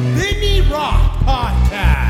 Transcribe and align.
Vinny 0.00 0.62
Rock 0.62 1.18
Podcast. 1.24 2.00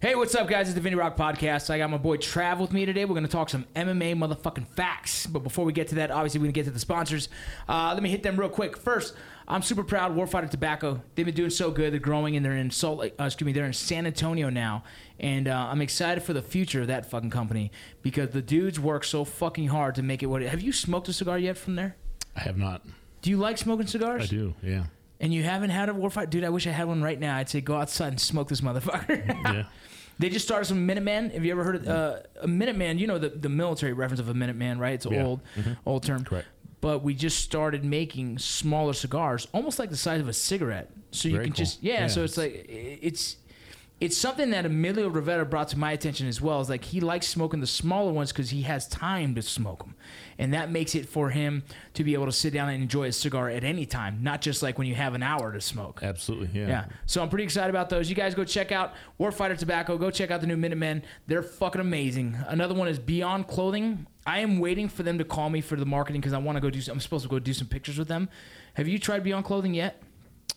Hey, 0.00 0.14
what's 0.14 0.34
up, 0.34 0.48
guys? 0.48 0.68
It's 0.68 0.74
the 0.74 0.80
Vinny 0.80 0.96
Rock 0.96 1.14
Podcast. 1.14 1.68
I 1.68 1.76
got 1.76 1.90
my 1.90 1.98
boy 1.98 2.16
Trav 2.16 2.58
with 2.58 2.72
me 2.72 2.86
today. 2.86 3.04
We're 3.04 3.12
going 3.12 3.26
to 3.26 3.30
talk 3.30 3.50
some 3.50 3.66
MMA 3.76 4.16
motherfucking 4.16 4.66
facts. 4.68 5.26
But 5.26 5.40
before 5.40 5.66
we 5.66 5.74
get 5.74 5.88
to 5.88 5.96
that, 5.96 6.10
obviously, 6.10 6.40
we're 6.40 6.44
going 6.44 6.54
to 6.54 6.58
get 6.60 6.64
to 6.64 6.70
the 6.70 6.78
sponsors. 6.78 7.28
Uh, 7.68 7.90
let 7.92 8.02
me 8.02 8.08
hit 8.08 8.22
them 8.22 8.40
real 8.40 8.48
quick. 8.48 8.78
First, 8.78 9.14
I'm 9.50 9.62
super 9.62 9.82
proud. 9.82 10.14
Warfighter 10.16 10.48
Tobacco. 10.48 11.02
They've 11.14 11.26
been 11.26 11.34
doing 11.34 11.50
so 11.50 11.70
good. 11.72 11.92
They're 11.92 11.98
growing, 12.00 12.36
and 12.36 12.44
they're 12.44 12.56
in 12.56 12.70
Salt 12.70 12.98
Lake. 13.00 13.14
Uh, 13.18 13.24
excuse 13.24 13.44
me, 13.46 13.52
they're 13.52 13.66
in 13.66 13.72
San 13.72 14.06
Antonio 14.06 14.48
now. 14.48 14.84
And 15.18 15.48
uh, 15.48 15.68
I'm 15.70 15.82
excited 15.82 16.22
for 16.22 16.32
the 16.32 16.40
future 16.40 16.82
of 16.82 16.86
that 16.86 17.10
fucking 17.10 17.30
company 17.30 17.72
because 18.02 18.30
the 18.30 18.42
dudes 18.42 18.78
work 18.78 19.02
so 19.04 19.24
fucking 19.24 19.68
hard 19.68 19.96
to 19.96 20.02
make 20.02 20.22
it 20.22 20.26
what. 20.26 20.40
It, 20.42 20.48
have 20.50 20.60
you 20.62 20.72
smoked 20.72 21.08
a 21.08 21.12
cigar 21.12 21.38
yet 21.38 21.58
from 21.58 21.74
there? 21.74 21.96
I 22.36 22.40
have 22.40 22.56
not. 22.56 22.82
Do 23.22 23.30
you 23.30 23.36
like 23.38 23.58
smoking 23.58 23.86
cigars? 23.88 24.22
I 24.22 24.26
do. 24.26 24.54
Yeah. 24.62 24.84
And 25.18 25.34
you 25.34 25.42
haven't 25.42 25.70
had 25.70 25.88
a 25.88 25.92
Warfighter, 25.92 26.30
dude. 26.30 26.44
I 26.44 26.48
wish 26.48 26.66
I 26.66 26.70
had 26.70 26.86
one 26.86 27.02
right 27.02 27.18
now. 27.20 27.36
I'd 27.36 27.48
say 27.50 27.60
go 27.60 27.76
outside 27.76 28.08
and 28.12 28.20
smoke 28.20 28.48
this 28.48 28.60
motherfucker. 28.60 29.26
Yeah. 29.44 29.64
They 30.20 30.28
just 30.28 30.44
started 30.44 30.66
some 30.66 30.86
Minuteman. 30.86 31.32
Have 31.32 31.46
you 31.46 31.50
ever 31.52 31.64
heard 31.64 31.76
of 31.76 31.88
uh, 31.88 32.18
a 32.42 32.46
Minuteman? 32.46 32.98
You 32.98 33.06
know 33.06 33.18
the, 33.18 33.30
the 33.30 33.48
military 33.48 33.94
reference 33.94 34.20
of 34.20 34.28
a 34.28 34.34
Minuteman, 34.34 34.78
right? 34.78 34.92
It's 34.92 35.06
an 35.06 35.14
Yeah. 35.14 35.24
old 35.24 35.40
old 35.86 36.02
term. 36.02 36.24
Correct. 36.24 36.46
But 36.80 37.02
we 37.02 37.14
just 37.14 37.40
started 37.40 37.84
making 37.84 38.38
smaller 38.38 38.94
cigars, 38.94 39.46
almost 39.52 39.78
like 39.78 39.90
the 39.90 39.96
size 39.96 40.20
of 40.20 40.28
a 40.28 40.32
cigarette. 40.32 40.90
So 41.10 41.28
you 41.28 41.34
Very 41.34 41.46
can 41.46 41.52
cool. 41.52 41.64
just 41.64 41.82
yeah, 41.82 42.00
Yeah, 42.02 42.06
So 42.06 42.24
it's 42.24 42.36
like 42.36 42.66
it's 42.68 43.36
it's 44.00 44.16
something 44.16 44.50
that 44.50 44.64
Emilio 44.64 45.08
Rivera 45.08 45.44
brought 45.44 45.68
to 45.68 45.78
my 45.78 45.92
attention 45.92 46.26
as 46.26 46.40
well. 46.40 46.60
Is 46.60 46.70
like 46.70 46.84
he 46.84 47.00
likes 47.00 47.26
smoking 47.28 47.60
the 47.60 47.66
smaller 47.66 48.12
ones 48.12 48.32
because 48.32 48.48
he 48.50 48.62
has 48.62 48.88
time 48.88 49.34
to 49.34 49.42
smoke 49.42 49.80
them, 49.80 49.94
and 50.38 50.54
that 50.54 50.70
makes 50.70 50.94
it 50.94 51.06
for 51.06 51.28
him 51.28 51.62
to 51.94 52.02
be 52.02 52.14
able 52.14 52.24
to 52.24 52.32
sit 52.32 52.54
down 52.54 52.70
and 52.70 52.82
enjoy 52.82 53.08
a 53.08 53.12
cigar 53.12 53.50
at 53.50 53.62
any 53.62 53.84
time, 53.84 54.22
not 54.22 54.40
just 54.40 54.62
like 54.62 54.78
when 54.78 54.86
you 54.86 54.94
have 54.94 55.14
an 55.14 55.22
hour 55.22 55.52
to 55.52 55.60
smoke. 55.60 56.00
Absolutely. 56.02 56.48
Yeah. 56.58 56.68
Yeah. 56.68 56.84
So 57.04 57.22
I'm 57.22 57.28
pretty 57.28 57.44
excited 57.44 57.68
about 57.68 57.90
those. 57.90 58.08
You 58.08 58.16
guys 58.16 58.34
go 58.34 58.44
check 58.44 58.72
out 58.72 58.94
Warfighter 59.20 59.58
Tobacco. 59.58 59.98
Go 59.98 60.10
check 60.10 60.30
out 60.30 60.40
the 60.40 60.46
new 60.46 60.56
Minutemen. 60.56 61.02
They're 61.26 61.42
fucking 61.42 61.80
amazing. 61.80 62.36
Another 62.48 62.74
one 62.74 62.88
is 62.88 62.98
Beyond 62.98 63.48
Clothing. 63.48 64.06
I 64.26 64.40
am 64.40 64.60
waiting 64.60 64.88
for 64.88 65.02
them 65.02 65.18
to 65.18 65.24
call 65.24 65.50
me 65.50 65.60
for 65.60 65.76
the 65.76 65.86
marketing 65.86 66.20
because 66.20 66.32
I 66.32 66.38
want 66.38 66.56
to 66.56 66.60
go 66.60 66.70
do. 66.70 66.80
Some, 66.80 66.94
I'm 66.94 67.00
supposed 67.00 67.24
to 67.24 67.28
go 67.28 67.38
do 67.38 67.52
some 67.52 67.66
pictures 67.66 67.98
with 67.98 68.08
them. 68.08 68.28
Have 68.74 68.88
you 68.88 68.98
tried 68.98 69.24
Beyond 69.24 69.44
Clothing 69.44 69.74
yet? 69.74 70.02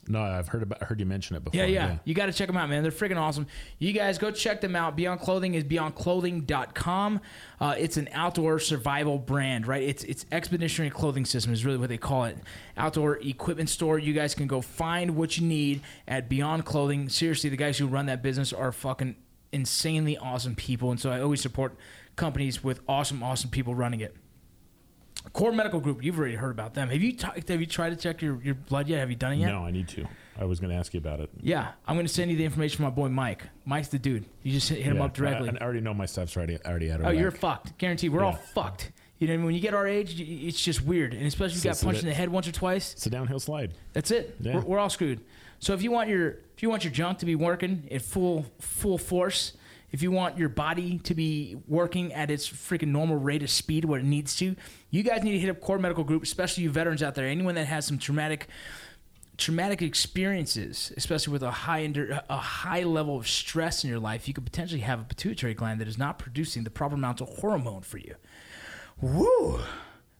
No, 0.07 0.21
I've 0.21 0.49
heard 0.49 0.63
about 0.63 0.83
heard 0.83 0.99
you 0.99 1.05
mention 1.05 1.35
it 1.35 1.43
before. 1.43 1.57
Yeah, 1.61 1.65
yeah. 1.65 1.97
You 2.03 2.13
got 2.13 2.25
to 2.25 2.33
check 2.33 2.47
them 2.47 2.57
out, 2.57 2.69
man. 2.69 2.83
They're 2.83 2.91
freaking 2.91 3.17
awesome. 3.17 3.47
You 3.79 3.93
guys 3.93 4.17
go 4.17 4.31
check 4.31 4.59
them 4.59 4.75
out. 4.75 4.95
Beyond 4.97 5.21
Clothing 5.21 5.53
is 5.53 5.63
beyondclothing.com. 5.63 7.21
Uh, 7.59 7.75
it's 7.77 7.95
an 7.95 8.09
outdoor 8.11 8.59
survival 8.59 9.17
brand, 9.17 9.65
right? 9.65 9.83
It's 9.83 10.03
it's 10.03 10.25
expeditionary 10.31 10.89
clothing 10.89 11.25
system 11.25 11.53
is 11.53 11.63
really 11.65 11.77
what 11.77 11.89
they 11.89 11.97
call 11.97 12.25
it. 12.25 12.37
Outdoor 12.75 13.17
equipment 13.19 13.69
store. 13.69 13.97
You 13.97 14.13
guys 14.13 14.35
can 14.35 14.47
go 14.47 14.61
find 14.61 15.15
what 15.15 15.37
you 15.37 15.47
need 15.47 15.81
at 16.07 16.27
Beyond 16.27 16.65
Clothing. 16.65 17.07
Seriously, 17.07 17.49
the 17.49 17.57
guys 17.57 17.77
who 17.77 17.88
run 17.88 18.07
that 18.07 18.21
business 18.21 18.51
are 18.51 18.71
fucking 18.71 19.15
insanely 19.53 20.17
awesome 20.17 20.55
people, 20.55 20.91
and 20.91 20.99
so 20.99 21.11
I 21.11 21.21
always 21.21 21.41
support 21.41 21.77
companies 22.15 22.63
with 22.63 22.81
awesome, 22.88 23.23
awesome 23.23 23.49
people 23.49 23.73
running 23.73 24.01
it. 24.01 24.15
Core 25.33 25.51
Medical 25.51 25.79
Group, 25.79 26.03
you've 26.03 26.17
already 26.19 26.35
heard 26.35 26.51
about 26.51 26.75
them. 26.75 26.89
Have 26.89 27.01
you 27.01 27.11
t- 27.13 27.27
have 27.47 27.59
you 27.59 27.65
tried 27.65 27.89
to 27.89 27.95
check 27.95 28.21
your, 28.21 28.39
your 28.43 28.53
blood 28.55 28.87
yet? 28.87 28.99
Have 28.99 29.09
you 29.09 29.15
done 29.15 29.33
it 29.33 29.37
yet? 29.37 29.47
No, 29.47 29.65
I 29.65 29.71
need 29.71 29.87
to. 29.89 30.05
I 30.39 30.45
was 30.45 30.59
going 30.59 30.69
to 30.71 30.75
ask 30.75 30.93
you 30.93 30.99
about 30.99 31.19
it. 31.19 31.29
Yeah, 31.41 31.71
I'm 31.87 31.95
going 31.95 32.05
to 32.07 32.13
send 32.13 32.29
you 32.31 32.37
the 32.37 32.45
information 32.45 32.77
from 32.77 32.85
my 32.85 32.91
boy 32.91 33.09
Mike. 33.09 33.43
Mike's 33.65 33.88
the 33.89 33.99
dude. 33.99 34.25
You 34.43 34.51
just 34.51 34.69
hit, 34.69 34.77
hit 34.79 34.85
him 34.91 34.97
Yeah, 34.97 35.05
up 35.05 35.13
directly. 35.13 35.49
I, 35.49 35.53
I 35.53 35.63
already 35.63 35.81
know 35.81 35.93
my 35.93 36.05
stuff's 36.05 36.38
already 36.38 36.57
already 36.66 36.91
out 36.91 36.99
of 37.01 37.07
oh, 37.07 37.09
you're 37.09 37.31
whack. 37.31 37.39
fucked. 37.39 37.77
Guaranteed. 37.79 38.11
We're 38.13 38.23
all 38.23 38.33
Yeah. 38.33 38.53
fucked. 38.53 38.91
You 39.19 39.27
know, 39.27 39.45
when 39.45 39.55
you 39.55 39.61
get 39.61 39.73
our 39.73 39.88
age, 39.88 40.16
y- 40.19 40.25
it's 40.47 40.61
just 40.61 40.83
weird. 40.83 41.13
And 41.13 41.25
especially 41.25 41.57
if 41.57 41.66
you 41.66 41.72
got 41.72 41.81
punched 41.81 42.01
in 42.03 42.09
the 42.09 42.13
head 42.16 42.29
once 42.29 42.47
or 42.47 42.51
twice, 42.51 42.93
It's 42.93 43.05
a 43.05 43.09
downhill 43.09 43.39
slide. 43.39 43.73
that's 43.93 44.11
it. 44.11 44.35
Yeah. 44.39 44.55
We're, 44.55 44.61
we're 44.61 44.79
all 44.79 44.89
screwed. 44.89 45.22
So 45.59 45.73
if 45.73 45.81
you 45.81 45.91
want 45.91 46.09
your 46.09 46.29
if 46.55 46.61
you 46.61 46.69
want 46.69 46.83
your 46.83 46.91
junk 46.93 47.19
to 47.19 47.25
be 47.25 47.35
working 47.35 47.88
at 47.91 48.01
full 48.01 48.45
full 48.59 48.97
force, 48.97 49.53
if 49.93 50.01
you 50.01 50.11
want 50.11 50.39
your 50.39 50.49
body 50.49 50.97
to 50.97 51.13
be 51.13 51.55
working 51.67 52.11
at 52.13 52.31
its 52.31 52.49
freaking 52.49 52.87
normal 52.87 53.15
rate 53.15 53.43
of 53.43 53.49
speed 53.51 53.85
where 53.85 53.99
it 53.99 54.05
needs 54.05 54.35
to, 54.37 54.55
you 54.89 55.03
guys 55.03 55.23
need 55.23 55.33
to 55.33 55.39
hit 55.39 55.51
up 55.51 55.61
Core 55.61 55.77
Medical 55.77 56.03
Group, 56.03 56.23
especially 56.23 56.63
you 56.63 56.71
veterans 56.71 57.03
out 57.03 57.13
there, 57.13 57.27
anyone 57.27 57.55
that 57.55 57.67
has 57.67 57.85
some 57.85 57.99
traumatic 57.99 58.49
traumatic 59.35 59.81
experiences, 59.81 60.93
especially 60.95 61.31
with 61.31 61.41
a 61.41 61.51
high 61.51 61.87
endur- 61.87 62.23
a 62.29 62.37
high 62.37 62.83
level 62.83 63.17
of 63.17 63.27
stress 63.27 63.83
in 63.83 63.89
your 63.89 63.99
life, 63.99 64.27
you 64.27 64.33
could 64.33 64.45
potentially 64.45 64.81
have 64.81 64.99
a 64.99 65.03
pituitary 65.03 65.53
gland 65.53 65.79
that 65.79 65.87
is 65.87 65.97
not 65.97 66.19
producing 66.19 66.63
the 66.63 66.69
proper 66.69 66.95
amount 66.95 67.21
of 67.21 67.29
hormone 67.29 67.81
for 67.81 67.97
you. 67.99 68.15
Woo! 68.99 69.59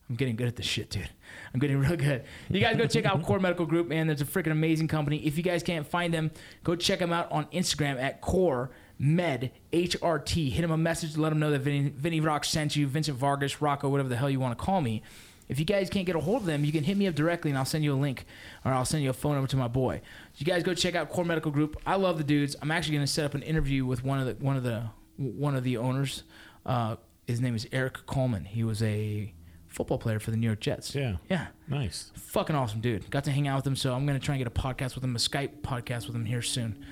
I'm 0.10 0.16
getting 0.16 0.36
good 0.36 0.48
at 0.48 0.56
this 0.56 0.66
shit, 0.66 0.92
dude. 0.92 1.10
I'm 1.54 1.60
getting 1.60 1.80
real 1.80 1.96
good. 1.96 2.26
You 2.50 2.60
guys 2.60 2.76
go 2.76 2.86
check 2.86 3.06
out 3.06 3.24
Core 3.24 3.40
Medical 3.40 3.66
Group, 3.66 3.88
man. 3.88 4.06
There's 4.06 4.22
a 4.22 4.26
freaking 4.26 4.52
amazing 4.52 4.88
company. 4.88 5.18
If 5.26 5.38
you 5.38 5.44
guys 5.44 5.64
can't 5.64 5.88
find 5.88 6.14
them, 6.14 6.30
go 6.64 6.76
check 6.76 7.00
them 7.00 7.12
out 7.14 7.32
on 7.32 7.46
Instagram 7.46 8.00
at 8.00 8.22
Core 8.22 8.70
Med 9.00 9.52
HRT. 9.72 10.52
Hit 10.52 10.64
him 10.64 10.72
a 10.72 10.78
message 10.78 11.14
to 11.14 11.22
let 11.22 11.32
him 11.32 11.40
know 11.40 11.52
that 11.52 11.60
Vinny, 11.60 11.90
Vinny 11.90 12.20
Rock 12.20 12.46
sent 12.46 12.76
you, 12.76 12.88
Vincent 12.88 13.18
Vargas, 13.18 13.62
Rocco, 13.62 13.90
whatever 13.90 14.10
the 14.10 14.16
hell 14.16 14.30
you 14.30 14.40
want 14.40 14.58
to 14.58 14.64
call 14.64 14.82
me. 14.82 15.02
If 15.50 15.60
you 15.60 15.66
guys 15.66 15.90
can't 15.90 16.06
get 16.06 16.16
a 16.16 16.20
hold 16.20 16.42
of 16.42 16.46
them, 16.46 16.64
you 16.64 16.72
can 16.72 16.84
hit 16.84 16.96
me 16.96 17.06
up 17.08 17.16
directly 17.16 17.52
and 17.52 17.58
I'll 17.58 17.66
send 17.66 17.84
you 17.84 17.94
a 17.94 18.00
link 18.00 18.26
or 18.64 18.72
I'll 18.72 18.86
send 18.86 19.04
you 19.04 19.10
a 19.10 19.14
phone 19.14 19.34
number 19.34 19.48
to 19.50 19.58
my 19.58 19.68
boy. 19.68 20.02
You 20.38 20.46
guys 20.46 20.64
go 20.64 20.74
check 20.74 20.96
out 20.96 21.10
Core 21.10 21.26
Medical 21.26 21.52
Group. 21.52 21.76
I 21.86 21.96
love 21.96 22.18
the 22.18 22.24
dudes. 22.24 22.56
I'm 22.62 22.72
actually 22.72 22.96
going 22.96 23.06
to 23.06 23.12
set 23.12 23.26
up 23.26 23.34
an 23.34 23.42
interview 23.44 23.86
with 23.86 24.04
one 24.04 24.20
of 24.20 24.26
the 24.26 24.44
one 24.44 24.56
of 24.56 24.64
the 24.64 24.84
one 25.18 25.56
of 25.56 25.64
the 25.64 25.78
owners. 25.78 26.24
Uh, 26.66 26.96
his 27.28 27.42
name 27.42 27.56
is 27.56 27.68
Erik 27.72 28.06
Coleman. 28.06 28.46
He 28.46 28.64
was 28.64 28.82
a 28.82 29.34
football 29.68 29.98
player 29.98 30.20
for 30.20 30.32
the 30.32 30.38
New 30.38 30.48
York 30.48 30.60
Jets. 30.62 30.96
Yeah. 30.96 31.18
Yeah. 31.30 31.48
Nice. 31.68 32.12
Fucking 32.16 32.56
awesome 32.56 32.80
dude. 32.80 33.10
Got 33.10 33.26
to 33.26 33.32
hang 33.32 33.48
out 33.48 33.58
with 33.58 33.68
him, 33.68 33.76
so 33.76 33.94
I'm 33.94 34.06
gonna 34.06 34.20
try 34.20 34.36
and 34.36 34.44
get 34.44 34.48
a 34.48 34.62
podcast 34.62 34.96
with 34.96 35.04
him, 35.04 35.16
a 35.16 35.20
Skype 35.20 35.62
podcast 35.62 36.08
with 36.08 36.16
him 36.16 36.26
here 36.26 36.42
soon. 36.42 36.84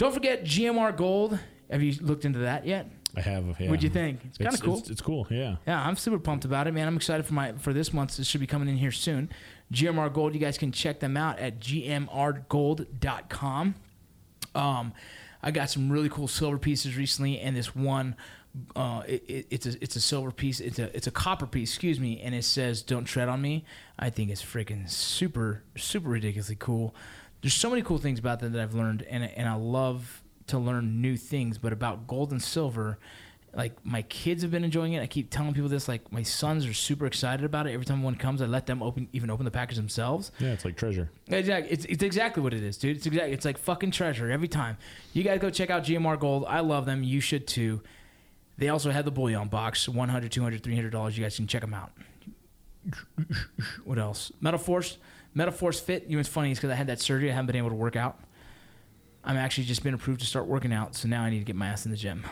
Don't 0.00 0.12
forget 0.14 0.44
GMR 0.44 0.96
Gold. 0.96 1.38
Have 1.70 1.82
you 1.82 1.92
looked 2.00 2.24
into 2.24 2.38
that 2.38 2.64
yet? 2.64 2.90
I 3.14 3.20
have. 3.20 3.44
Yeah. 3.60 3.68
What'd 3.68 3.82
you 3.82 3.90
think? 3.90 4.20
It's 4.24 4.38
kinda 4.38 4.56
cool. 4.56 4.78
It's, 4.78 4.88
it's 4.88 5.02
cool. 5.02 5.26
Yeah. 5.28 5.56
Yeah, 5.66 5.86
I'm 5.86 5.94
super 5.94 6.18
pumped 6.18 6.46
about 6.46 6.66
it, 6.66 6.72
man. 6.72 6.88
I'm 6.88 6.96
excited 6.96 7.26
for 7.26 7.34
my 7.34 7.52
for 7.58 7.74
this 7.74 7.92
month. 7.92 8.16
This 8.16 8.26
should 8.26 8.40
be 8.40 8.46
coming 8.46 8.70
in 8.70 8.78
here 8.78 8.92
soon. 8.92 9.28
GMR 9.70 10.10
Gold, 10.10 10.32
you 10.32 10.40
guys 10.40 10.56
can 10.56 10.72
check 10.72 11.00
them 11.00 11.18
out 11.18 11.38
at 11.38 11.60
gmrgold.com. 11.60 13.74
Um, 14.54 14.94
I 15.42 15.50
got 15.50 15.68
some 15.68 15.92
really 15.92 16.08
cool 16.08 16.28
silver 16.28 16.56
pieces 16.56 16.96
recently, 16.96 17.38
and 17.38 17.54
this 17.54 17.76
one, 17.76 18.16
uh, 18.74 19.02
it, 19.06 19.22
it, 19.28 19.46
it's 19.50 19.66
a 19.66 19.84
it's 19.84 19.96
a 19.96 20.00
silver 20.00 20.30
piece. 20.30 20.60
It's 20.60 20.78
a 20.78 20.96
it's 20.96 21.08
a 21.08 21.12
copper 21.12 21.46
piece, 21.46 21.72
excuse 21.72 22.00
me, 22.00 22.22
and 22.22 22.34
it 22.34 22.44
says 22.44 22.80
"Don't 22.80 23.04
tread 23.04 23.28
on 23.28 23.42
me." 23.42 23.66
I 23.98 24.08
think 24.08 24.30
it's 24.30 24.42
freaking 24.42 24.88
super 24.88 25.62
super 25.76 26.08
ridiculously 26.08 26.56
cool. 26.58 26.94
There's 27.42 27.54
so 27.54 27.70
many 27.70 27.82
cool 27.82 27.98
things 27.98 28.18
about 28.18 28.40
that 28.40 28.52
that 28.52 28.60
I've 28.60 28.74
learned, 28.74 29.02
and 29.02 29.24
and 29.24 29.48
I 29.48 29.54
love 29.54 30.22
to 30.48 30.58
learn 30.58 31.00
new 31.00 31.16
things. 31.16 31.58
But 31.58 31.72
about 31.72 32.06
gold 32.06 32.32
and 32.32 32.42
silver, 32.42 32.98
like 33.54 33.84
my 33.84 34.02
kids 34.02 34.42
have 34.42 34.50
been 34.50 34.64
enjoying 34.64 34.92
it. 34.92 35.02
I 35.02 35.06
keep 35.06 35.30
telling 35.30 35.54
people 35.54 35.68
this. 35.68 35.88
Like 35.88 36.12
my 36.12 36.22
sons 36.22 36.66
are 36.66 36.74
super 36.74 37.06
excited 37.06 37.44
about 37.44 37.66
it. 37.66 37.72
Every 37.72 37.86
time 37.86 38.02
one 38.02 38.14
comes, 38.14 38.42
I 38.42 38.46
let 38.46 38.66
them 38.66 38.82
open 38.82 39.08
even 39.12 39.30
open 39.30 39.44
the 39.44 39.50
package 39.50 39.76
themselves. 39.76 40.32
Yeah. 40.38 40.48
It's 40.48 40.64
like 40.64 40.76
treasure. 40.76 41.10
Exactly. 41.28 41.72
It's, 41.72 41.84
it's 41.86 42.02
exactly 42.02 42.42
what 42.42 42.54
it 42.54 42.62
is, 42.62 42.76
dude. 42.76 42.96
It's 42.96 43.06
exactly. 43.06 43.32
It's 43.32 43.44
like 43.44 43.58
fucking 43.58 43.90
treasure 43.90 44.30
every 44.30 44.48
time. 44.48 44.76
You 45.12 45.22
guys 45.22 45.40
go 45.40 45.50
check 45.50 45.70
out 45.70 45.84
GMR 45.84 46.18
Gold. 46.18 46.44
I 46.46 46.60
love 46.60 46.86
them. 46.86 47.02
You 47.02 47.20
should 47.20 47.46
too. 47.46 47.82
They 48.58 48.68
also 48.68 48.90
have 48.90 49.06
the 49.06 49.10
bullion 49.10 49.48
box, 49.48 49.88
100 49.88 50.30
200 50.30 50.62
$300. 50.62 51.16
You 51.16 51.22
guys 51.22 51.36
can 51.36 51.46
check 51.46 51.62
them 51.62 51.72
out. 51.72 51.92
What 53.84 53.98
else? 53.98 54.30
Mettle 54.40 54.58
Force. 54.58 54.98
Mettle 55.34 55.52
Force 55.52 55.80
Fit. 55.80 56.04
You 56.04 56.12
know 56.12 56.18
what's 56.18 56.28
funny 56.28 56.50
is 56.50 56.58
because 56.58 56.70
I 56.70 56.74
had 56.74 56.88
that 56.88 57.00
surgery, 57.00 57.30
I 57.30 57.34
haven't 57.34 57.46
been 57.46 57.56
able 57.56 57.70
to 57.70 57.74
work 57.76 57.96
out. 57.96 58.18
I'm 59.22 59.36
actually 59.36 59.64
just 59.64 59.82
been 59.82 59.94
approved 59.94 60.20
to 60.20 60.26
start 60.26 60.46
working 60.46 60.72
out, 60.72 60.94
so 60.94 61.06
now 61.06 61.22
I 61.22 61.30
need 61.30 61.40
to 61.40 61.44
get 61.44 61.56
my 61.56 61.66
ass 61.68 61.84
in 61.84 61.90
the 61.90 61.96
gym. 61.96 62.24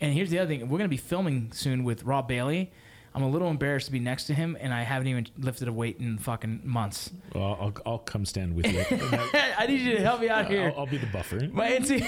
And 0.00 0.12
here's 0.12 0.30
the 0.30 0.38
other 0.40 0.48
thing: 0.48 0.68
we're 0.68 0.78
gonna 0.78 0.88
be 0.88 0.96
filming 0.96 1.52
soon 1.52 1.84
with 1.84 2.02
Rob 2.02 2.28
Bailey. 2.28 2.72
I'm 3.14 3.22
a 3.22 3.30
little 3.30 3.48
embarrassed 3.48 3.86
to 3.86 3.92
be 3.92 3.98
next 3.98 4.24
to 4.24 4.34
him, 4.34 4.58
and 4.60 4.74
I 4.74 4.82
haven't 4.82 5.08
even 5.08 5.26
lifted 5.38 5.68
a 5.68 5.72
weight 5.72 5.96
in 6.00 6.18
fucking 6.18 6.60
months. 6.64 7.10
Well, 7.34 7.56
I'll, 7.58 7.72
I'll 7.86 7.98
come 7.98 8.26
stand 8.26 8.54
with 8.54 8.66
you. 8.66 8.84
I 8.90 9.64
need 9.66 9.80
you 9.80 9.92
to 9.96 10.02
help 10.02 10.20
me 10.20 10.28
out 10.28 10.44
uh, 10.44 10.48
here. 10.48 10.66
I'll, 10.76 10.80
I'll 10.80 10.86
be 10.86 10.98
the 10.98 11.06
buffer. 11.06 11.48
My, 11.50 11.70
inse- 11.70 12.06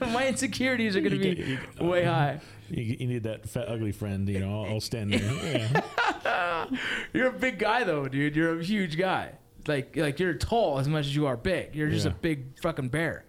my 0.12 0.28
insecurities 0.28 0.94
are 0.94 1.00
going 1.00 1.12
to 1.14 1.18
be 1.18 1.34
get- 1.34 1.46
you- 1.48 1.58
uh, 1.80 1.84
way 1.86 2.04
high. 2.04 2.40
You, 2.70 2.84
you 2.84 3.06
need 3.08 3.24
that 3.24 3.48
fat, 3.48 3.68
ugly 3.68 3.90
friend. 3.90 4.28
You 4.28 4.38
know, 4.38 4.62
I'll, 4.62 4.74
I'll 4.74 4.80
stand 4.80 5.12
there. 5.14 5.82
Yeah. 6.24 6.66
You're 7.12 7.28
a 7.30 7.32
big 7.32 7.58
guy, 7.58 7.82
though, 7.82 8.06
dude. 8.06 8.36
You're 8.36 8.60
a 8.60 8.62
huge 8.62 8.96
guy. 8.96 9.32
Like, 9.66 9.96
like 9.96 10.20
you're 10.20 10.34
tall 10.34 10.78
as 10.78 10.88
much 10.88 11.06
as 11.06 11.14
you 11.14 11.26
are 11.26 11.36
big. 11.36 11.74
You're 11.74 11.88
just 11.88 12.06
a 12.06 12.10
big 12.10 12.60
fucking 12.60 12.88
bear. 12.88 13.24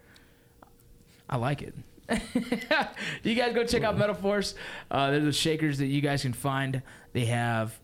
I 1.28 1.36
like 1.36 1.62
it. 1.62 1.74
you 3.22 3.34
guys 3.34 3.52
go 3.52 3.64
check 3.64 3.82
out 3.82 3.98
Mettle 3.98 4.14
Force. 4.14 4.54
Uh, 4.90 5.10
they're 5.10 5.20
the 5.20 5.32
shakers 5.32 5.78
that 5.78 5.86
you 5.86 6.00
guys 6.00 6.22
can 6.22 6.32
find. 6.32 6.82
They 7.12 7.24
have 7.24 7.78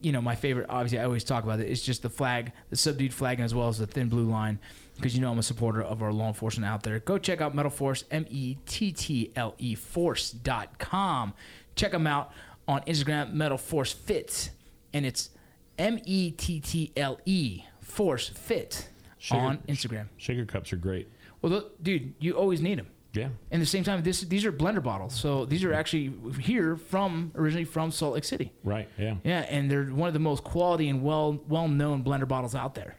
you 0.00 0.12
know, 0.12 0.20
my 0.20 0.34
favorite, 0.34 0.66
obviously, 0.68 0.98
I 0.98 1.04
always 1.04 1.24
talk 1.24 1.44
about 1.44 1.60
it. 1.60 1.70
It's 1.70 1.82
just 1.82 2.02
the 2.02 2.10
flag, 2.10 2.52
the 2.70 2.76
subdued 2.76 3.14
flag, 3.14 3.40
as 3.40 3.54
well 3.54 3.68
as 3.68 3.78
the 3.78 3.86
thin 3.86 4.08
blue 4.08 4.26
line, 4.26 4.58
because 4.96 5.14
you 5.14 5.20
know 5.20 5.30
I'm 5.30 5.38
a 5.38 5.42
supporter 5.42 5.82
of 5.82 6.02
our 6.02 6.12
law 6.12 6.28
enforcement 6.28 6.70
out 6.70 6.82
there. 6.82 7.00
Go 7.00 7.18
check 7.18 7.40
out 7.40 7.54
Mettle 7.54 7.70
Force, 7.70 8.04
M 8.10 8.26
E 8.30 8.56
T 8.66 8.92
T 8.92 9.32
L 9.36 9.54
E 9.58 9.74
Force.com. 9.74 11.34
Check 11.74 11.92
them 11.92 12.06
out 12.06 12.32
on 12.68 12.82
Instagram, 12.82 13.32
Mettle 13.32 13.58
Force 13.58 13.92
Fits, 13.92 14.50
and 14.92 15.06
it's 15.06 15.30
M 15.78 15.98
E 16.04 16.30
T 16.30 16.60
T 16.60 16.92
L 16.96 17.18
E 17.24 17.62
Force 17.86 18.28
Fit 18.28 18.88
Sugar- 19.18 19.40
on 19.40 19.58
Instagram. 19.68 20.06
Sugar 20.16 20.44
cups 20.44 20.72
are 20.72 20.76
great. 20.76 21.08
Well, 21.40 21.52
th- 21.60 21.72
dude, 21.82 22.14
you 22.18 22.32
always 22.32 22.60
need 22.60 22.78
them. 22.78 22.88
Yeah. 23.12 23.28
And 23.50 23.54
at 23.54 23.60
the 23.60 23.66
same 23.66 23.84
time, 23.84 24.02
this 24.02 24.20
these 24.22 24.44
are 24.44 24.52
blender 24.52 24.82
bottles, 24.82 25.14
so 25.14 25.46
these 25.46 25.64
are 25.64 25.72
actually 25.72 26.12
here 26.40 26.76
from 26.76 27.32
originally 27.34 27.64
from 27.64 27.90
Salt 27.90 28.14
Lake 28.14 28.24
City. 28.24 28.52
Right. 28.62 28.88
Yeah. 28.98 29.14
Yeah, 29.24 29.40
and 29.48 29.70
they're 29.70 29.84
one 29.86 30.08
of 30.08 30.12
the 30.12 30.20
most 30.20 30.44
quality 30.44 30.88
and 30.90 31.02
well 31.02 31.40
well 31.48 31.66
known 31.68 32.04
blender 32.04 32.28
bottles 32.28 32.54
out 32.54 32.74
there. 32.74 32.98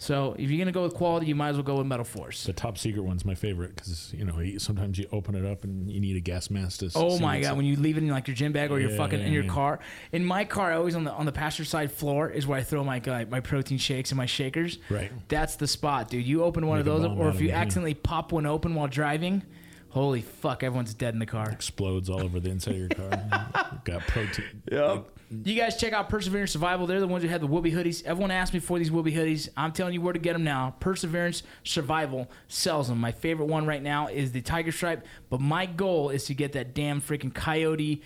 So 0.00 0.36
if 0.38 0.48
you're 0.48 0.58
gonna 0.60 0.70
go 0.70 0.84
with 0.84 0.94
quality, 0.94 1.26
you 1.26 1.34
might 1.34 1.48
as 1.48 1.56
well 1.56 1.64
go 1.64 1.76
with 1.78 1.86
Mettle 1.88 2.04
Force. 2.04 2.44
The 2.44 2.52
top 2.52 2.78
secret 2.78 3.02
one's 3.02 3.24
my 3.24 3.34
favorite 3.34 3.74
because 3.74 4.14
you 4.16 4.24
know 4.24 4.38
you- 4.38 4.60
sometimes 4.60 4.96
you 4.96 5.08
open 5.10 5.34
it 5.34 5.44
up 5.44 5.64
and 5.64 5.90
you 5.90 5.98
need 5.98 6.16
a 6.16 6.20
gas 6.20 6.50
mask 6.50 6.80
to. 6.80 6.90
Oh 6.94 7.18
my 7.18 7.40
god! 7.40 7.56
When 7.56 7.66
you 7.66 7.74
leave 7.74 7.96
it 7.96 8.04
in 8.04 8.08
like 8.08 8.28
your 8.28 8.36
gym 8.36 8.52
bag 8.52 8.70
or 8.70 8.78
your 8.78 8.90
Yeah, 8.90 8.96
fucking 8.96 9.20
in 9.20 9.32
your 9.32 9.42
yeah. 9.42 9.50
car. 9.50 9.80
In 10.12 10.24
my 10.24 10.44
car, 10.44 10.72
I 10.72 10.76
always 10.76 10.94
on 10.94 11.02
the 11.02 11.12
on 11.12 11.26
the 11.26 11.32
passenger 11.32 11.68
side 11.68 11.90
floor 11.90 12.30
is 12.30 12.46
where 12.46 12.58
I 12.58 12.62
throw 12.62 12.84
my 12.84 13.00
uh, 13.00 13.24
my 13.28 13.40
protein 13.40 13.78
shakes 13.78 14.12
and 14.12 14.16
my 14.16 14.26
shakers. 14.26 14.78
Right. 14.88 15.10
That's 15.26 15.56
the 15.56 15.66
spot, 15.66 16.10
dude. 16.10 16.24
You 16.24 16.44
open 16.44 16.66
one 16.68 16.78
Make 16.78 16.86
of 16.86 16.94
those, 17.02 17.08
bomb 17.08 17.18
or 17.18 17.28
if 17.30 17.40
you 17.40 17.48
yeah. 17.48 17.58
accidentally 17.60 17.94
pop 17.94 18.30
one 18.30 18.46
open 18.46 18.76
while 18.76 18.86
driving, 18.86 19.42
holy 19.90 20.22
fuck! 20.22 20.62
Everyone's 20.62 20.94
dead 20.94 21.14
in 21.14 21.20
the 21.20 21.26
car. 21.26 21.50
explodes 21.50 22.08
all 22.08 22.22
over 22.22 22.40
the 22.40 22.50
inside 22.50 22.74
of 22.74 22.78
your 22.78 22.88
car. 22.88 23.80
Got 23.84 24.02
protein. 24.02 24.62
Yep. 24.70 25.10
You 25.44 25.54
guys 25.54 25.76
check 25.76 25.92
out 25.92 26.08
Perseverance 26.08 26.52
Survival. 26.52 26.86
They're 26.86 27.00
the 27.00 27.06
ones 27.06 27.22
who 27.22 27.28
have 27.28 27.42
the 27.42 27.48
Woobie 27.48 27.72
hoodies. 27.72 28.02
Everyone 28.04 28.30
asked 28.30 28.54
me 28.54 28.60
for 28.60 28.78
these 28.78 28.90
Woobie 28.90 29.14
hoodies. 29.14 29.50
I'm 29.56 29.72
telling 29.72 29.92
you 29.92 30.00
where 30.00 30.14
to 30.14 30.18
get 30.18 30.32
them 30.32 30.44
now. 30.44 30.74
Perseverance 30.80 31.42
Survival 31.64 32.30
sells 32.48 32.88
them. 32.88 32.98
My 32.98 33.12
favorite 33.12 33.46
one 33.46 33.66
right 33.66 33.82
now 33.82 34.08
is 34.08 34.32
the 34.32 34.40
Tiger 34.40 34.72
Stripe, 34.72 35.04
but 35.28 35.40
my 35.40 35.66
goal 35.66 36.08
is 36.08 36.24
to 36.26 36.34
get 36.34 36.52
that 36.52 36.74
damn 36.74 37.02
freaking 37.02 37.34
Coyote 37.34 38.02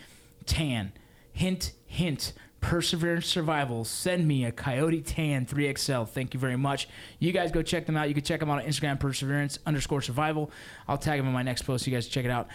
tan. 0.46 0.92
Hint, 1.32 1.72
hint. 1.86 2.32
Perseverance 2.62 3.26
Survival. 3.26 3.84
Send 3.84 4.26
me 4.26 4.46
a 4.46 4.52
Coyote 4.52 5.02
Tan 5.02 5.44
3XL. 5.44 6.08
Thank 6.08 6.32
you 6.32 6.40
very 6.40 6.56
much. 6.56 6.88
You 7.18 7.30
guys 7.32 7.50
go 7.52 7.60
check 7.60 7.84
them 7.84 7.96
out. 7.98 8.08
You 8.08 8.14
can 8.14 8.22
check 8.24 8.40
them 8.40 8.48
out 8.48 8.60
on 8.62 8.64
Instagram, 8.64 8.98
Perseverance 8.98 9.58
underscore 9.66 10.00
Survival. 10.00 10.50
I'll 10.88 10.96
tag 10.96 11.18
them 11.20 11.26
in 11.26 11.32
my 11.34 11.42
next 11.42 11.62
post. 11.62 11.84
So 11.84 11.90
you 11.90 11.96
guys 11.96 12.08
check 12.08 12.24
it 12.24 12.30
out. 12.30 12.48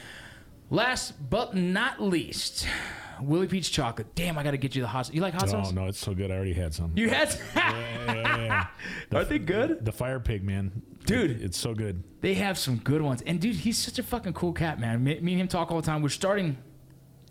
Last 0.70 1.14
but 1.30 1.56
not 1.56 2.02
least, 2.02 2.68
Willie 3.22 3.48
Peach 3.48 3.72
chocolate. 3.72 4.16
Damn, 4.16 4.38
I 4.38 4.44
got 4.44 4.52
to 4.52 4.58
get 4.58 4.76
you 4.76 4.82
the 4.82 4.88
hot. 4.88 5.14
You 5.14 5.22
like 5.22 5.34
hot 5.34 5.44
Oh 5.44 5.48
sauce? 5.52 5.72
no, 5.72 5.84
no, 5.84 5.88
it's 5.88 6.00
so 6.00 6.14
good. 6.14 6.32
I 6.32 6.36
already 6.36 6.54
had 6.54 6.74
some. 6.74 6.92
You 6.96 7.10
had. 7.10 7.38
Yeah, 7.56 8.14
yeah, 8.14 8.38
yeah. 8.38 8.68
The- 9.10 9.18
Are 9.18 9.24
they 9.26 9.40
good? 9.40 9.86
The 9.86 9.92
fire 9.92 10.20
pig, 10.20 10.44
man. 10.44 10.82
Dude. 11.06 11.32
It- 11.32 11.42
it's 11.42 11.58
so 11.58 11.74
good. 11.74 12.04
they 12.22 12.34
have 12.34 12.58
some 12.58 12.78
good 12.78 13.02
ones. 13.02 13.22
And 13.26 13.40
dude, 13.40 13.56
he's 13.56 13.78
such 13.78 14.00
a 14.00 14.04
fucking 14.04 14.34
cool 14.34 14.52
cat, 14.54 14.80
man. 14.80 15.04
Me, 15.04 15.20
me 15.22 15.34
and 15.34 15.42
him 15.42 15.48
talk 15.48 15.72
all 15.72 15.80
the 15.80 15.86
time. 15.86 16.02
We're 16.02 16.10
starting. 16.10 16.58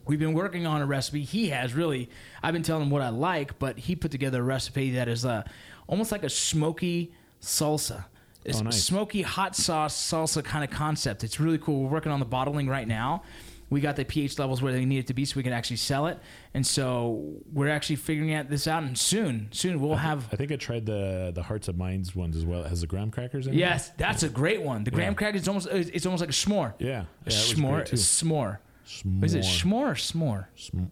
We've 0.06 0.18
been 0.18 0.34
working 0.34 0.66
on 0.66 0.80
a 0.80 0.86
recipe. 0.86 1.22
He 1.22 1.48
has 1.50 1.74
really. 1.74 2.08
I've 2.42 2.52
been 2.52 2.62
telling 2.62 2.82
him 2.84 2.90
what 2.90 3.02
I 3.02 3.08
like, 3.08 3.58
but 3.58 3.78
he 3.78 3.96
put 3.96 4.10
together 4.10 4.40
a 4.40 4.44
recipe 4.44 4.92
that 4.92 5.08
is 5.08 5.24
uh, 5.24 5.42
almost 5.88 6.12
like 6.12 6.22
a 6.24 6.30
smoky 6.30 7.12
salsa. 7.40 8.04
It's 8.44 8.60
Oh, 8.60 8.62
nice. 8.64 8.82
smoky 8.82 9.22
hot 9.22 9.56
sauce 9.56 9.94
salsa 9.96 10.44
kind 10.44 10.62
of 10.62 10.70
concept. 10.70 11.24
It's 11.24 11.40
really 11.40 11.58
cool. 11.58 11.82
We're 11.84 11.90
working 11.90 12.12
on 12.12 12.20
the 12.20 12.26
bottling 12.26 12.68
right 12.68 12.86
now. 12.86 13.24
We 13.68 13.80
got 13.80 13.96
the 13.96 14.04
pH 14.04 14.38
levels 14.38 14.62
where 14.62 14.72
they 14.72 14.84
need 14.84 14.98
it 14.98 15.06
to 15.08 15.14
be, 15.14 15.24
so 15.24 15.34
we 15.34 15.42
can 15.42 15.52
actually 15.52 15.78
sell 15.78 16.06
it. 16.06 16.20
And 16.54 16.64
so 16.64 17.32
we're 17.52 17.68
actually 17.68 17.96
figuring 17.96 18.32
out 18.32 18.48
this 18.48 18.68
out. 18.68 18.84
And 18.84 18.96
soon, 18.96 19.48
soon 19.50 19.80
we'll 19.80 19.96
have 19.96 20.28
I 20.32 20.36
think 20.36 20.52
I 20.52 20.56
tried 20.56 20.86
the 20.86 21.32
the 21.34 21.42
hearts 21.42 21.66
of 21.66 21.76
minds 21.76 22.14
ones 22.14 22.36
as 22.36 22.46
well. 22.46 22.62
It 22.62 22.68
has 22.68 22.82
the 22.82 22.86
graham 22.86 23.10
crackers 23.10 23.48
in 23.48 23.54
it. 23.54 23.56
Yes, 23.56 23.90
that's 23.96 24.22
a 24.22 24.28
great 24.28 24.62
one. 24.62 24.84
The 24.84 24.92
graham 24.92 25.14
Yeah. 25.14 25.16
crackers 25.16 25.40
is 25.42 25.48
almost 25.48 25.66
it's 25.66 26.06
almost 26.06 26.20
like 26.20 26.30
a 26.30 26.32
s'more. 26.32 26.74
Yeah. 26.78 26.86
Yeah. 26.88 27.04
A 27.26 27.30
s'more, 27.30 27.84
too. 27.84 27.96
s'more. 27.96 28.58
S'more. 28.86 29.24
Is 29.24 29.34
it 29.34 29.44
s'more 29.44 29.90
or 29.90 29.94
s'more? 29.94 30.46
Sm- 30.56 30.84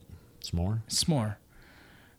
S'more. 0.42 0.80
S'more. 0.88 1.36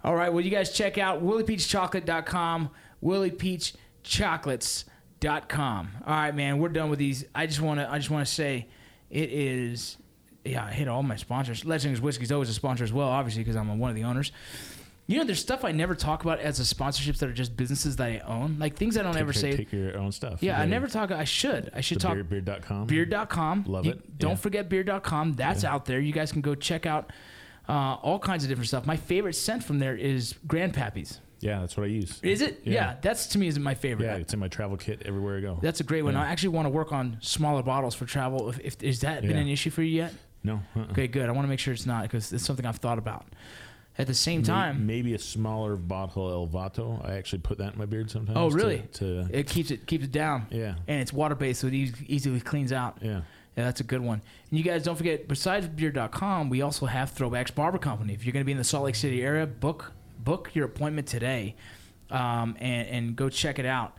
All 0.03 0.15
right, 0.15 0.31
well, 0.31 0.43
you 0.43 0.51
guys 0.51 0.71
check 0.71 0.97
out 0.97 1.23
williepeachchocolate.com, 1.23 2.69
williepeachchocolates.com. 3.03 5.89
All 6.05 6.13
right, 6.13 6.35
man, 6.35 6.59
we're 6.59 6.69
done 6.69 6.89
with 6.89 6.99
these. 6.99 7.25
I 7.33 7.47
just 7.47 7.61
want 7.61 7.79
to 7.79 7.89
I 7.89 7.97
just 7.97 8.09
want 8.09 8.25
to 8.25 8.31
say 8.31 8.67
it 9.09 9.29
is 9.31 9.97
yeah, 10.43 10.65
I 10.65 10.71
hit 10.71 10.87
all 10.87 11.03
my 11.03 11.15
sponsors. 11.15 11.65
Legends 11.65 11.99
Whiskey 11.99 12.23
is 12.23 12.31
always 12.31 12.49
a 12.49 12.53
sponsor 12.53 12.83
as 12.83 12.93
well, 12.93 13.09
obviously 13.09 13.43
because 13.43 13.55
I'm 13.55 13.79
one 13.79 13.89
of 13.89 13.95
the 13.95 14.03
owners. 14.03 14.31
You 15.07 15.19
know, 15.19 15.23
there's 15.23 15.39
stuff 15.39 15.63
I 15.63 15.71
never 15.71 15.93
talk 15.93 16.23
about 16.23 16.39
as 16.39 16.59
a 16.59 16.63
sponsorships 16.63 17.19
that 17.19 17.29
are 17.29 17.33
just 17.33 17.55
businesses 17.55 17.95
that 17.97 18.07
I 18.07 18.19
own, 18.25 18.57
like 18.57 18.75
things 18.75 18.97
I 18.97 19.03
don't 19.03 19.15
ever 19.17 19.33
take, 19.33 19.41
say. 19.41 19.55
Take 19.57 19.71
your 19.71 19.97
own 19.99 20.11
stuff. 20.11 20.41
yeah, 20.41 20.59
I 20.59 20.65
never 20.65 20.87
talk. 20.87 21.11
I 21.11 21.25
should. 21.25 21.69
I 21.75 21.81
should 21.81 21.97
The 21.99 22.01
talk. 22.07 22.13
beard, 22.15 22.29
beard.com. 22.29 22.87
beard.com. 22.87 23.65
Love 23.67 23.85
You- 23.85 23.91
it. 23.91 24.17
Don't 24.17 24.31
Yeah. 24.31 24.35
forget 24.37 24.67
beard.com. 24.69 25.33
That's 25.33 25.63
out 25.63 25.85
there. 25.85 25.99
You 25.99 26.11
guys 26.11 26.31
can 26.31 26.41
go 26.41 26.55
check 26.55 26.85
out 26.87 27.11
uh, 27.69 27.95
all 28.01 28.19
kinds 28.19 28.43
of 28.43 28.49
different 28.49 28.67
stuff. 28.67 28.85
My 28.85 28.95
favorite 28.97 29.33
scent 29.33 29.63
from 29.63 29.79
there 29.79 29.95
is 29.95 30.33
Grandpappy's. 30.47 31.19
Yeah, 31.39 31.59
that's 31.59 31.75
what 31.77 31.83
I 31.83 31.87
use. 31.87 32.19
Is 32.23 32.41
it? 32.41 32.61
Yeah. 32.63 32.73
Yeah. 32.73 32.95
that's 33.01 33.27
to 33.27 33.37
me 33.39 33.47
is 33.47 33.59
my 33.59 33.73
favorite. 33.75 34.05
Yeah, 34.05 34.15
it's 34.15 34.33
in 34.33 34.39
my 34.39 34.47
travel 34.47 34.77
kit 34.77 35.01
everywhere 35.05 35.37
I 35.37 35.41
go. 35.41 35.59
That's 35.61 35.79
a 35.79 35.83
great 35.83 36.01
one. 36.03 36.13
Yeah. 36.13 36.21
I 36.23 36.27
actually 36.27 36.49
want 36.49 36.65
to 36.65 36.69
work 36.69 36.91
on 36.91 37.17
smaller 37.21 37.61
bottles 37.61 37.93
for 37.93 38.05
travel. 38.05 38.49
If, 38.49 38.59
if 38.59 38.83
is 38.83 39.01
that 39.01 39.21
been 39.21 39.37
an 39.37 39.47
issue 39.47 39.69
for 39.69 39.83
you 39.83 39.95
yet? 39.97 40.13
no. 40.43 40.61
uh-uh. 40.75 40.91
Okay, 40.91 41.07
good. 41.07 41.27
I 41.27 41.31
want 41.31 41.45
to 41.45 41.49
make 41.49 41.59
sure 41.59 41.73
it's 41.73 41.85
not 41.87 42.03
because 42.03 42.31
it's 42.33 42.43
something 42.45 42.65
I've 42.65 42.77
thought 42.77 42.97
about. 42.99 43.25
At 43.97 44.07
the 44.07 44.13
same 44.13 44.43
time, 44.43 44.85
maybe 44.85 45.13
a 45.13 45.19
smaller 45.19 45.77
bottle 45.77 46.29
El 46.29 46.47
Vato. 46.47 47.03
I 47.07 47.15
actually 47.15 47.39
put 47.39 47.59
that 47.59 47.73
in 47.73 47.79
my 47.79 47.85
beard 47.85 48.11
sometimes. 48.11 48.37
oh 48.37 48.49
really? 48.49 48.79
To, 48.93 49.27
it 49.31 49.47
keeps 49.47 49.71
it 49.71 49.87
keeps 49.87 50.03
it 50.03 50.11
down. 50.11 50.47
yeah, 50.49 50.75
and 50.87 50.99
it's 51.01 51.13
water 51.13 51.35
based, 51.35 51.61
so 51.61 51.67
it 51.67 51.73
eas- 51.73 52.03
easily 52.07 52.39
cleans 52.41 52.71
out. 52.73 52.97
yeah. 53.01 53.21
Yeah, 53.57 53.63
that's 53.63 53.79
a 53.79 53.85
good 53.85 54.01
one. 54.01 54.21
And 54.49 54.59
you 54.59 54.65
guys 54.65 54.83
don't 54.83 54.97
forget, 54.97 55.29
besides 55.29 55.65
beer.com, 55.69 56.49
we 56.49 56.61
also 56.61 56.87
have 56.87 57.15
Throwbacks 57.15 57.55
Barber 57.55 57.77
Company. 57.77 58.13
If 58.13 58.25
you're 58.25 58.33
going 58.33 58.41
to 58.41 58.45
be 58.45 58.51
in 58.51 58.57
the 58.57 58.65
Salt 58.65 58.83
Lake 58.83 58.95
City 58.95 59.23
area, 59.23 59.47
book 59.47 59.93
book 60.19 60.51
your 60.53 60.65
appointment 60.65 61.07
today 61.07 61.55
um, 62.09 62.57
and, 62.59 62.87
and 62.89 63.15
go 63.15 63.29
check 63.29 63.57
it 63.57 63.65
out. 63.65 63.95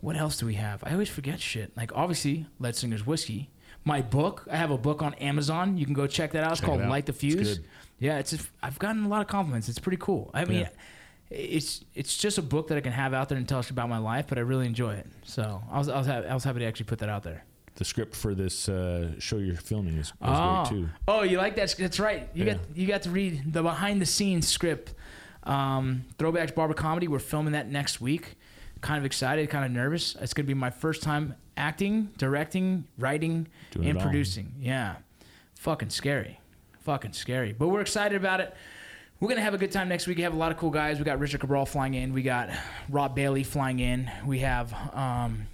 What 0.00 0.16
else 0.16 0.38
do 0.38 0.46
we 0.46 0.54
have? 0.54 0.82
I 0.82 0.90
always 0.92 1.08
forget 1.08 1.38
shit. 1.40 1.70
Like, 1.76 1.92
obviously, 1.94 2.46
Lead 2.58 2.74
Singer's 2.74 3.06
Whiskey. 3.06 3.48
My 3.84 4.02
book, 4.02 4.46
I 4.50 4.56
have 4.56 4.72
a 4.72 4.78
book 4.78 5.02
on 5.02 5.14
Amazon. 5.14 5.78
You 5.78 5.84
can 5.84 5.94
go 5.94 6.08
check 6.08 6.32
that 6.32 6.42
out. 6.42 6.52
It's 6.52 6.60
Check 6.60 6.68
it 6.68 6.70
called 6.72 6.82
out. 6.82 6.90
Light 6.90 7.06
the 7.06 7.12
Fuse. 7.12 7.60
Yeah, 7.98 8.18
it's. 8.18 8.36
I've 8.62 8.78
gotten 8.78 9.04
a 9.04 9.08
lot 9.08 9.20
of 9.22 9.26
compliments. 9.26 9.68
It's 9.68 9.78
pretty 9.78 9.98
cool. 9.98 10.30
I 10.34 10.44
mean, 10.44 10.60
Yeah. 10.60 10.68
it's 11.30 11.82
it's 11.94 12.16
just 12.16 12.38
a 12.38 12.42
book 12.42 12.68
that 12.68 12.76
I 12.76 12.80
can 12.80 12.92
have 12.92 13.14
out 13.14 13.28
there 13.28 13.38
and 13.38 13.48
tell 13.48 13.58
us 13.58 13.70
about 13.70 13.88
my 13.88 13.98
life, 13.98 14.26
but 14.28 14.38
I 14.38 14.42
really 14.42 14.66
enjoy 14.66 14.94
it. 14.94 15.06
So 15.24 15.62
I 15.70 15.78
was 15.78 15.88
I 15.88 15.96
was, 15.98 16.06
ha- 16.06 16.22
I 16.28 16.34
was 16.34 16.44
happy 16.44 16.58
to 16.60 16.64
actually 16.66 16.86
put 16.86 16.98
that 17.00 17.08
out 17.08 17.22
there. 17.22 17.44
The 17.76 17.84
script 17.84 18.16
for 18.16 18.34
this 18.34 18.68
uh, 18.70 19.18
show 19.18 19.36
you're 19.36 19.54
filming 19.56 19.96
is, 19.98 20.06
is 20.06 20.12
Oh. 20.22 20.64
great 20.68 20.78
too. 20.80 20.88
oh, 21.08 21.22
you 21.22 21.36
like 21.38 21.56
that? 21.56 21.74
That's 21.78 22.00
right. 22.00 22.28
You 22.34 22.44
Yeah. 22.44 22.54
got 22.54 22.62
you 22.76 22.86
got 22.86 23.02
to 23.02 23.10
read 23.10 23.52
the 23.52 23.62
behind 23.62 24.00
the 24.00 24.06
scenes 24.06 24.46
script. 24.48 24.94
Um, 25.44 26.04
Throwbacks 26.18 26.54
Barber 26.54 26.74
Comedy. 26.74 27.06
We're 27.08 27.18
filming 27.18 27.52
that 27.52 27.68
next 27.70 28.00
week. 28.00 28.36
Kind 28.80 28.98
of 28.98 29.04
excited, 29.06 29.48
kind 29.48 29.64
of 29.64 29.70
nervous. 29.70 30.16
It's 30.20 30.34
gonna 30.34 30.46
be 30.46 30.54
my 30.54 30.70
first 30.70 31.02
time 31.02 31.34
acting, 31.56 32.10
directing, 32.18 32.84
writing, 32.98 33.48
Doing 33.70 33.88
and 33.90 34.00
producing. 34.00 34.52
Yeah, 34.60 34.96
fucking 35.54 35.90
scary, 35.90 36.40
fucking 36.86 37.12
scary. 37.12 37.52
But 37.52 37.66
we're 37.66 37.80
excited 37.80 38.16
about 38.16 38.40
it. 38.40 38.54
We're 39.18 39.28
gonna 39.28 39.40
have 39.40 39.54
a 39.54 39.58
good 39.58 39.72
time 39.72 39.88
next 39.88 40.06
week. 40.06 40.18
We 40.18 40.22
have 40.22 40.34
a 40.34 40.36
lot 40.36 40.52
of 40.52 40.58
cool 40.58 40.70
guys. 40.70 40.98
We 40.98 41.04
got 41.04 41.18
Richard 41.18 41.40
Cabral 41.40 41.66
flying 41.66 41.94
in. 41.94 42.12
We 42.12 42.22
got 42.22 42.48
Rob 42.88 43.16
Bailey 43.16 43.42
flying 43.42 43.80
in. 43.80 44.08
We 44.24 44.38
have 44.40 44.72
um, 44.94 45.48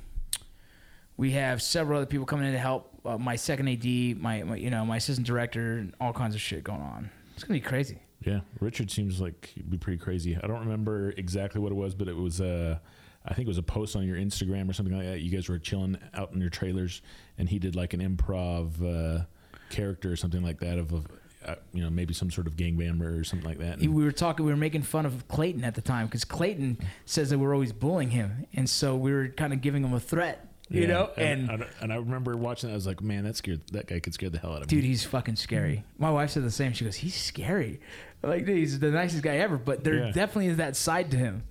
we 1.16 1.30
have 1.30 1.62
several 1.62 1.96
other 1.96 2.06
people 2.06 2.26
coming 2.26 2.46
in 2.46 2.52
to 2.52 2.58
help. 2.58 2.90
Uh, 3.04 3.16
my 3.18 3.34
second 3.34 3.68
AD, 3.68 4.20
my, 4.20 4.42
my 4.42 4.56
you 4.56 4.68
know 4.68 4.84
my 4.84 4.98
assistant 4.98 5.26
director, 5.26 5.78
and 5.78 5.94
all 6.00 6.12
kinds 6.12 6.34
of 6.34 6.40
shit 6.40 6.64
going 6.64 6.82
on. 6.82 7.10
It's 7.34 7.44
gonna 7.44 7.58
be 7.58 7.64
crazy. 7.64 7.98
Yeah, 8.20 8.40
Richard 8.60 8.90
seems 8.90 9.20
like 9.20 9.52
he'd 9.54 9.70
be 9.70 9.78
pretty 9.78 9.98
crazy. 9.98 10.36
I 10.36 10.46
don't 10.46 10.60
remember 10.60 11.14
exactly 11.16 11.60
what 11.60 11.72
it 11.72 11.76
was, 11.76 11.94
but 11.94 12.08
it 12.08 12.16
was 12.16 12.42
uh, 12.42 12.78
I 13.24 13.32
think 13.32 13.46
it 13.46 13.48
was 13.48 13.58
a 13.58 13.62
post 13.62 13.96
on 13.96 14.06
your 14.06 14.18
Instagram 14.18 14.68
or 14.68 14.74
something 14.74 14.94
like 14.94 15.06
that. 15.06 15.20
You 15.20 15.30
guys 15.30 15.48
were 15.48 15.58
chilling 15.58 15.96
out 16.12 16.32
in 16.34 16.40
your 16.40 16.50
trailers, 16.50 17.00
and 17.38 17.48
he 17.48 17.58
did 17.58 17.74
like 17.74 17.94
an 17.94 18.00
improv 18.00 18.82
uh, 18.82 19.24
character 19.70 20.12
or 20.12 20.16
something 20.16 20.42
like 20.42 20.60
that 20.60 20.78
of, 20.78 20.92
of 20.92 21.06
uh, 21.46 21.54
you 21.72 21.82
know 21.82 21.90
maybe 21.90 22.14
some 22.14 22.30
sort 22.30 22.46
of 22.46 22.56
gang 22.56 22.76
member 22.76 23.18
or 23.18 23.25
something 23.25 23.49
like 23.49 23.58
that. 23.58 23.78
We 23.80 23.88
were 24.04 24.12
talking. 24.12 24.44
We 24.46 24.52
were 24.52 24.56
making 24.58 24.82
fun 24.82 25.06
of 25.06 25.26
Clayton 25.28 25.64
at 25.64 25.75
the 25.75 25.80
time 25.82 26.06
because 26.06 26.25
Clayton 26.25 26.78
says 27.06 27.30
that 27.30 27.38
we're 27.38 27.54
always 27.54 27.72
bullying 27.72 28.11
him, 28.11 28.46
and 28.54 28.68
so 28.68 28.96
we 28.96 29.12
were 29.12 29.28
kind 29.28 29.52
of 29.52 29.61
giving 29.61 29.84
him 29.84 29.92
a 29.94 30.00
threat. 30.00 30.49
You 30.68 30.82
yeah, 30.82 30.87
know, 30.87 31.11
and, 31.18 31.50
and 31.50 31.62
and, 31.62 31.66
and 31.82 31.92
I 31.92 31.96
remember 31.96 32.34
watching 32.37 32.68
that. 32.68 32.72
I 32.72 32.76
was 32.76 32.87
like, 32.87 33.02
man, 33.02 33.25
that 33.25 33.37
scared 33.37 33.61
that 33.72 33.87
guy 33.88 34.00
could 34.00 34.14
scare 34.14 34.30
the 34.30 34.38
hell 34.38 34.52
out 34.54 34.62
of 34.62 34.68
dude, 34.68 34.78
me. 34.78 34.82
Dude, 34.82 34.88
he's 34.90 35.04
fucking 35.04 35.37
scary. 35.37 35.84
My 35.99 36.11
wife 36.11 36.30
said 36.30 36.44
the 36.44 36.50
same. 36.50 36.72
She 36.72 36.84
goes, 36.84 36.96
"He's 36.96 37.14
scary." 37.14 37.80
Like, 38.22 38.46
dude, 38.46 38.56
he's 38.56 38.78
the 38.78 38.90
nicest 38.90 39.22
guy 39.22 39.37
ever. 39.38 39.58
But 39.58 39.84
there 39.84 39.96
Yeah. 39.96 40.12
definitely 40.12 40.46
is 40.46 40.56
that 40.58 40.76
side 40.76 41.11
to 41.11 41.16
him. 41.18 41.42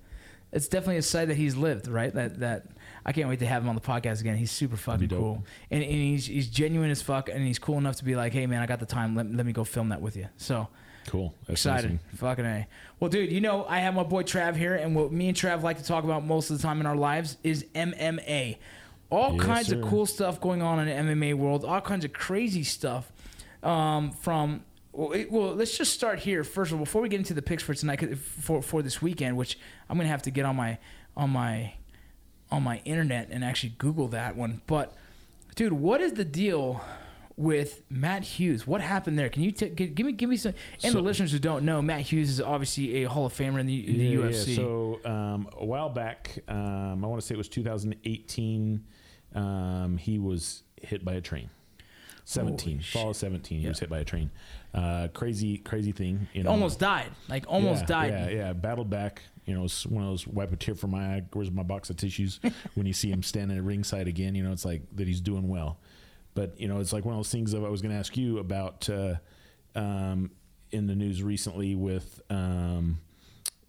It's 0.50 0.66
definitely 0.68 0.96
a 0.96 1.02
side 1.02 1.28
that 1.28 1.36
he's 1.36 1.54
lived, 1.56 1.86
right? 1.86 2.12
That 2.12 2.40
that 2.40 2.66
I 3.04 3.12
can't 3.12 3.28
wait 3.28 3.38
to 3.40 3.46
have 3.46 3.62
him 3.62 3.68
on 3.68 3.74
the 3.74 3.80
podcast 3.80 4.20
again. 4.20 4.36
He's 4.36 4.50
super 4.52 4.76
fucking 4.76 5.08
cool, 5.08 5.44
and, 5.70 5.82
and 5.82 5.92
he's 5.92 6.26
he's 6.26 6.48
genuine 6.48 6.90
as 6.90 7.02
fuck, 7.02 7.28
and 7.28 7.44
he's 7.46 7.58
cool 7.58 7.78
enough 7.78 7.96
to 7.96 8.04
be 8.04 8.14
like, 8.16 8.32
"Hey 8.32 8.46
man, 8.46 8.62
I 8.62 8.66
got 8.66 8.80
the 8.80 8.86
time. 8.86 9.14
Let, 9.16 9.30
let 9.32 9.44
me 9.46 9.52
go 9.52 9.64
film 9.64 9.88
that 9.90 10.00
with 10.00 10.16
you." 10.16 10.28
So 10.36 10.68
Cool. 11.08 11.34
That's 11.48 11.60
Excited. 11.60 11.86
awesome. 11.86 12.16
Fucking 12.16 12.44
A. 12.44 12.66
Well, 13.00 13.10
dude, 13.10 13.32
you 13.32 13.40
know, 13.40 13.64
I 13.68 13.80
have 13.80 13.92
my 13.94 14.04
boy 14.04 14.22
Trav 14.22 14.54
here, 14.56 14.74
and 14.76 14.94
what 14.94 15.10
me 15.12 15.28
and 15.28 15.36
Trav 15.36 15.62
like 15.62 15.78
to 15.78 15.84
talk 15.84 16.04
about 16.04 16.24
most 16.24 16.50
of 16.50 16.58
the 16.58 16.62
time 16.62 16.78
in 16.80 16.86
our 16.86 16.94
lives 16.96 17.38
is 17.42 17.64
MMA. 17.74 18.58
All 19.10 19.34
Yes, 19.34 19.42
kinds 19.44 19.66
sir. 19.68 19.80
of 19.82 19.88
cool 19.88 20.06
stuff 20.06 20.40
going 20.40 20.62
on 20.62 20.78
in 20.86 21.06
the 21.06 21.14
MMA 21.14 21.34
world, 21.34 21.64
all 21.64 21.80
kinds 21.80 22.04
of 22.04 22.12
crazy 22.12 22.62
stuff. 22.62 23.10
Um, 23.64 24.12
from 24.12 24.64
well, 24.92 25.12
it, 25.12 25.30
well, 25.30 25.54
let's 25.54 25.76
just 25.76 25.92
start 25.92 26.20
here 26.20 26.44
first 26.44 26.70
of 26.72 26.78
all. 26.78 26.84
Before 26.84 27.02
we 27.02 27.08
get 27.08 27.18
into 27.18 27.34
the 27.34 27.42
picks 27.42 27.62
for 27.62 27.74
tonight, 27.74 28.16
for 28.18 28.62
for 28.62 28.80
this 28.82 29.02
weekend, 29.02 29.36
which 29.36 29.58
I'm 29.90 29.96
gonna 29.98 30.08
have 30.08 30.22
to 30.22 30.30
get 30.30 30.44
on 30.44 30.56
my 30.56 30.78
on 31.16 31.30
my 31.30 31.74
on 32.52 32.62
my 32.62 32.80
internet 32.84 33.28
and 33.30 33.42
actually 33.44 33.74
Google 33.78 34.08
that 34.08 34.36
one. 34.36 34.60
But, 34.66 34.94
dude, 35.56 35.72
what 35.72 36.00
is 36.00 36.12
the 36.12 36.24
deal 36.24 36.82
with 37.36 37.82
Matt 37.90 38.22
Hughes? 38.22 38.66
What 38.66 38.80
happened 38.82 39.18
there? 39.18 39.28
Can 39.30 39.42
you 39.42 39.50
t- 39.52 39.70
give 39.70 40.04
me 40.06 40.12
give 40.12 40.28
me 40.28 40.36
some? 40.36 40.52
And 40.84 40.92
So- 40.92 40.98
the 40.98 41.02
listeners 41.02 41.32
who 41.32 41.38
don't 41.38 41.64
know, 41.64 41.80
Matt 41.82 42.02
Hughes 42.02 42.28
is 42.28 42.40
obviously 42.40 43.02
a 43.02 43.08
Hall 43.08 43.26
of 43.26 43.32
Famer 43.32 43.58
in 43.58 43.66
the, 43.66 43.88
in 43.90 43.98
the 43.98 44.04
Yeah, 44.04 44.18
UFC. 44.18 44.48
Yeah. 44.48 44.56
So 44.56 45.00
um, 45.04 45.48
a 45.58 45.64
while 45.64 45.88
back, 45.88 46.38
um, 46.46 47.04
I 47.04 47.08
want 47.08 47.20
to 47.20 47.26
say 47.26 47.34
it 47.34 47.38
was 47.38 47.48
2018. 47.48 48.84
Um, 49.34 49.96
he 49.96 50.18
was 50.18 50.62
hit 50.80 51.04
by 51.04 51.14
a 51.14 51.20
train. 51.20 51.48
17, 52.24 52.74
Holy 52.74 52.82
fall 52.84 53.10
of 53.10 53.16
17. 53.16 53.60
He 53.60 53.66
was 53.66 53.80
hit 53.80 53.88
by 53.90 53.98
a 53.98 54.04
train. 54.04 54.30
Uh, 54.72 55.08
crazy, 55.12 55.58
crazy 55.58 55.90
thing. 55.90 56.28
You 56.32 56.44
know, 56.44 56.50
almost 56.50 56.78
died. 56.78 57.10
Like 57.28 57.44
almost 57.48 57.80
yeah, 57.82 57.86
died. 57.86 58.12
Yeah, 58.12 58.28
yeah. 58.28 58.52
Battled 58.52 58.88
back. 58.90 59.22
You 59.44 59.54
know, 59.54 59.64
it's 59.64 59.84
one 59.86 60.04
of 60.04 60.10
those 60.10 60.26
wipe 60.26 60.52
a 60.52 60.56
tear 60.56 60.74
from 60.74 60.90
my 60.92 61.16
eye. 61.16 61.22
Where's 61.32 61.50
my 61.50 61.62
box 61.62 61.90
of 61.90 61.96
tissues? 61.96 62.40
when 62.74 62.86
you 62.86 62.92
see 62.92 63.10
him 63.10 63.22
standing 63.22 63.56
at 63.56 63.64
ringside 63.64 64.08
again, 64.08 64.34
you 64.34 64.42
know, 64.42 64.52
it's 64.52 64.64
like 64.64 64.82
that 64.94 65.06
he's 65.06 65.20
doing 65.20 65.48
well. 65.48 65.78
But 66.34 66.58
you 66.60 66.68
know, 66.68 66.78
it's 66.80 66.92
like 66.92 67.04
one 67.04 67.14
of 67.14 67.18
those 67.18 67.30
things 67.30 67.52
that 67.52 67.62
I 67.62 67.68
was 67.68 67.82
going 67.82 67.92
to 67.92 67.98
ask 67.98 68.16
you 68.16 68.38
about 68.38 68.88
uh, 68.88 69.16
um, 69.74 70.30
in 70.70 70.86
the 70.86 70.94
news 70.94 71.22
recently 71.22 71.74
with 71.74 72.20
um, 72.30 73.00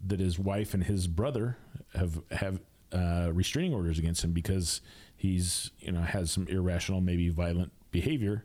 that 0.06 0.20
his 0.20 0.38
wife 0.38 0.74
and 0.74 0.84
his 0.84 1.06
brother 1.06 1.58
have 1.94 2.20
have 2.30 2.60
uh, 2.92 3.30
restraining 3.32 3.74
orders 3.74 3.98
against 3.98 4.22
him 4.24 4.32
because 4.32 4.80
he's 5.16 5.70
you 5.80 5.92
know 5.92 6.00
has 6.00 6.30
some 6.30 6.46
irrational, 6.48 7.00
maybe 7.00 7.28
violent 7.28 7.72
behavior. 7.90 8.44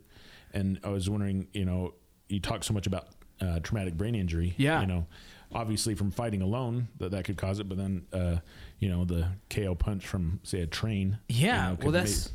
And 0.53 0.79
I 0.83 0.89
was 0.89 1.09
wondering, 1.09 1.48
you 1.53 1.65
know, 1.65 1.93
you 2.27 2.39
talk 2.39 2.63
so 2.63 2.74
much 2.74 2.88
about 2.88 3.07
uh, 3.41 3.59
traumatic 3.62 3.95
brain 3.95 4.15
injury. 4.15 4.53
Yeah. 4.57 4.81
You 4.81 4.88
know, 4.88 5.07
obviously 5.53 5.96
from 5.96 6.12
fighting 6.12 6.41
alone 6.41 6.88
that 7.00 7.12
that 7.12 7.25
could 7.25 7.38
cause 7.38 7.60
it, 7.60 7.68
but 7.70 7.77
then 7.77 8.06
uh, 8.13 8.38
you 8.79 8.89
know 8.89 9.06
the 9.06 9.27
KO 9.50 9.75
punch 9.75 10.06
from 10.08 10.39
say 10.44 10.62
a 10.62 10.68
train. 10.68 11.18
you 11.27 11.48
Yeah, 11.48 11.70
know, 11.70 11.77
well, 11.82 11.91
that's 11.91 12.32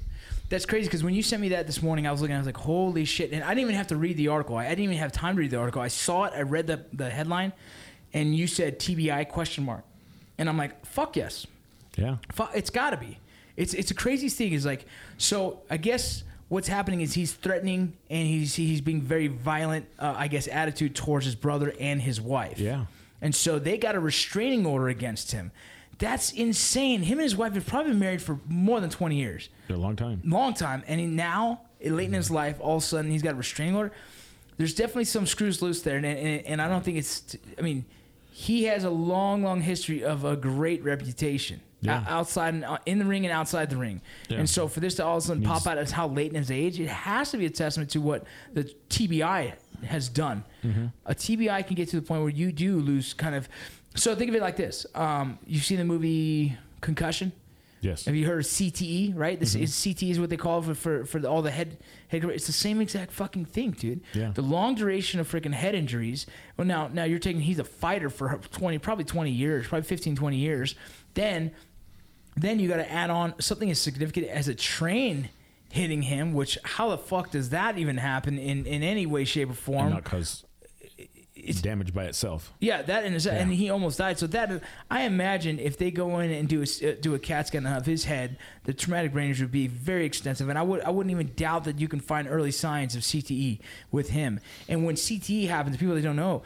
that's 0.49 0.67
crazy 0.67 0.87
because 0.89 1.03
when 1.03 1.15
you 1.15 1.23
sent 1.23 1.41
me 1.43 1.49
that 1.51 1.67
this 1.67 1.83
morning, 1.83 2.07
I 2.07 2.13
was 2.13 2.21
looking, 2.21 2.35
I 2.37 2.39
was 2.39 2.47
like, 2.47 2.57
"Holy 2.57 3.05
shit!" 3.05 3.33
And 3.33 3.43
I 3.43 3.49
didn't 3.49 3.63
even 3.63 3.75
have 3.77 3.89
to 3.89 3.97
read 3.97 4.17
the 4.17 4.29
article. 4.29 4.57
I, 4.57 4.67
I 4.67 4.69
didn't 4.71 4.85
even 4.85 4.99
have 4.99 5.13
time 5.13 5.37
to 5.37 5.41
read 5.41 5.51
the 5.51 5.59
article. 5.59 5.81
I 5.81 5.89
saw 5.89 6.25
it. 6.25 6.33
I 6.37 6.43
read 6.43 6.67
the 6.67 6.85
the 6.93 7.09
headline, 7.11 7.53
and 8.13 8.35
you 8.37 8.47
said 8.47 8.79
TBI 8.79 9.29
question 9.29 9.65
mark, 9.65 9.85
and 10.39 10.49
I'm 10.49 10.57
like, 10.59 10.85
"Fuck 10.87 11.17
yes, 11.17 11.47
yeah. 11.97 12.17
It's 12.55 12.71
got 12.71 12.91
to 12.91 12.97
be." 12.97 13.19
It's 13.57 13.73
it's 13.75 13.91
a 13.91 13.95
crazy 13.95 14.29
thing. 14.29 14.53
Is 14.53 14.67
like 14.67 14.85
so. 15.19 15.61
I 15.71 15.77
guess 15.77 16.25
what's 16.49 16.69
happening 16.69 17.01
is 17.01 17.15
he's 17.15 17.33
threatening 17.33 17.93
and 18.11 18.27
he's 18.27 18.55
he's 18.55 18.81
being 18.81 19.01
very 19.01 19.29
violent. 19.29 19.87
Uh, 19.99 20.15
I 20.17 20.29
guess 20.29 20.49
attitude 20.49 20.95
towards 20.95 21.25
his 21.25 21.35
brother 21.37 21.73
and 21.81 22.03
his 22.03 22.21
wife. 22.21 22.59
Yeah. 22.59 22.87
And 23.25 23.35
so 23.35 23.59
they 23.59 23.79
got 23.79 23.95
a 23.95 24.01
restraining 24.01 24.67
order 24.67 24.89
against 24.89 25.33
him. 25.33 25.51
That's 25.99 26.31
insane. 26.33 27.03
Him 27.03 27.19
and 27.19 27.23
his 27.25 27.35
wife 27.37 27.55
have 27.55 27.67
probably 27.67 27.93
been 27.93 27.99
married 28.01 28.21
for 28.21 28.39
more 28.47 28.81
than 28.81 28.91
20 28.91 29.17
years. 29.17 29.49
A 29.71 29.73
long 29.75 29.97
time. 29.97 30.21
Long 30.25 30.53
time. 30.53 30.83
And 30.87 31.01
he 31.01 31.07
now, 31.07 31.63
late 31.83 32.09
in 32.09 32.13
his 32.13 32.31
life, 32.31 32.57
all 32.61 32.77
of 32.77 32.83
a 32.83 32.87
sudden 32.87 33.11
he's 33.11 33.23
got 33.23 33.33
a 33.33 33.37
restraining 33.37 33.77
order. 33.77 33.93
There's 34.59 34.75
definitely 34.75 35.07
some 35.07 35.27
screws 35.27 35.63
loose 35.63 35.81
there. 35.83 35.97
And, 35.97 36.05
and, 36.05 36.45
and 36.47 36.63
I 36.63 36.69
don't 36.69 36.85
think 36.85 36.99
it's, 36.99 37.37
I 37.59 37.63
mean, 37.63 37.87
he 38.31 38.65
has 38.65 38.85
a 38.85 38.91
long, 38.91 39.43
long 39.43 39.63
history 39.63 40.05
of 40.05 40.25
a 40.25 40.37
great 40.37 40.85
reputation. 40.85 41.61
Yeah. 41.81 42.03
Outside 42.09 42.55
and 42.55 42.65
uh, 42.65 42.79
in 42.87 42.99
the 42.99 43.05
ring 43.05 43.27
and 43.27 43.33
outside 43.33 43.69
the 43.69 43.77
ring, 43.77 44.01
Yeah. 44.31 44.39
and 44.39 44.49
so 44.49 44.69
for 44.69 44.81
this 44.81 44.95
to 44.95 45.05
all 45.05 45.19
of 45.19 45.25
a 45.25 45.27
sudden 45.27 45.43
pop 45.43 45.67
out 45.67 45.77
as 45.77 45.91
how 45.91 46.09
late 46.09 46.31
in 46.31 46.37
his 46.39 46.51
age, 46.51 46.81
it 46.81 46.89
has 46.89 47.31
to 47.33 47.37
be 47.37 47.45
a 47.45 47.51
testament 47.51 47.91
to 47.91 48.01
what 48.01 48.25
the 48.55 48.65
TBI 48.89 49.53
has 49.87 50.09
done. 50.09 50.45
Mm-hmm. 50.65 50.87
A 51.07 51.15
TBI 51.15 51.67
can 51.67 51.77
get 51.77 51.89
to 51.91 51.97
the 51.97 52.03
point 52.07 52.23
where 52.23 52.31
you 52.31 52.53
do 52.53 52.79
lose 52.81 53.15
kind 53.15 53.35
of. 53.35 53.49
So 53.95 54.15
think 54.15 54.29
of 54.29 54.35
it 54.35 54.43
like 54.43 54.57
this: 54.57 54.87
um, 54.95 55.39
you've 55.47 55.65
seen 55.65 55.79
the 55.79 55.85
movie 55.85 56.57
Concussion. 56.81 57.33
Yes. 57.81 58.07
Have 58.07 58.15
you 58.15 58.27
heard 58.27 58.39
of 58.41 58.47
CTE? 58.47 59.13
Right, 59.15 59.39
this 59.39 59.55
Mm-hmm. 59.55 59.65
is 59.65 59.73
CTE 59.75 60.11
is 60.13 60.19
what 60.21 60.31
they 60.31 60.39
call 60.39 60.61
it 60.61 60.65
for 60.65 60.75
for, 60.75 61.05
for 61.05 61.19
the, 61.19 61.29
all 61.29 61.43
the 61.43 61.51
head 61.51 61.77
head. 62.09 62.25
It's 62.25 62.47
the 62.47 62.53
same 62.53 62.81
exact 62.81 63.13
fucking 63.13 63.45
thing, 63.45 63.73
dude. 63.73 64.01
Yeah. 64.15 64.31
The 64.35 64.41
long 64.43 64.75
duration 64.75 65.21
of 65.21 65.31
freaking 65.31 65.53
head 65.53 65.75
injuries. 65.75 66.27
Well, 66.57 66.67
now 66.67 66.89
now 66.89 67.05
you're 67.05 67.19
taking 67.19 67.43
he's 67.43 67.59
a 67.59 67.65
fighter 67.65 68.09
for 68.09 68.41
twenty, 68.53 68.79
probably 68.79 69.05
twenty 69.05 69.33
years, 69.33 69.67
probably 69.69 69.87
15, 69.87 70.17
20 70.17 70.37
years. 70.37 70.75
Then 71.13 71.51
then 72.37 72.59
you 72.59 72.69
got 72.69 72.77
to 72.79 72.91
add 72.91 73.11
on 73.11 73.35
something 73.41 73.71
as 73.71 73.79
significant 73.79 74.27
as 74.29 74.49
a 74.49 74.55
train 74.55 75.29
hitting 75.75 76.03
him. 76.03 76.33
Which 76.33 76.59
how 76.65 76.91
the 76.91 76.99
fuck 76.99 77.31
does 77.31 77.51
that 77.51 77.79
even 77.79 77.97
happen 77.97 78.39
in 78.39 78.67
in 78.67 78.83
any 78.83 79.07
way, 79.07 79.25
shape, 79.25 79.49
or 79.49 79.51
and 79.51 79.59
form? 79.59 79.91
not 79.91 80.05
cause 80.05 80.45
it's 81.37 81.61
damaged 81.61 81.95
by 81.95 82.05
itself. 82.05 82.53
Yeah, 82.61 82.83
that 82.83 83.05
and, 83.05 83.27
and 83.27 83.53
he 83.53 83.71
almost 83.71 83.99
died. 83.99 84.19
So 84.19 84.27
that 84.29 84.63
I 84.91 85.03
imagine 85.03 85.59
if 85.59 85.77
they 85.79 85.91
go 85.91 86.19
in 86.21 86.31
and 86.31 86.49
do 86.49 86.63
a 86.63 86.89
uh, 86.89 86.95
do 87.01 87.15
a 87.15 87.19
CAT 87.19 87.49
scan 87.49 87.67
of 87.67 87.87
his 87.87 88.05
head, 88.05 88.39
the 88.65 88.73
traumatic 88.73 89.13
brain 89.13 89.29
injury 89.29 89.47
would 89.47 89.53
be 89.53 89.67
very 89.67 90.07
extensive. 90.07 90.49
And 90.49 90.59
I 90.59 90.63
would 90.63 90.83
I 90.83 90.91
wouldn't 90.91 91.11
even 91.11 91.33
doubt 91.37 91.65
that 91.65 91.79
you 91.79 91.89
can 91.89 92.01
find 92.01 92.29
early 92.29 92.53
signs 92.53 92.97
of 92.97 93.03
CTE 93.03 93.61
with 93.91 94.11
him. 94.11 94.41
And 94.69 94.85
when 94.85 94.95
CTE 94.95 95.49
happens, 95.49 95.77
people 95.77 95.95
that 95.95 96.03
don't 96.03 96.17
know. 96.17 96.43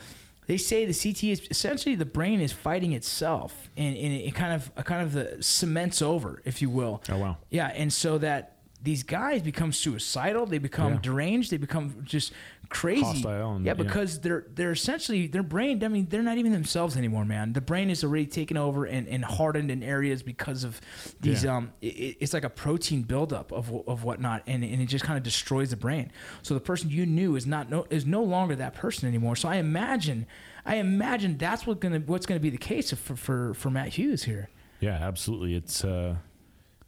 They 0.46 0.56
say 0.56 0.86
the 0.86 0.92
CTE 0.92 1.32
is 1.32 1.46
essentially 1.50 1.94
the 1.94 2.06
brain 2.06 2.40
is 2.40 2.52
fighting 2.52 2.92
itself, 2.92 3.68
and, 3.76 3.94
and 3.94 4.14
it 4.14 4.34
kind 4.34 4.54
of 4.54 4.70
uh, 4.78 4.82
kind 4.82 5.02
of 5.02 5.12
the 5.12 5.42
cements 5.42 6.00
over, 6.00 6.40
if 6.46 6.62
you 6.62 6.70
will. 6.70 7.02
Oh, 7.10 7.18
wow. 7.18 7.36
Yeah, 7.50 7.66
and 7.66 7.92
so 7.92 8.16
that 8.16 8.57
these 8.80 9.02
guys 9.02 9.42
become 9.42 9.72
suicidal, 9.72 10.46
they 10.46 10.58
become 10.58 10.94
Yeah. 10.94 10.98
deranged, 11.02 11.50
they 11.50 11.56
become 11.56 11.96
just 12.04 12.32
crazy. 12.68 13.02
Hostile 13.02 13.56
and- 13.56 13.64
yeah, 13.66 13.70
yeah. 13.70 13.74
because 13.82 14.20
they're 14.20 14.44
they're 14.54 14.70
essentially 14.72 15.26
their 15.26 15.42
brain. 15.42 15.82
I 15.82 15.88
mean, 15.88 16.06
they're 16.08 16.22
not 16.22 16.38
even 16.38 16.52
themselves 16.52 16.96
anymore, 16.96 17.24
man. 17.24 17.54
The 17.54 17.60
brain 17.60 17.90
is 17.90 18.04
already 18.04 18.26
taken 18.26 18.56
over 18.56 18.84
and, 18.84 19.08
and 19.08 19.24
hardened 19.24 19.70
in 19.70 19.82
areas 19.82 20.22
because 20.22 20.62
of 20.64 20.80
these. 21.20 21.42
Yeah. 21.44 21.56
Um, 21.56 21.72
it, 21.80 22.18
it's 22.20 22.32
like 22.32 22.44
a 22.44 22.50
protein 22.50 23.02
buildup 23.02 23.50
of 23.52 23.72
of 23.88 24.04
whatnot, 24.04 24.42
and, 24.46 24.62
and 24.62 24.80
it 24.80 24.86
just 24.86 25.04
kind 25.04 25.16
of 25.16 25.24
destroys 25.24 25.70
the 25.70 25.76
brain. 25.76 26.12
So 26.42 26.54
the 26.54 26.60
person 26.60 26.88
you 26.90 27.04
knew 27.04 27.34
is 27.36 27.46
not 27.46 27.70
no 27.70 27.84
is 27.90 28.06
no 28.06 28.22
longer 28.22 28.54
that 28.56 28.74
person 28.74 29.08
anymore. 29.08 29.34
So 29.34 29.48
I 29.48 29.56
imagine, 29.56 30.26
I 30.64 30.76
imagine 30.76 31.36
that's 31.36 31.66
what 31.66 31.80
gonna 31.80 31.98
what's 32.00 32.26
gonna 32.26 32.38
be 32.38 32.50
the 32.50 32.58
case 32.58 32.92
for 32.92 33.16
for 33.16 33.54
for 33.54 33.70
Matt 33.70 33.88
Hughes 33.94 34.22
here. 34.24 34.50
Yeah, 34.80 34.92
absolutely. 35.00 35.54
It's 35.56 35.82
uh, 35.84 36.16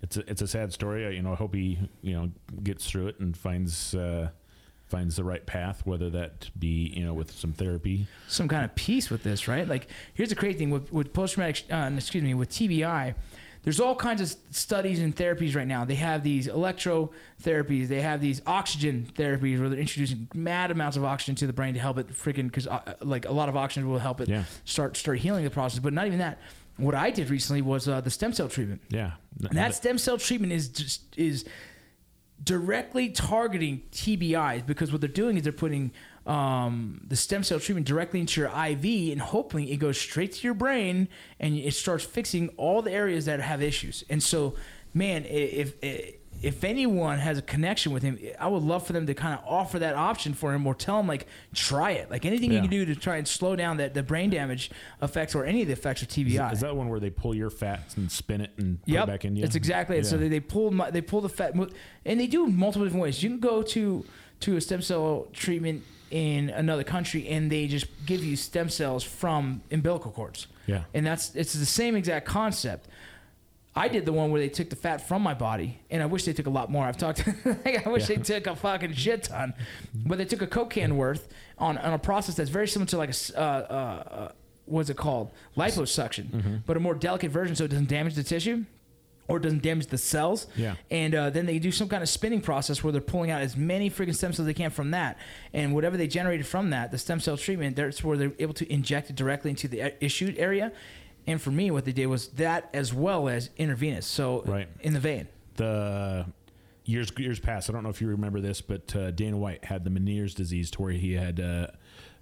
it's 0.02 0.16
a, 0.16 0.30
it's 0.30 0.42
a 0.42 0.46
sad 0.48 0.72
story. 0.72 1.06
I, 1.06 1.10
you 1.10 1.22
know, 1.22 1.32
I 1.32 1.36
hope 1.36 1.54
he 1.54 1.78
you 2.02 2.14
know 2.14 2.30
gets 2.62 2.88
through 2.88 3.08
it 3.08 3.20
and 3.20 3.36
finds 3.36 3.94
uh, 3.94 4.30
finds 4.86 5.16
the 5.16 5.24
right 5.24 5.44
path, 5.46 5.86
whether 5.86 6.10
that 6.10 6.50
be 6.58 6.92
you 6.96 7.04
know 7.04 7.14
with 7.14 7.30
some 7.32 7.52
therapy. 7.52 8.06
some 8.28 8.48
kind 8.48 8.64
of 8.64 8.74
peace 8.74 9.10
with 9.10 9.22
this, 9.22 9.46
right? 9.48 9.68
Like, 9.68 9.88
here's 10.14 10.30
the 10.30 10.34
crazy 10.34 10.58
thing 10.58 10.70
with, 10.70 10.92
with 10.92 11.12
post 11.12 11.34
traumatic, 11.34 11.64
uh, 11.70 11.90
excuse 11.94 12.24
me, 12.24 12.34
with 12.34 12.50
TBI. 12.50 13.14
There's 13.62 13.78
all 13.78 13.94
kinds 13.94 14.22
of 14.22 14.34
studies 14.56 15.00
and 15.00 15.14
therapies 15.14 15.54
right 15.54 15.66
now. 15.66 15.84
They 15.84 15.96
have 15.96 16.22
these 16.24 16.48
electrotherapies. 16.48 17.88
They 17.88 18.00
have 18.00 18.20
these 18.20 18.40
oxygen 18.46 19.06
therapies 19.14 19.60
where 19.60 19.68
they're 19.68 19.78
introducing 19.78 20.28
mad 20.34 20.70
amounts 20.70 20.96
of 20.96 21.04
oxygen 21.04 21.34
to 21.36 21.46
the 21.46 21.52
brain 21.52 21.74
to 21.74 21.80
help 21.80 21.98
it 21.98 22.08
freaking 22.08 22.44
because 22.44 22.66
uh, 22.66 22.94
like 23.02 23.26
a 23.26 23.32
lot 23.32 23.48
of 23.48 23.56
oxygen 23.56 23.88
will 23.88 23.98
help 23.98 24.20
it 24.22 24.28
Yeah. 24.28 24.44
start 24.64 24.96
start 24.96 25.18
healing 25.18 25.44
the 25.44 25.50
process. 25.50 25.78
But 25.78 25.92
not 25.92 26.06
even 26.06 26.18
that. 26.20 26.38
What 26.80 26.94
I 26.94 27.10
did 27.10 27.30
recently 27.30 27.62
was 27.62 27.88
uh, 27.88 28.00
the 28.00 28.10
stem 28.10 28.32
cell 28.32 28.48
treatment. 28.48 28.82
Yeah, 28.88 29.12
And 29.48 29.58
that 29.58 29.74
stem 29.74 29.98
cell 29.98 30.18
treatment 30.18 30.52
is 30.52 30.68
just 30.68 31.02
is 31.16 31.44
directly 32.42 33.10
targeting 33.10 33.82
TBIs 33.92 34.64
because 34.66 34.92
what 34.92 35.00
they're 35.00 35.08
doing 35.08 35.36
is 35.36 35.42
they're 35.42 35.52
putting 35.52 35.92
um, 36.26 37.00
the 37.06 37.16
stem 37.16 37.42
cell 37.42 37.60
treatment 37.60 37.86
directly 37.86 38.20
into 38.20 38.40
your 38.40 38.48
IV 38.48 39.12
and 39.12 39.20
hoping 39.20 39.68
it 39.68 39.76
goes 39.76 39.98
straight 39.98 40.32
to 40.32 40.46
your 40.46 40.54
brain 40.54 41.08
and 41.38 41.56
it 41.56 41.74
starts 41.74 42.04
fixing 42.04 42.48
all 42.56 42.82
the 42.82 42.92
areas 42.92 43.26
that 43.26 43.40
have 43.40 43.62
issues. 43.62 44.04
And 44.08 44.22
so, 44.22 44.54
man, 44.94 45.24
if 45.26 45.74
if, 45.82 46.14
if 46.42 46.64
anyone 46.64 47.18
has 47.18 47.36
a 47.38 47.42
connection 47.42 47.92
with 47.92 48.02
him, 48.02 48.18
I 48.38 48.48
would 48.48 48.62
love 48.62 48.86
for 48.86 48.92
them 48.94 49.06
to 49.06 49.14
kind 49.14 49.38
of 49.38 49.44
offer 49.46 49.78
that 49.80 49.94
option 49.94 50.32
for 50.34 50.54
him 50.54 50.66
or 50.66 50.74
tell 50.74 50.98
him 50.98 51.06
like 51.06 51.26
try 51.54 51.90
it, 51.92 52.10
like 52.10 52.24
anything 52.24 52.50
you 52.50 52.56
Yeah. 52.56 52.62
can 52.62 52.70
do 52.70 52.84
to 52.86 52.94
try 52.94 53.16
and 53.16 53.28
slow 53.28 53.56
down 53.56 53.76
that 53.76 53.92
the 53.94 54.02
brain 54.02 54.30
damage 54.30 54.70
effects 55.02 55.34
or 55.34 55.44
any 55.44 55.60
of 55.62 55.66
the 55.68 55.72
effects 55.74 56.02
of 56.02 56.08
TBI. 56.08 56.52
Is 56.52 56.60
that 56.60 56.74
one 56.74 56.88
where 56.88 57.00
they 57.00 57.10
pull 57.10 57.34
your 57.34 57.50
fats 57.50 57.96
and 57.96 58.10
spin 58.10 58.40
it 58.40 58.52
and 58.56 58.82
put 58.82 58.94
it 58.94 59.06
back 59.06 59.24
in 59.24 59.36
you? 59.36 59.42
That's 59.42 59.54
exactly 59.56 59.98
it. 59.98 60.06
So 60.06 60.16
Yeah. 60.16 60.22
they, 60.22 60.28
they 60.28 60.40
pull 60.40 60.70
my, 60.70 60.90
they 60.90 61.02
pull 61.02 61.20
the 61.20 61.28
fat, 61.28 61.54
and 61.54 62.20
they 62.20 62.26
do 62.26 62.46
multiple 62.46 62.86
different 62.86 63.02
ways. 63.02 63.22
You 63.22 63.30
can 63.30 63.40
go 63.40 63.62
to 63.62 64.04
to 64.40 64.56
a 64.56 64.60
stem 64.62 64.80
cell 64.80 65.28
treatment 65.34 65.82
in 66.10 66.48
another 66.50 66.82
country, 66.82 67.28
and 67.28 67.52
they 67.52 67.66
just 67.66 67.86
give 68.06 68.24
you 68.24 68.34
stem 68.34 68.68
cells 68.70 69.04
from 69.04 69.60
umbilical 69.70 70.10
cords. 70.10 70.46
Yeah. 70.66 70.84
and 70.94 71.04
that's 71.04 71.34
it's 71.34 71.52
the 71.52 71.66
same 71.66 71.96
exact 71.96 72.26
concept. 72.26 72.86
I 73.74 73.86
did 73.88 74.04
the 74.04 74.12
one 74.12 74.30
where 74.32 74.40
they 74.40 74.48
took 74.48 74.68
the 74.68 74.76
fat 74.76 75.06
from 75.06 75.22
my 75.22 75.32
body, 75.34 75.78
and 75.90 76.02
I 76.02 76.06
wish 76.06 76.24
they 76.24 76.32
took 76.32 76.46
a 76.46 76.50
lot 76.50 76.70
more. 76.70 76.84
I've 76.86 76.96
talked. 76.98 77.22
I 77.46 77.82
wish 77.86 78.08
Yeah. 78.10 78.16
they 78.16 78.22
took 78.22 78.46
a 78.48 78.56
fucking 78.56 78.94
shit 78.94 79.24
ton, 79.24 79.54
but 79.94 80.18
they 80.18 80.24
took 80.24 80.42
a 80.42 80.46
coke 80.46 80.70
can 80.70 80.96
worth 80.96 81.28
on, 81.56 81.78
on 81.78 81.92
a 81.92 81.98
process 81.98 82.34
that's 82.34 82.50
very 82.50 82.66
similar 82.66 82.88
to 82.88 82.96
like 82.98 83.10
a 83.10 83.38
uh, 83.38 83.42
uh, 83.42 84.32
what's 84.66 84.90
it 84.90 84.96
called 84.96 85.30
liposuction, 85.56 86.30
Mm-hmm. 86.30 86.56
but 86.66 86.76
a 86.76 86.80
more 86.80 86.94
delicate 86.94 87.30
version, 87.30 87.54
so 87.54 87.64
it 87.64 87.68
doesn't 87.68 87.88
damage 87.88 88.14
the 88.14 88.24
tissue. 88.24 88.64
Or 89.28 89.36
it 89.36 89.44
doesn't 89.44 89.62
damage 89.62 89.86
the 89.86 89.98
cells. 89.98 90.48
Yeah. 90.56 90.74
And 90.90 91.14
uh, 91.14 91.30
then 91.30 91.46
they 91.46 91.60
do 91.60 91.70
some 91.70 91.88
kind 91.88 92.02
of 92.02 92.08
spinning 92.08 92.40
process 92.40 92.82
where 92.82 92.90
they're 92.90 93.00
pulling 93.00 93.30
out 93.30 93.40
as 93.42 93.56
many 93.56 93.88
freaking 93.88 94.12
stem 94.16 94.32
cells 94.32 94.44
they 94.46 94.54
can 94.54 94.70
from 94.70 94.90
that. 94.90 95.18
And 95.52 95.72
whatever 95.72 95.96
they 95.96 96.08
generated 96.08 96.48
from 96.48 96.70
that, 96.70 96.90
the 96.90 96.98
stem 96.98 97.20
cell 97.20 97.36
treatment, 97.36 97.76
that's 97.76 98.02
where 98.02 98.16
they're 98.16 98.32
able 98.40 98.54
to 98.54 98.72
inject 98.72 99.08
it 99.08 99.14
directly 99.14 99.50
into 99.50 99.68
the 99.68 99.94
issued 100.04 100.36
area. 100.36 100.72
And 101.30 101.40
for 101.40 101.50
me, 101.50 101.70
what 101.70 101.84
they 101.84 101.92
did 101.92 102.06
was 102.06 102.28
that 102.30 102.68
as 102.74 102.92
well 102.92 103.28
as 103.28 103.50
intravenous. 103.56 104.04
So 104.06 104.42
Right. 104.46 104.68
in 104.80 104.92
the 104.94 105.00
vein. 105.00 105.28
the 105.56 106.26
years 106.84 107.12
years 107.18 107.38
past. 107.38 107.68
I 107.70 107.72
don't 107.72 107.82
know 107.82 107.90
if 107.90 108.00
you 108.00 108.08
remember 108.08 108.40
this, 108.40 108.60
but 108.60 108.94
uh, 108.96 109.10
Dana 109.12 109.36
White 109.36 109.64
had 109.64 109.84
the 109.84 109.90
Meniere's 109.90 110.34
disease, 110.34 110.70
to 110.72 110.82
where 110.82 110.92
he 110.92 111.12
had 111.12 111.38
uh, 111.38 111.66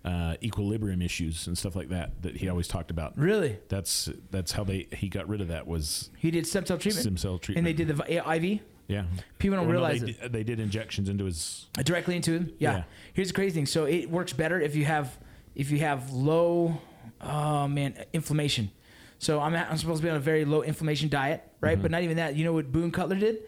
uh, 0.05 0.35
equilibrium 0.43 1.01
issues 1.01 1.47
and 1.47 1.57
stuff 1.57 1.75
like 1.77 1.89
that 1.91 2.21
that 2.23 2.37
he 2.37 2.49
always 2.49 2.69
talked 2.69 2.91
about. 2.91 3.17
Really? 3.17 3.59
That's 3.69 4.11
that's 4.31 4.53
how 4.53 4.65
they 4.65 4.89
he 4.93 5.09
got 5.09 5.27
rid 5.29 5.41
of 5.41 5.49
that 5.49 5.67
was 5.67 6.11
He 6.19 6.31
did 6.31 6.47
stem 6.47 6.67
cell 6.67 6.77
treatment. 6.79 7.03
stem 7.03 7.17
cell 7.17 7.33
And 7.35 7.43
treatment. 7.43 7.65
they 7.65 7.73
did 7.73 7.89
the 7.89 7.95
vi- 7.95 8.35
IV 8.37 8.61
yeah. 8.89 9.05
People 9.39 9.57
don't 9.59 9.67
no, 9.67 9.73
realize 9.73 10.01
they, 10.01 10.11
it. 10.11 10.21
did, 10.23 10.33
they 10.33 10.43
did 10.45 10.61
injections 10.61 11.09
into 11.11 11.25
his. 11.27 11.67
directly 11.85 12.17
into 12.17 12.33
him. 12.33 12.53
Yeah. 12.59 12.73
Yeah. 12.79 12.83
Here's 13.13 13.29
the 13.29 13.35
crazy 13.35 13.55
thing. 13.55 13.67
So 13.67 13.85
it 13.85 14.11
works 14.11 14.33
better 14.33 14.59
if 14.61 14.75
you 14.75 14.85
have 14.87 15.17
if 15.55 15.71
you 15.71 15.79
have 15.81 16.11
low, 16.11 16.81
oh 17.21 17.69
man, 17.69 17.95
inflammation. 18.13 18.71
So 19.19 19.41
I'm 19.41 19.55
I'm 19.55 19.77
supposed 19.77 20.01
to 20.01 20.07
be 20.07 20.11
on 20.11 20.17
a 20.17 20.21
very 20.21 20.45
low 20.45 20.63
inflammation 20.63 21.09
diet, 21.09 21.43
right? 21.61 21.73
Mm-hmm. 21.75 21.83
But 21.83 21.91
not 21.91 22.03
even 22.03 22.17
that. 22.19 22.37
You 22.37 22.45
know 22.45 22.53
what 22.53 22.71
Boone 22.73 22.91
Cutler 22.91 23.17
did? 23.17 23.39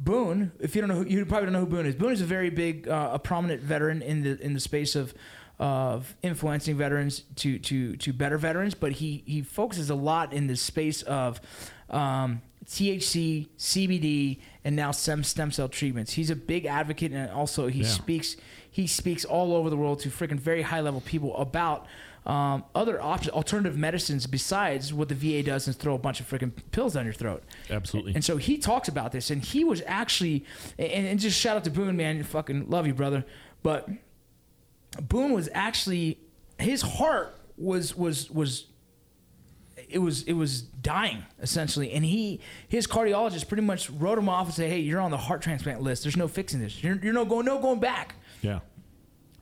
Boone, 0.00 0.52
if 0.60 0.74
you 0.74 0.82
don't 0.82 0.88
know, 0.90 0.96
who, 0.96 1.06
you 1.06 1.24
probably 1.24 1.46
don't 1.46 1.52
know 1.52 1.60
who 1.60 1.66
Boone 1.66 1.86
is. 1.86 1.94
Boone 1.94 2.12
is 2.12 2.20
a 2.20 2.26
very 2.26 2.50
big, 2.50 2.88
uh, 2.88 3.10
a 3.12 3.18
prominent 3.18 3.62
veteran 3.62 4.02
in 4.02 4.22
the 4.22 4.38
in 4.40 4.52
the 4.52 4.60
space 4.60 4.94
of 4.96 5.14
of 5.58 6.16
influencing 6.22 6.76
veterans 6.76 7.22
to 7.36 7.58
to 7.60 7.96
to 7.96 8.12
better 8.12 8.36
veterans. 8.36 8.74
But 8.74 8.92
he 8.92 9.22
he 9.26 9.42
focuses 9.42 9.90
a 9.90 9.94
lot 9.94 10.32
in 10.32 10.46
the 10.48 10.56
space 10.56 11.02
of 11.02 11.40
um, 11.90 12.42
THC, 12.66 13.46
CBD, 13.56 14.40
and 14.64 14.74
now 14.74 14.90
stem 14.90 15.22
stem 15.22 15.50
cell 15.52 15.68
treatments. 15.68 16.12
He's 16.12 16.30
a 16.30 16.36
big 16.36 16.66
advocate, 16.66 17.12
and 17.12 17.30
also 17.30 17.68
he 17.68 17.80
Yeah. 17.82 17.88
speaks 17.88 18.36
he 18.74 18.88
speaks 18.88 19.24
all 19.24 19.54
over 19.54 19.70
the 19.70 19.76
world 19.76 20.00
to 20.00 20.08
freaking 20.08 20.40
very 20.40 20.62
high 20.62 20.80
level 20.80 21.00
people 21.00 21.36
about 21.36 21.86
um, 22.26 22.64
other 22.74 23.00
options, 23.00 23.32
alternative 23.32 23.78
medicines 23.78 24.26
besides 24.26 24.92
what 24.92 25.08
the 25.08 25.14
VA 25.14 25.44
does 25.44 25.68
and 25.68 25.76
throw 25.76 25.94
a 25.94 25.98
bunch 25.98 26.18
of 26.18 26.28
freaking 26.28 26.50
pills 26.72 26.94
down 26.94 27.04
your 27.04 27.14
throat. 27.14 27.44
Absolutely. 27.70 28.16
And 28.16 28.24
so 28.24 28.36
he 28.36 28.58
talks 28.58 28.88
about 28.88 29.12
this, 29.12 29.30
and 29.30 29.44
he 29.44 29.62
was 29.62 29.80
actually, 29.86 30.44
and, 30.76 31.06
and 31.06 31.20
just 31.20 31.38
shout 31.38 31.56
out 31.56 31.62
to 31.64 31.70
Boone, 31.70 31.96
man, 31.96 32.16
you 32.16 32.24
fucking 32.24 32.68
love 32.68 32.84
you, 32.88 32.94
brother. 32.94 33.24
But 33.62 33.88
Boone 35.00 35.30
was 35.30 35.48
actually, 35.54 36.18
his 36.58 36.82
heart 36.82 37.38
was 37.56 37.94
was 37.94 38.28
was 38.28 38.66
it 39.88 39.98
was 39.98 40.24
it 40.24 40.32
was 40.32 40.62
dying 40.62 41.24
essentially 41.40 41.92
and 41.92 42.04
he 42.04 42.40
his 42.68 42.84
cardiologist 42.84 43.46
pretty 43.46 43.62
much 43.62 43.88
wrote 43.90 44.18
him 44.18 44.28
off 44.28 44.46
and 44.46 44.54
said 44.54 44.68
hey 44.68 44.80
you're 44.80 45.00
on 45.00 45.12
the 45.12 45.16
heart 45.16 45.40
transplant 45.40 45.80
list 45.80 46.02
there's 46.02 46.16
no 46.16 46.26
fixing 46.26 46.58
this 46.58 46.82
you're, 46.82 46.96
you're 46.96 47.12
no 47.12 47.24
going 47.24 47.46
no 47.46 47.60
going 47.60 47.78
back 47.78 48.16
yeah. 48.44 48.60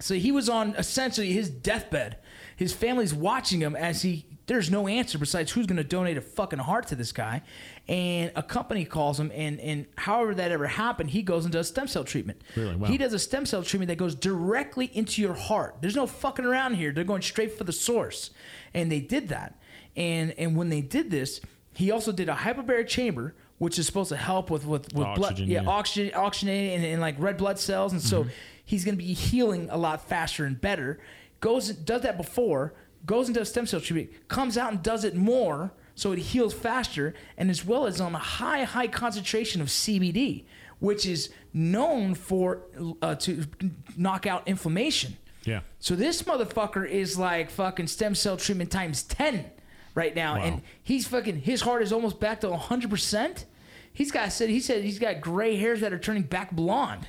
so 0.01 0.15
he 0.15 0.33
was 0.33 0.49
on 0.49 0.75
essentially 0.77 1.33
his 1.33 1.51
deathbed. 1.51 2.19
His 2.57 2.73
family's 2.73 3.13
watching 3.13 3.61
him 3.61 3.75
as 3.75 4.03
he. 4.03 4.27
There's 4.47 4.71
no 4.71 4.89
answer 4.89 5.19
besides 5.19 5.53
who's 5.53 5.67
going 5.67 5.77
to 5.77 5.85
donate 5.85 6.17
a 6.17 6.21
fucking 6.21 6.59
heart 6.59 6.89
to 6.89 6.97
this 6.97 7.13
guy, 7.13 7.43
and 7.89 8.33
a 8.35 8.43
company 8.43 8.85
calls 8.85 9.19
him, 9.19 9.31
and 9.35 9.61
and 9.61 9.87
however 9.97 10.35
that 10.35 10.51
ever 10.51 10.67
happened, 10.67 11.11
he 11.11 11.23
goes 11.23 11.45
and 11.45 11.53
does 11.53 11.69
stem 11.69 11.87
cell 11.87 12.05
treatment. 12.05 12.43
Really? 12.57 12.77
Wow. 12.77 12.89
He 12.89 12.99
does 12.99 13.13
a 13.13 13.19
stem 13.19 13.47
cell 13.47 13.63
treatment 13.63 13.89
that 13.89 13.99
goes 13.99 14.15
directly 14.15 14.91
into 14.93 15.23
your 15.23 15.35
heart. 15.35 15.77
There's 15.81 15.97
no 15.97 16.07
fucking 16.07 16.45
around 16.45 16.75
here. 16.75 16.93
They're 16.93 17.05
going 17.05 17.23
straight 17.23 17.57
for 17.57 17.65
the 17.65 17.73
source, 17.73 18.31
and 18.75 18.91
they 18.91 19.01
did 19.01 19.29
that. 19.29 19.59
And 19.97 20.35
and 20.37 20.57
when 20.57 20.69
they 20.69 20.81
did 20.81 21.11
this, 21.11 21.41
he 21.75 21.91
also 21.91 22.13
did 22.13 22.29
a 22.29 22.35
hyperbaric 22.35 22.89
chamber. 22.89 23.35
Which 23.59 23.79
is 23.79 23.87
supposed 23.87 24.09
to 24.09 24.17
help 24.17 24.51
with 24.51 24.67
with, 24.67 24.93
with 24.93 25.07
blood, 25.15 25.39
yeah, 25.39 25.63
yeah. 25.63 25.69
oxygen, 25.69 26.13
oxygenating 26.19 26.75
and, 26.75 26.85
and 26.85 27.01
like 27.01 27.15
red 27.21 27.37
blood 27.37 27.61
cells, 27.61 27.93
and 27.93 28.03
so 28.03 28.23
mm-hmm. 28.23 28.31
He's 28.73 28.87
going 28.87 28.97
to 28.97 29.05
be 29.05 29.13
healing 29.13 29.69
a 29.71 29.77
lot 29.77 30.09
faster 30.09 30.47
and 30.47 30.59
better. 30.59 30.99
Goes 31.41 31.69
does 31.69 32.01
that 32.03 32.17
before, 32.17 32.73
goes 33.05 33.29
into 33.29 33.43
a 33.43 33.45
stem 33.45 33.67
cell 33.67 33.83
treatment, 33.83 34.29
comes 34.29 34.57
out 34.57 34.73
and 34.73 34.83
does 34.83 35.05
it 35.05 35.15
more, 35.15 35.75
so 35.95 36.13
it 36.13 36.19
heals 36.19 36.55
faster, 36.55 37.13
and 37.37 37.51
as 37.51 37.67
well 37.67 37.85
as 37.87 38.01
on 38.01 38.15
a 38.15 38.19
high 38.19 38.65
high 38.65 38.87
concentration 38.87 39.61
of 39.61 39.69
CBD, 39.69 40.45
which 40.79 41.05
is 41.05 41.29
known 41.53 42.15
for 42.15 42.63
uh, 43.03 43.15
to 43.17 43.45
knock 43.95 44.27
out 44.27 44.49
inflammation. 44.49 45.19
Yeah. 45.45 45.61
So 45.79 45.95
this 45.95 46.23
motherfucker 46.23 46.89
is 46.89 47.19
like 47.19 47.51
fucking 47.51 47.89
stem 47.89 48.15
cell 48.15 48.39
treatment 48.39 48.71
times 48.71 49.03
10 49.03 49.51
right 49.95 50.17
now. 50.17 50.37
Wow. 50.37 50.45
And 50.45 50.63
he's 50.83 51.07
fucking, 51.07 51.41
his 51.41 51.61
heart 51.61 51.83
is 51.83 51.93
almost 51.93 52.21
back 52.21 52.41
to 52.41 52.47
100%. 52.47 53.45
He's 53.93 54.11
got, 54.11 54.33
said, 54.33 54.49
he 54.49 54.61
said 54.61 54.83
he's 54.83 54.99
got 54.99 55.21
gray 55.21 55.57
hairs 55.57 55.81
that 55.81 55.93
are 55.93 55.99
turning 55.99 56.23
back 56.23 56.53
blonde. 56.53 57.09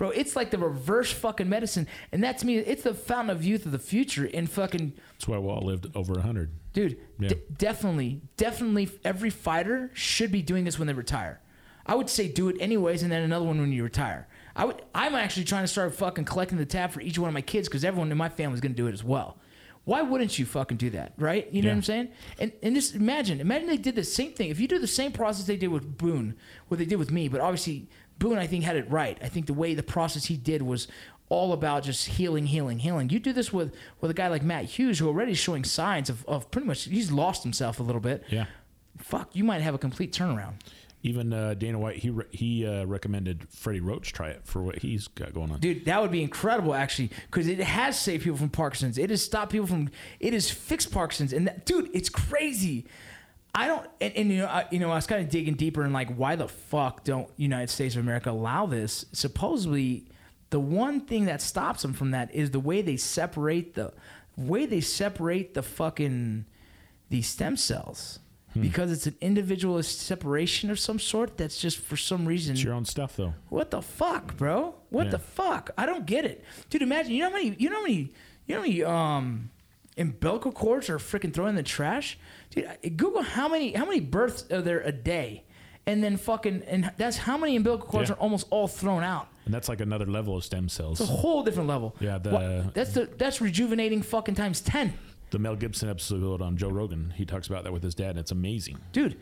Bro, 0.00 0.12
it's 0.12 0.34
like 0.34 0.50
the 0.50 0.56
reverse 0.56 1.12
fucking 1.12 1.46
medicine. 1.46 1.86
And 2.10 2.24
that's 2.24 2.42
me. 2.42 2.56
It's 2.56 2.84
the 2.84 2.94
fountain 2.94 3.36
of 3.36 3.44
youth 3.44 3.66
of 3.66 3.72
the 3.72 3.78
future. 3.78 4.30
And 4.32 4.50
fucking, 4.50 4.94
That's 5.12 5.28
why 5.28 5.36
we 5.36 5.46
all 5.50 5.60
lived 5.60 5.94
over 5.94 6.14
100. 6.14 6.50
dude, 6.72 6.96
Yeah. 7.18 7.28
d- 7.28 7.34
definitely, 7.58 8.22
definitely 8.38 8.88
every 9.04 9.28
fighter 9.28 9.90
should 9.92 10.32
be 10.32 10.40
doing 10.40 10.64
this 10.64 10.78
when 10.78 10.86
they 10.88 10.94
retire. 10.94 11.40
I 11.84 11.96
would 11.96 12.08
say 12.08 12.28
do 12.28 12.48
it 12.48 12.56
anyways, 12.60 13.02
and 13.02 13.12
then 13.12 13.22
another 13.24 13.44
one 13.44 13.60
when 13.60 13.72
you 13.72 13.84
retire. 13.84 14.26
I 14.56 14.64
would. 14.64 14.80
I'm 14.94 15.14
actually 15.14 15.44
trying 15.44 15.64
to 15.64 15.68
start 15.68 15.94
fucking 15.94 16.24
collecting 16.24 16.56
the 16.56 16.64
tab 16.64 16.92
for 16.92 17.02
each 17.02 17.18
one 17.18 17.28
of 17.28 17.34
my 17.34 17.42
kids 17.42 17.68
because 17.68 17.84
everyone 17.84 18.10
in 18.10 18.16
my 18.16 18.30
family 18.30 18.54
is 18.54 18.60
going 18.62 18.72
to 18.72 18.76
do 18.76 18.86
it 18.86 18.94
as 18.94 19.04
well. 19.04 19.36
Why 19.84 20.00
wouldn't 20.02 20.38
you 20.38 20.44
fucking 20.46 20.76
do 20.78 20.90
that, 20.90 21.12
right? 21.18 21.50
You 21.52 21.60
know 21.62 21.68
Yeah. 21.68 21.72
what 21.72 21.76
I'm 21.78 21.82
saying? 21.82 22.08
And 22.38 22.52
and 22.62 22.74
just 22.74 22.94
imagine, 22.94 23.38
imagine 23.40 23.68
they 23.68 23.76
did 23.76 23.96
the 23.96 24.04
same 24.04 24.32
thing. 24.32 24.48
If 24.50 24.60
you 24.60 24.66
do 24.68 24.78
the 24.78 24.86
same 24.86 25.12
process 25.12 25.46
they 25.46 25.56
did 25.56 25.68
with 25.68 25.98
Boone, 25.98 26.36
what 26.68 26.78
they 26.78 26.86
did 26.86 26.96
with 26.96 27.10
me, 27.10 27.28
but 27.28 27.40
obviously 27.42 27.88
Boone, 28.20 28.38
I 28.38 28.46
think 28.46 28.62
had 28.62 28.76
it 28.76 28.88
right. 28.88 29.18
I 29.20 29.28
think 29.28 29.46
the 29.46 29.54
way 29.54 29.74
the 29.74 29.82
process 29.82 30.26
he 30.26 30.36
did 30.36 30.62
was 30.62 30.86
all 31.28 31.52
about 31.52 31.82
just 31.82 32.06
healing, 32.06 32.46
healing, 32.46 32.78
healing. 32.78 33.08
You 33.08 33.18
do 33.18 33.32
this 33.32 33.52
with 33.52 33.74
with 34.00 34.10
a 34.12 34.14
guy 34.14 34.28
like 34.28 34.44
Matt 34.44 34.66
Hughes, 34.66 35.00
who 35.00 35.08
already 35.08 35.32
is 35.32 35.38
showing 35.38 35.64
signs 35.64 36.08
of, 36.08 36.24
of 36.26 36.50
pretty 36.52 36.68
much 36.68 36.84
he's 36.84 37.10
lost 37.10 37.42
himself 37.42 37.80
a 37.80 37.82
little 37.82 38.00
bit. 38.00 38.22
Yeah. 38.28 38.46
Fuck, 38.98 39.34
you 39.34 39.42
might 39.42 39.62
have 39.62 39.74
a 39.74 39.78
complete 39.78 40.12
turnaround. 40.12 40.54
Even 41.02 41.32
uh, 41.32 41.54
Dana 41.54 41.78
White, 41.78 41.96
he 41.96 42.10
re- 42.10 42.26
he 42.30 42.66
uh, 42.66 42.84
recommended 42.84 43.46
Freddie 43.48 43.80
Roach 43.80 44.12
try 44.12 44.28
it 44.28 44.42
for 44.44 44.62
what 44.62 44.80
he's 44.80 45.08
got 45.08 45.32
going 45.32 45.50
on. 45.50 45.58
Dude, 45.58 45.86
that 45.86 46.02
would 46.02 46.10
be 46.10 46.22
incredible 46.22 46.74
actually, 46.74 47.10
because 47.30 47.48
it 47.48 47.58
has 47.58 47.98
saved 47.98 48.22
people 48.24 48.36
from 48.36 48.50
Parkinson's. 48.50 48.98
It 48.98 49.08
has 49.08 49.24
stopped 49.24 49.52
people 49.52 49.66
from. 49.66 49.88
It 50.18 50.34
has 50.34 50.50
fixed 50.50 50.92
Parkinson's, 50.92 51.32
and 51.32 51.46
that, 51.46 51.64
dude, 51.64 51.88
it's 51.94 52.10
crazy. 52.10 52.84
I 53.54 53.66
don't, 53.66 53.86
and, 54.00 54.14
and 54.16 54.30
you 54.30 54.38
know, 54.38 54.46
I, 54.46 54.66
you 54.70 54.78
know, 54.78 54.90
I 54.90 54.94
was 54.94 55.06
kind 55.06 55.22
of 55.24 55.28
digging 55.30 55.54
deeper 55.54 55.82
and 55.82 55.92
like, 55.92 56.14
why 56.14 56.36
the 56.36 56.48
fuck 56.48 57.02
don't 57.04 57.28
United 57.36 57.68
States 57.70 57.96
of 57.96 58.02
America 58.02 58.30
allow 58.30 58.66
this? 58.66 59.06
Supposedly, 59.12 60.04
the 60.50 60.60
one 60.60 61.00
thing 61.00 61.24
that 61.26 61.42
stops 61.42 61.82
them 61.82 61.92
from 61.92 62.12
that 62.12 62.32
is 62.34 62.50
the 62.52 62.60
way 62.60 62.80
they 62.82 62.96
separate 62.96 63.74
the 63.74 63.92
way 64.36 64.66
they 64.66 64.80
separate 64.80 65.54
the 65.54 65.62
fucking 65.62 66.44
these 67.08 67.26
stem 67.28 67.56
cells. 67.56 68.20
Because 68.60 68.90
it's 68.90 69.06
an 69.06 69.14
individualist 69.20 70.00
separation 70.00 70.70
of 70.72 70.80
some 70.80 70.98
sort 70.98 71.36
that's 71.36 71.60
just 71.60 71.78
for 71.78 71.96
some 71.96 72.26
reason 72.26 72.54
It's 72.54 72.64
your 72.64 72.74
own 72.74 72.84
stuff, 72.84 73.14
though. 73.16 73.32
what 73.48 73.70
the 73.70 73.80
fuck, 73.80 74.36
bro? 74.36 74.74
What 74.88 75.04
Yeah. 75.04 75.10
the 75.12 75.18
fuck? 75.20 75.70
I 75.78 75.86
don't 75.86 76.04
get 76.04 76.24
it, 76.24 76.44
dude. 76.68 76.82
Imagine 76.82 77.12
you 77.12 77.22
know 77.22 77.28
how 77.30 77.36
many 77.36 77.54
you 77.58 77.70
know 77.70 77.76
how 77.76 77.82
many 77.82 78.12
you 78.46 78.54
know 78.54 78.56
how 78.56 78.66
many 78.66 78.82
um 78.82 79.50
umbilical 79.96 80.50
cords 80.50 80.90
are 80.90 80.98
freaking 80.98 81.32
thrown 81.32 81.50
in 81.50 81.54
the 81.54 81.62
trash, 81.62 82.18
dude. 82.50 82.96
Google 82.96 83.22
how 83.22 83.48
many 83.48 83.72
how 83.72 83.84
many 83.84 84.00
births 84.00 84.44
are 84.50 84.62
there 84.62 84.80
a 84.80 84.92
day, 84.92 85.44
and 85.86 86.02
then 86.02 86.16
fucking 86.16 86.62
and 86.66 86.90
that's 86.96 87.16
how 87.16 87.36
many 87.38 87.56
umbilical 87.56 87.86
cords 87.86 88.08
Yeah. 88.10 88.14
are 88.16 88.18
almost 88.18 88.46
all 88.50 88.68
thrown 88.68 89.02
out. 89.02 89.28
And 89.46 89.54
that's 89.54 89.68
like 89.68 89.80
another 89.80 90.06
level 90.06 90.36
of 90.36 90.44
stem 90.44 90.68
cells. 90.68 91.00
It's 91.00 91.08
a 91.10 91.12
whole 91.12 91.42
different 91.42 91.68
level. 91.68 91.96
Yeah, 92.00 92.18
the- 92.18 92.30
What- 92.30 92.74
that's 92.74 92.92
the 92.92 93.06
that's 93.18 93.40
rejuvenating 93.40 94.02
fucking 94.02 94.34
times 94.36 94.60
ten, 94.60 94.92
The 95.30 95.38
Mel 95.38 95.56
Gibson 95.56 95.88
episode 95.88 96.42
on 96.42 96.56
Joe 96.56 96.68
Rogan, 96.70 97.14
he 97.16 97.24
talks 97.24 97.46
about 97.48 97.64
that 97.64 97.72
with 97.72 97.82
his 97.82 97.94
dad, 97.94 98.10
and 98.10 98.18
it's 98.18 98.32
amazing. 98.32 98.78
dude. 98.92 99.16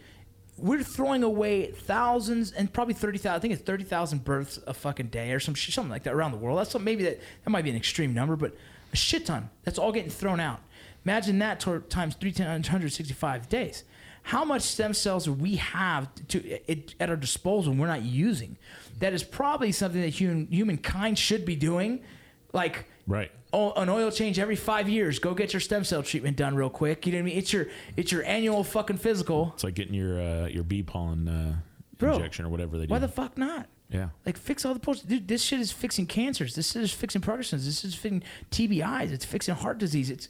We're 0.61 0.83
throwing 0.83 1.23
away 1.23 1.67
thousands 1.71 2.51
and 2.51 2.73
probably 2.73 2.95
thirty 2.95 3.17
thousand. 3.19 3.37
I 3.37 3.39
think 3.39 3.53
it's 3.55 3.63
thirty 3.63 3.85
thousand 3.85 4.25
births 4.25 4.59
a 4.67 4.75
fucking 4.75 5.07
day 5.07 5.31
or 5.31 5.39
some 5.39 5.55
shit, 5.55 5.73
something 5.73 5.89
like 5.91 6.03
that 6.03 6.15
around 6.15 6.33
the 6.33 6.37
world. 6.39 6.59
That's 6.59 6.71
some, 6.73 6.83
maybe 6.83 7.05
that 7.05 7.21
that 7.45 7.51
might 7.51 7.63
be 7.63 7.71
an 7.71 7.77
extreme 7.77 8.13
number, 8.13 8.35
but 8.35 8.57
a 8.93 8.97
shit 8.97 9.25
ton. 9.25 9.51
That's 9.63 9.79
all 9.79 9.93
getting 9.93 10.11
thrown 10.11 10.41
out. 10.41 10.61
Imagine 11.05 11.39
that 11.39 11.61
times 11.89 12.15
three 12.15 12.33
hundred 12.33 12.93
sixty-five 12.93 13.49
days. 13.49 13.85
How 14.25 14.45
much 14.45 14.63
stem 14.63 14.93
cells 14.93 15.25
do 15.25 15.33
we 15.33 15.57
have 15.57 16.09
to 16.29 16.61
it, 16.71 16.95
at 17.01 17.09
our 17.09 17.17
disposal 17.17 17.73
and 17.73 17.81
we're 17.81 17.87
not 17.87 18.03
using? 18.03 18.59
That 18.99 19.15
is 19.15 19.23
probably 19.23 19.73
something 19.73 20.01
that 20.03 20.09
human 20.09 20.49
humankind 20.51 21.19
should 21.19 21.45
be 21.45 21.57
doing. 21.57 22.01
Like 22.53 22.87
Right. 23.07 23.31
Oh, 23.55 23.73
an 23.73 23.89
oil 23.89 24.11
change 24.11 24.39
every 24.39 24.57
five 24.57 24.87
years. 24.91 25.19
Go 25.19 25.33
get 25.33 25.55
your 25.55 25.61
stem 25.61 25.83
cell 25.83 26.03
treatment 26.03 26.37
done 26.37 26.55
real 26.55 26.69
quick. 26.69 27.07
You 27.07 27.13
know 27.13 27.19
what 27.19 27.23
I 27.23 27.25
mean? 27.27 27.39
It's 27.39 27.53
your 27.53 27.69
it's 27.97 28.13
your 28.13 28.23
annual 28.25 28.63
fucking 28.65 28.99
physical. 28.99 29.53
It's 29.55 29.65
like 29.65 29.75
getting 29.75 29.95
your 29.95 30.21
uh, 30.21 30.47
your 30.49 30.65
bee 30.65 30.83
pollen 30.83 31.27
uh, 31.27 31.57
Bro, 31.97 32.17
injection 32.17 32.45
or 32.45 32.51
whatever 32.51 32.77
they 32.77 32.87
do. 32.87 32.93
Why 32.93 32.99
the 32.99 33.09
fuck 33.09 33.39
not? 33.39 33.67
yeah. 33.91 34.11
Like 34.27 34.37
fix 34.37 34.67
all 34.67 34.75
the 34.75 34.81
posts. 34.81 35.05
Dude, 35.05 35.27
this 35.27 35.43
shit 35.43 35.61
is 35.61 35.73
fixing 35.73 36.05
cancers. 36.05 36.55
This 36.55 36.77
is 36.77 36.93
fixing 36.93 37.23
Parkinson's. 37.23 37.65
This 37.65 37.83
is 37.83 37.95
fixing 37.95 38.23
TBIs. 38.51 39.11
It's 39.11 39.25
fixing 39.25 39.55
heart 39.55 39.79
disease. 39.79 40.11
It's 40.11 40.29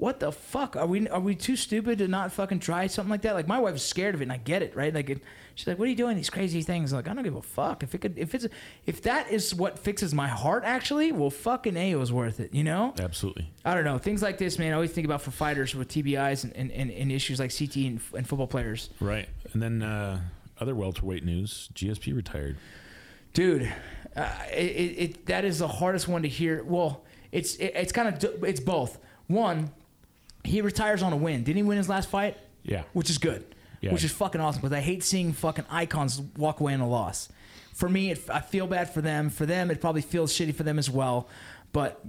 what 0.00 0.18
the 0.18 0.32
fuck? 0.32 0.76
Are 0.76 0.86
we 0.86 1.06
are 1.08 1.20
we 1.20 1.34
too 1.34 1.56
stupid 1.56 1.98
to 1.98 2.08
not 2.08 2.32
fucking 2.32 2.60
try 2.60 2.86
something 2.86 3.10
like 3.10 3.20
that? 3.22 3.34
Like 3.34 3.46
my 3.46 3.58
wife's 3.58 3.82
scared 3.82 4.14
of 4.14 4.22
it, 4.22 4.24
and 4.24 4.32
I 4.32 4.38
get 4.38 4.62
it, 4.62 4.74
right? 4.74 4.94
Like 4.94 5.10
it, 5.10 5.20
she's 5.54 5.66
like, 5.66 5.78
"What 5.78 5.84
are 5.84 5.90
you 5.90 5.96
doing? 5.96 6.16
These 6.16 6.30
crazy 6.30 6.62
things?" 6.62 6.90
like 6.90 7.06
I 7.06 7.12
don't 7.12 7.22
give 7.22 7.36
a 7.36 7.42
fuck. 7.42 7.82
If 7.82 7.94
it 7.94 7.98
could, 7.98 8.18
if 8.18 8.34
it's 8.34 8.46
if 8.86 9.02
that 9.02 9.30
is 9.30 9.54
what 9.54 9.78
fixes 9.78 10.14
my 10.14 10.26
heart, 10.26 10.62
actually, 10.64 11.12
well, 11.12 11.28
fucking 11.28 11.76
a, 11.76 11.94
was 11.96 12.10
worth 12.10 12.40
it. 12.40 12.54
You 12.54 12.64
know? 12.64 12.94
Absolutely. 12.98 13.50
I 13.62 13.74
don't 13.74 13.84
know. 13.84 13.98
Things 13.98 14.22
like 14.22 14.38
this, 14.38 14.58
man. 14.58 14.72
I 14.72 14.74
always 14.74 14.90
think 14.90 15.04
about 15.04 15.20
for 15.20 15.32
fighters 15.32 15.74
with 15.74 15.88
TBIs 15.88 16.44
and, 16.44 16.56
and, 16.56 16.72
and, 16.72 16.90
and 16.90 17.12
issues 17.12 17.38
like 17.38 17.54
CT 17.54 17.76
and, 17.76 18.00
and 18.16 18.26
football 18.26 18.46
players. 18.46 18.88
Right. 19.00 19.28
And 19.52 19.62
then 19.62 19.82
uh, 19.82 20.22
other 20.58 20.74
welterweight 20.74 21.26
news: 21.26 21.68
GSP 21.74 22.16
retired. 22.16 22.56
dude 23.34 23.70
uh, 24.16 24.28
it, 24.50 24.56
it, 24.56 25.26
that 25.26 25.44
is 25.44 25.58
the 25.58 25.68
hardest 25.68 26.08
one 26.08 26.22
to 26.22 26.28
hear 26.28 26.64
well 26.64 27.04
it's 27.32 27.56
it, 27.56 27.72
it's 27.76 27.92
kind 27.92 28.08
of 28.08 28.44
it's 28.44 28.60
both 28.60 28.98
one 29.28 29.70
he 30.44 30.60
retires 30.62 31.02
on 31.02 31.12
a 31.12 31.16
win 31.16 31.42
didn't 31.44 31.56
he 31.56 31.62
win 31.62 31.76
his 31.78 31.88
last 31.88 32.08
fight 32.08 32.36
Yeah. 32.62 32.82
which 32.92 33.10
is 33.10 33.18
good 33.18 33.44
Yeah. 33.80 33.92
which 33.92 34.04
is 34.04 34.12
fucking 34.12 34.40
awesome 34.40 34.60
because 34.62 34.76
i 34.76 34.80
hate 34.80 35.02
seeing 35.04 35.32
fucking 35.32 35.64
icons 35.70 36.20
walk 36.36 36.60
away 36.60 36.72
in 36.74 36.80
a 36.80 36.88
loss 36.88 37.28
for 37.74 37.88
me 37.88 38.10
it, 38.10 38.20
i 38.30 38.40
feel 38.40 38.66
bad 38.66 38.92
for 38.92 39.00
them 39.00 39.30
for 39.30 39.46
them 39.46 39.70
it 39.70 39.80
probably 39.80 40.02
feels 40.02 40.32
shitty 40.32 40.54
for 40.54 40.62
them 40.62 40.78
as 40.78 40.88
well 40.90 41.28
but 41.72 42.00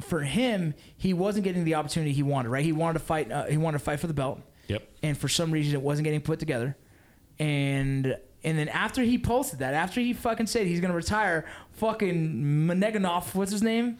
for 0.00 0.20
him 0.20 0.74
he 0.96 1.12
wasn't 1.12 1.44
getting 1.44 1.64
the 1.64 1.74
opportunity 1.74 2.12
he 2.12 2.22
wanted 2.22 2.48
right 2.48 2.64
he 2.64 2.72
wanted 2.72 2.94
to 2.98 3.04
fight 3.04 3.30
uh, 3.30 3.44
he 3.46 3.56
wanted 3.56 3.78
to 3.78 3.84
fight 3.84 4.00
for 4.00 4.06
the 4.06 4.14
belt 4.14 4.40
Yep. 4.68 4.88
and 5.02 5.18
for 5.18 5.28
some 5.28 5.50
reason 5.50 5.74
it 5.74 5.82
wasn't 5.82 6.04
getting 6.04 6.20
put 6.20 6.38
together. 6.38 6.76
And 7.38 8.16
and 8.44 8.58
then 8.58 8.68
after 8.68 9.02
he 9.02 9.18
posted 9.18 9.58
that, 9.58 9.74
after 9.74 10.00
he 10.00 10.12
fucking 10.12 10.46
said 10.46 10.66
he's 10.66 10.80
gonna 10.80 10.94
retire, 10.94 11.44
fucking 11.72 12.66
Meneganov, 12.68 13.34
what's 13.34 13.50
his 13.50 13.62
name? 13.62 13.98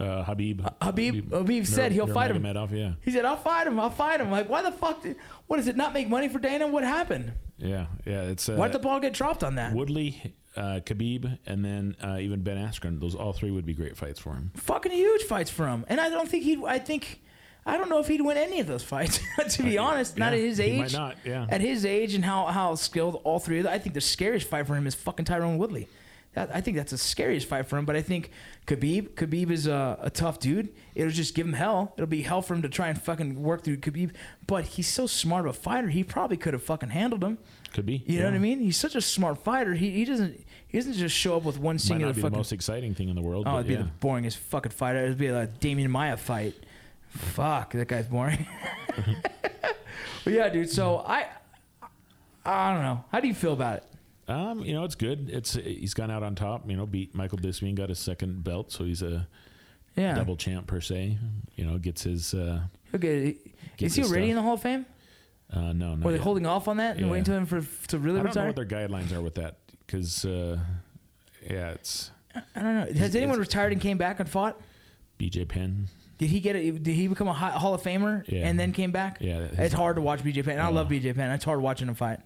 Uh, 0.00 0.24
Khabib. 0.24 0.60
Khabib- 0.80 1.28
Khabib 1.28 1.66
said 1.66 1.92
he'll 1.92 2.06
fight 2.06 2.30
him. 2.30 2.44
Yeah. 2.72 2.92
He 3.02 3.10
said, 3.10 3.24
"I'll 3.26 3.36
fight 3.36 3.66
him. 3.66 3.78
I'll 3.78 3.90
fight 3.90 4.20
him." 4.20 4.30
Like, 4.30 4.48
why 4.48 4.62
the 4.62 4.72
fuck? 4.72 5.02
Did, 5.02 5.16
what 5.46 5.58
does 5.58 5.68
it 5.68 5.76
not 5.76 5.92
make 5.92 6.08
money 6.08 6.28
for 6.28 6.38
Dana? 6.38 6.66
What 6.66 6.84
happened? 6.84 7.32
Yeah. 7.58 7.86
Yeah. 8.06 8.22
It's 8.22 8.48
uh, 8.48 8.54
Why 8.54 8.68
did 8.68 8.74
the 8.74 8.78
ball 8.78 8.98
get 8.98 9.12
dropped 9.12 9.44
on 9.44 9.56
that? 9.56 9.74
Woodley, 9.74 10.34
uh, 10.56 10.80
Khabib, 10.84 11.38
and 11.46 11.62
then 11.62 11.96
uh, 12.02 12.16
even 12.18 12.42
Ben 12.42 12.56
Askren. 12.56 12.98
Those 12.98 13.14
all 13.14 13.34
three 13.34 13.50
would 13.50 13.66
be 13.66 13.74
great 13.74 13.96
fights 13.96 14.18
for 14.18 14.30
him. 14.32 14.52
Fucking 14.56 14.92
huge 14.92 15.24
fights 15.24 15.50
for 15.50 15.68
him, 15.68 15.84
and 15.88 16.00
I 16.00 16.08
don't 16.08 16.28
think 16.28 16.44
he'd. 16.44 16.64
I 16.64 16.78
think. 16.78 17.20
I 17.66 17.76
don't 17.76 17.90
know 17.90 17.98
if 17.98 18.08
he'd 18.08 18.22
win 18.22 18.38
any 18.38 18.60
of 18.60 18.66
those 18.66 18.82
fights. 18.82 19.20
to 19.50 19.62
be 19.62 19.76
honest, 19.76 20.16
not 20.16 20.32
at 20.32 20.38
his 20.38 20.56
he 20.56 20.64
age. 20.64 20.78
might 20.78 20.92
not, 20.94 21.16
yeah. 21.26 21.46
At 21.50 21.60
his 21.60 21.84
age 21.84 22.14
and 22.14 22.24
how 22.24 22.46
how 22.46 22.74
skilled 22.74 23.20
all 23.22 23.38
three 23.38 23.58
of 23.58 23.64
them. 23.64 23.72
I 23.74 23.78
think 23.78 23.94
the 23.94 24.00
scariest 24.00 24.48
fight 24.48 24.66
for 24.66 24.74
him 24.74 24.86
is 24.86 24.94
fucking 24.94 25.26
Tyron 25.26 25.58
Woodley. 25.58 25.86
That, 26.34 26.54
I 26.54 26.60
think 26.60 26.76
that's 26.76 26.92
the 26.92 26.98
scariest 26.98 27.48
fight 27.48 27.66
for 27.66 27.76
him. 27.76 27.84
But 27.84 27.96
I 27.96 28.02
think 28.02 28.30
Khabib, 28.68 29.14
Khabib 29.14 29.50
is 29.50 29.66
a, 29.66 29.98
a 30.00 30.10
tough 30.10 30.38
dude. 30.38 30.68
It'll 30.94 31.10
just 31.10 31.34
give 31.34 31.44
him 31.44 31.54
hell. 31.54 31.92
It'll 31.96 32.06
be 32.06 32.22
hell 32.22 32.40
for 32.40 32.54
him 32.54 32.62
to 32.62 32.68
try 32.68 32.88
and 32.88 33.00
fucking 33.00 33.42
work 33.42 33.64
through 33.64 33.78
Khabib. 33.78 34.12
But 34.46 34.64
he's 34.64 34.86
so 34.86 35.08
smart 35.08 35.46
of 35.46 35.50
a 35.50 35.58
fighter. 35.58 35.88
He 35.88 36.04
probably 36.04 36.36
could 36.36 36.52
have 36.52 36.62
fucking 36.62 36.90
handled 36.90 37.24
him. 37.24 37.38
Could 37.72 37.86
be. 37.86 38.04
You 38.06 38.20
know 38.20 38.26
what 38.26 38.34
I 38.34 38.38
mean? 38.38 38.60
He's 38.60 38.76
such 38.76 38.94
a 38.94 39.00
smart 39.00 39.38
fighter. 39.38 39.74
He, 39.74 39.90
he 39.90 40.04
doesn't 40.04 40.44
he 40.68 40.78
doesn't 40.78 40.92
just 40.92 41.16
show 41.16 41.36
up 41.36 41.42
with 41.42 41.58
one 41.58 41.74
Might 41.74 41.80
singular 41.80 42.10
not 42.10 42.16
be 42.16 42.22
fucking. 42.22 42.32
the 42.32 42.38
most 42.38 42.52
exciting 42.52 42.94
thing 42.94 43.08
in 43.08 43.16
the 43.16 43.22
world. 43.22 43.46
oh, 43.48 43.54
it'd 43.56 43.66
be 43.66 43.74
yeah. 43.74 43.82
the 43.82 44.06
boringest 44.06 44.36
fucking 44.36 44.70
fighter. 44.70 45.00
It'd 45.00 45.18
be 45.18 45.26
a 45.26 45.48
Demian 45.48 45.88
Maia 45.88 46.16
fight. 46.16 46.54
Fuck, 47.08 47.72
that 47.72 47.88
guy's 47.88 48.06
boring. 48.06 48.46
but 50.24 50.32
yeah, 50.32 50.48
dude. 50.48 50.70
So 50.70 50.98
I, 50.98 51.26
I 52.44 52.72
don't 52.72 52.82
know. 52.82 53.04
How 53.10 53.18
do 53.18 53.26
you 53.26 53.34
feel 53.34 53.52
about 53.52 53.78
it? 53.78 53.84
Um, 54.30 54.60
you 54.64 54.72
know, 54.74 54.84
it's 54.84 54.94
good. 54.94 55.28
It's 55.30 55.54
he's 55.54 55.94
gone 55.94 56.10
out 56.10 56.22
on 56.22 56.34
top. 56.34 56.68
You 56.70 56.76
know, 56.76 56.86
beat 56.86 57.14
Michael 57.14 57.38
Bisping, 57.38 57.74
got 57.74 57.88
his 57.88 57.98
second 57.98 58.44
belt, 58.44 58.70
so 58.72 58.84
he's 58.84 59.02
a 59.02 59.26
Yeah. 59.96 60.14
double 60.14 60.36
champ 60.36 60.66
per 60.66 60.80
se. 60.80 61.18
You 61.56 61.64
know, 61.66 61.78
gets 61.78 62.02
his. 62.04 62.34
Uh, 62.34 62.60
Okay. 62.94 63.36
Get 63.76 63.86
Is 63.86 63.94
he 63.94 64.02
already 64.02 64.26
stuff. 64.26 64.30
in 64.30 64.36
the 64.36 64.42
Hall 64.42 64.54
of 64.54 64.62
Fame? 64.62 64.84
uh, 65.52 65.72
no, 65.72 65.94
no. 65.94 66.08
Are 66.08 66.12
they 66.12 66.18
holding 66.18 66.44
off 66.46 66.66
on 66.68 66.76
that 66.78 66.96
and 66.96 67.06
Yeah. 67.06 67.12
waiting 67.12 67.24
to 67.24 67.32
him 67.32 67.46
for 67.46 67.60
to 67.88 67.98
really 67.98 68.20
I 68.20 68.22
don't 68.24 68.34
know 68.34 68.46
what 68.46 68.56
their 68.56 68.64
guidelines 68.66 69.12
are 69.12 69.20
with 69.20 69.34
that 69.36 69.58
because, 69.86 70.24
uh, 70.24 70.58
yeah, 71.48 71.70
it's 71.70 72.10
I 72.54 72.62
don't 72.62 72.74
know. 72.94 72.98
Has 72.98 73.14
anyone 73.16 73.38
retired 73.38 73.72
and 73.72 73.80
came 73.80 73.98
back 73.98 74.20
and 74.20 74.28
fought? 74.28 74.60
BJ 75.18 75.44
Penn. 75.48 75.88
Did 76.18 76.30
he 76.30 76.40
get 76.40 76.54
it? 76.56 76.82
Did 76.82 76.94
he 76.94 77.08
become 77.08 77.28
a 77.28 77.32
Hall 77.32 77.74
of 77.74 77.82
Famer 77.82 78.24
Yeah. 78.28 78.46
and 78.48 78.58
then 78.60 78.72
came 78.72 78.92
back? 78.92 79.18
Yeah, 79.20 79.38
It's 79.52 79.72
hard 79.74 79.96
to 79.96 80.02
watch 80.02 80.22
BJ 80.22 80.42
Penn. 80.44 80.60
I 80.60 80.68
love 80.68 80.88
BJ 80.88 81.12
Penn. 81.14 81.30
It's 81.30 81.44
hard 81.44 81.60
watching 81.60 81.88
him 81.88 81.94
fight. 81.94 82.20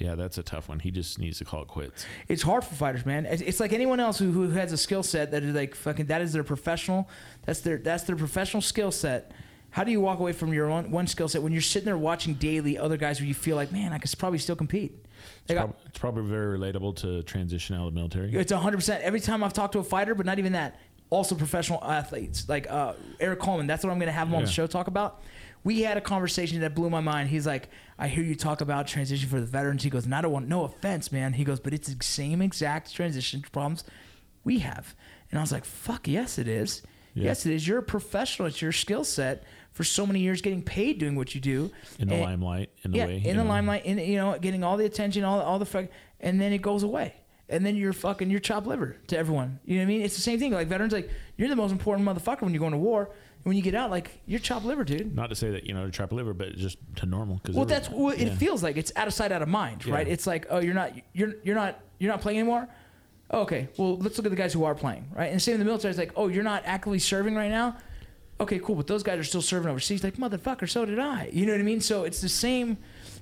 Yeah, 0.00 0.14
that's 0.14 0.38
a 0.38 0.42
tough 0.42 0.68
one. 0.68 0.80
He 0.80 0.90
just 0.90 1.18
needs 1.18 1.38
to 1.38 1.44
call 1.44 1.62
it 1.62 1.68
quits. 1.68 2.06
It's 2.26 2.42
hard 2.42 2.64
for 2.64 2.74
fighters, 2.74 3.04
man. 3.04 3.26
It's, 3.26 3.42
it's 3.42 3.60
like 3.60 3.72
anyone 3.72 4.00
else 4.00 4.18
who, 4.18 4.32
who 4.32 4.48
has 4.50 4.72
a 4.72 4.76
skill 4.78 5.02
set 5.02 5.30
that 5.32 5.42
is 5.42 5.54
like 5.54 5.74
fucking. 5.74 6.06
That 6.06 6.22
is 6.22 6.32
their 6.32 6.42
professional. 6.44 7.08
That's 7.44 7.60
their 7.60 7.76
that's 7.76 8.04
their 8.04 8.16
professional 8.16 8.62
skill 8.62 8.90
set. 8.90 9.32
How 9.72 9.84
do 9.84 9.92
you 9.92 10.00
walk 10.00 10.18
away 10.18 10.32
from 10.32 10.52
your 10.52 10.68
own, 10.68 10.90
one 10.90 11.06
skill 11.06 11.28
set 11.28 11.42
when 11.42 11.52
you're 11.52 11.62
sitting 11.62 11.84
there 11.84 11.96
watching 11.98 12.34
daily 12.34 12.76
other 12.76 12.96
guys 12.96 13.20
where 13.20 13.28
you 13.28 13.34
feel 13.34 13.54
like, 13.54 13.70
man, 13.70 13.92
I 13.92 13.98
could 13.98 14.12
probably 14.18 14.38
still 14.40 14.56
compete? 14.56 14.92
Like, 15.48 15.58
I- 15.58 15.60
Prob- 15.62 15.76
it's 15.86 15.98
probably 15.98 16.24
very 16.24 16.58
relatable 16.58 16.96
to 16.96 17.22
transition 17.22 17.76
out 17.76 17.86
of 17.86 17.94
the 17.94 17.98
military. 18.00 18.34
It's 18.34 18.50
100%. 18.52 19.00
Every 19.00 19.20
time 19.20 19.44
I've 19.44 19.52
talked 19.52 19.74
to 19.74 19.78
a 19.78 19.84
fighter, 19.84 20.16
but 20.16 20.26
not 20.26 20.40
even 20.40 20.54
that, 20.54 20.80
also 21.08 21.36
professional 21.36 21.84
athletes. 21.84 22.48
Like 22.48 22.68
uh, 22.68 22.94
Erik 23.20 23.38
Coleman, 23.38 23.68
that's 23.68 23.84
what 23.84 23.90
I'm 23.92 23.98
going 23.98 24.08
to 24.08 24.12
have 24.12 24.26
him 24.28 24.34
on 24.34 24.42
the 24.42 24.50
show 24.50 24.66
talk 24.66 24.88
about. 24.88 25.22
We 25.62 25.82
had 25.82 25.96
a 25.96 26.00
conversation 26.00 26.60
that 26.62 26.74
blew 26.74 26.88
my 26.90 27.00
mind. 27.00 27.28
He's 27.28 27.46
like, 27.46 27.68
I 28.00 28.08
hear 28.08 28.24
you 28.24 28.34
talk 28.34 28.60
about 28.62 28.86
transition 28.88 29.28
for 29.28 29.40
the 29.40 29.46
veterans. 29.46 29.82
He 29.82 29.90
goes, 29.90 30.06
and 30.06 30.14
I 30.14 30.22
don't 30.22 30.32
want, 30.32 30.48
no 30.48 30.64
offense, 30.64 31.12
man. 31.12 31.34
He 31.34 31.44
goes, 31.44 31.60
but 31.60 31.74
it's 31.74 31.92
the 31.92 32.02
same 32.02 32.40
exact 32.40 32.94
transition 32.94 33.44
problems 33.52 33.84
we 34.42 34.60
have. 34.60 34.94
And 35.30 35.38
I 35.38 35.42
was 35.42 35.52
like, 35.52 35.64
fuck, 35.66 36.08
yes, 36.08 36.38
it 36.38 36.48
is. 36.48 36.82
Yeah. 37.14 37.24
Yes, 37.24 37.44
it 37.44 37.52
is. 37.52 37.68
You're 37.68 37.78
a 37.78 37.82
professional. 37.82 38.48
It's 38.48 38.62
your 38.62 38.72
skill 38.72 39.04
set 39.04 39.44
for 39.72 39.84
so 39.84 40.06
many 40.06 40.20
years 40.20 40.40
getting 40.40 40.62
paid 40.62 40.98
doing 40.98 41.14
what 41.14 41.34
you 41.34 41.40
do. 41.42 41.70
in 41.98 42.08
the 42.08 42.14
And- 42.14 42.22
limelight, 42.24 42.70
in 42.84 42.92
the 42.92 42.96
yeah, 42.98 43.06
way. 43.06 43.16
in 43.16 43.36
the 43.36 43.44
know. 43.44 43.48
limelight, 43.50 43.84
in 43.84 43.98
you 43.98 44.16
know, 44.16 44.38
getting 44.38 44.64
all 44.64 44.76
the 44.78 44.86
attention, 44.86 45.22
all 45.24 45.40
all 45.40 45.58
the 45.58 45.66
fuck, 45.66 45.86
and 46.20 46.40
then 46.40 46.52
it 46.52 46.62
goes 46.62 46.82
away, 46.84 47.14
and 47.48 47.64
then 47.66 47.76
you're 47.76 47.92
fucking 47.92 48.30
you're 48.30 48.40
chopped 48.40 48.66
liver 48.66 48.96
to 49.08 49.18
everyone. 49.18 49.58
You 49.64 49.74
know 49.76 49.82
what 49.82 49.84
I 49.84 49.88
mean? 49.88 50.02
It's 50.02 50.14
the 50.16 50.22
same 50.22 50.38
thing. 50.38 50.52
Like 50.52 50.68
veterans, 50.68 50.92
like 50.92 51.10
you're 51.36 51.48
the 51.48 51.56
most 51.56 51.72
important 51.72 52.08
motherfucker 52.08 52.42
when 52.42 52.52
you're 52.54 52.60
going 52.60 52.72
to 52.72 52.78
war. 52.78 53.10
And 53.42 53.46
when 53.50 53.56
you 53.56 53.62
get 53.62 53.74
out, 53.74 53.90
like 53.90 54.20
you're 54.26 54.38
chopped 54.40 54.66
liver, 54.66 54.84
dude. 54.84 55.14
Not 55.14 55.30
to 55.30 55.34
say 55.34 55.50
that 55.50 55.64
you 55.64 55.72
know 55.74 55.86
to 55.86 55.90
trap 55.90 56.12
liver, 56.12 56.34
but 56.34 56.56
just 56.56 56.76
to 56.96 57.06
normal. 57.06 57.40
Cause 57.42 57.54
Well, 57.54 57.64
that's 57.64 57.88
what 57.88 58.20
it 58.20 58.34
feels 58.34 58.62
like. 58.62 58.76
It's 58.76 58.92
out 58.96 59.08
of 59.08 59.14
sight, 59.14 59.32
out 59.32 59.40
of 59.42 59.48
mind, 59.48 59.84
Yeah. 59.86 59.94
right? 59.94 60.06
It's 60.06 60.26
like, 60.26 60.46
oh, 60.50 60.58
you're 60.60 60.74
not, 60.74 60.92
you're 61.14 61.34
you're 61.42 61.54
not, 61.54 61.80
you're 61.98 62.10
not 62.12 62.20
playing 62.20 62.38
anymore. 62.38 62.68
Oh, 63.30 63.40
okay, 63.42 63.68
well, 63.78 63.96
let's 63.96 64.18
look 64.18 64.26
at 64.26 64.30
the 64.30 64.36
guys 64.36 64.52
who 64.52 64.64
are 64.64 64.74
playing, 64.74 65.08
right? 65.14 65.30
And 65.30 65.40
same 65.40 65.54
in 65.54 65.60
the 65.60 65.64
military. 65.64 65.90
It's 65.90 65.98
like, 65.98 66.12
oh, 66.16 66.28
you're 66.28 66.42
not 66.44 66.64
actively 66.66 66.98
serving 66.98 67.34
right 67.36 67.50
now. 67.50 67.76
Okay, 68.40 68.58
cool, 68.58 68.74
but 68.74 68.86
those 68.86 69.02
guys 69.02 69.18
are 69.18 69.24
still 69.24 69.42
serving 69.42 69.70
overseas. 69.70 70.02
Like, 70.02 70.16
motherfucker, 70.16 70.68
so 70.68 70.84
did 70.84 70.98
I. 70.98 71.30
You 71.32 71.46
know 71.46 71.52
what 71.52 71.60
I 71.60 71.64
mean? 71.64 71.80
So 71.80 72.04
it's 72.04 72.20
the 72.20 72.28
same 72.28 72.76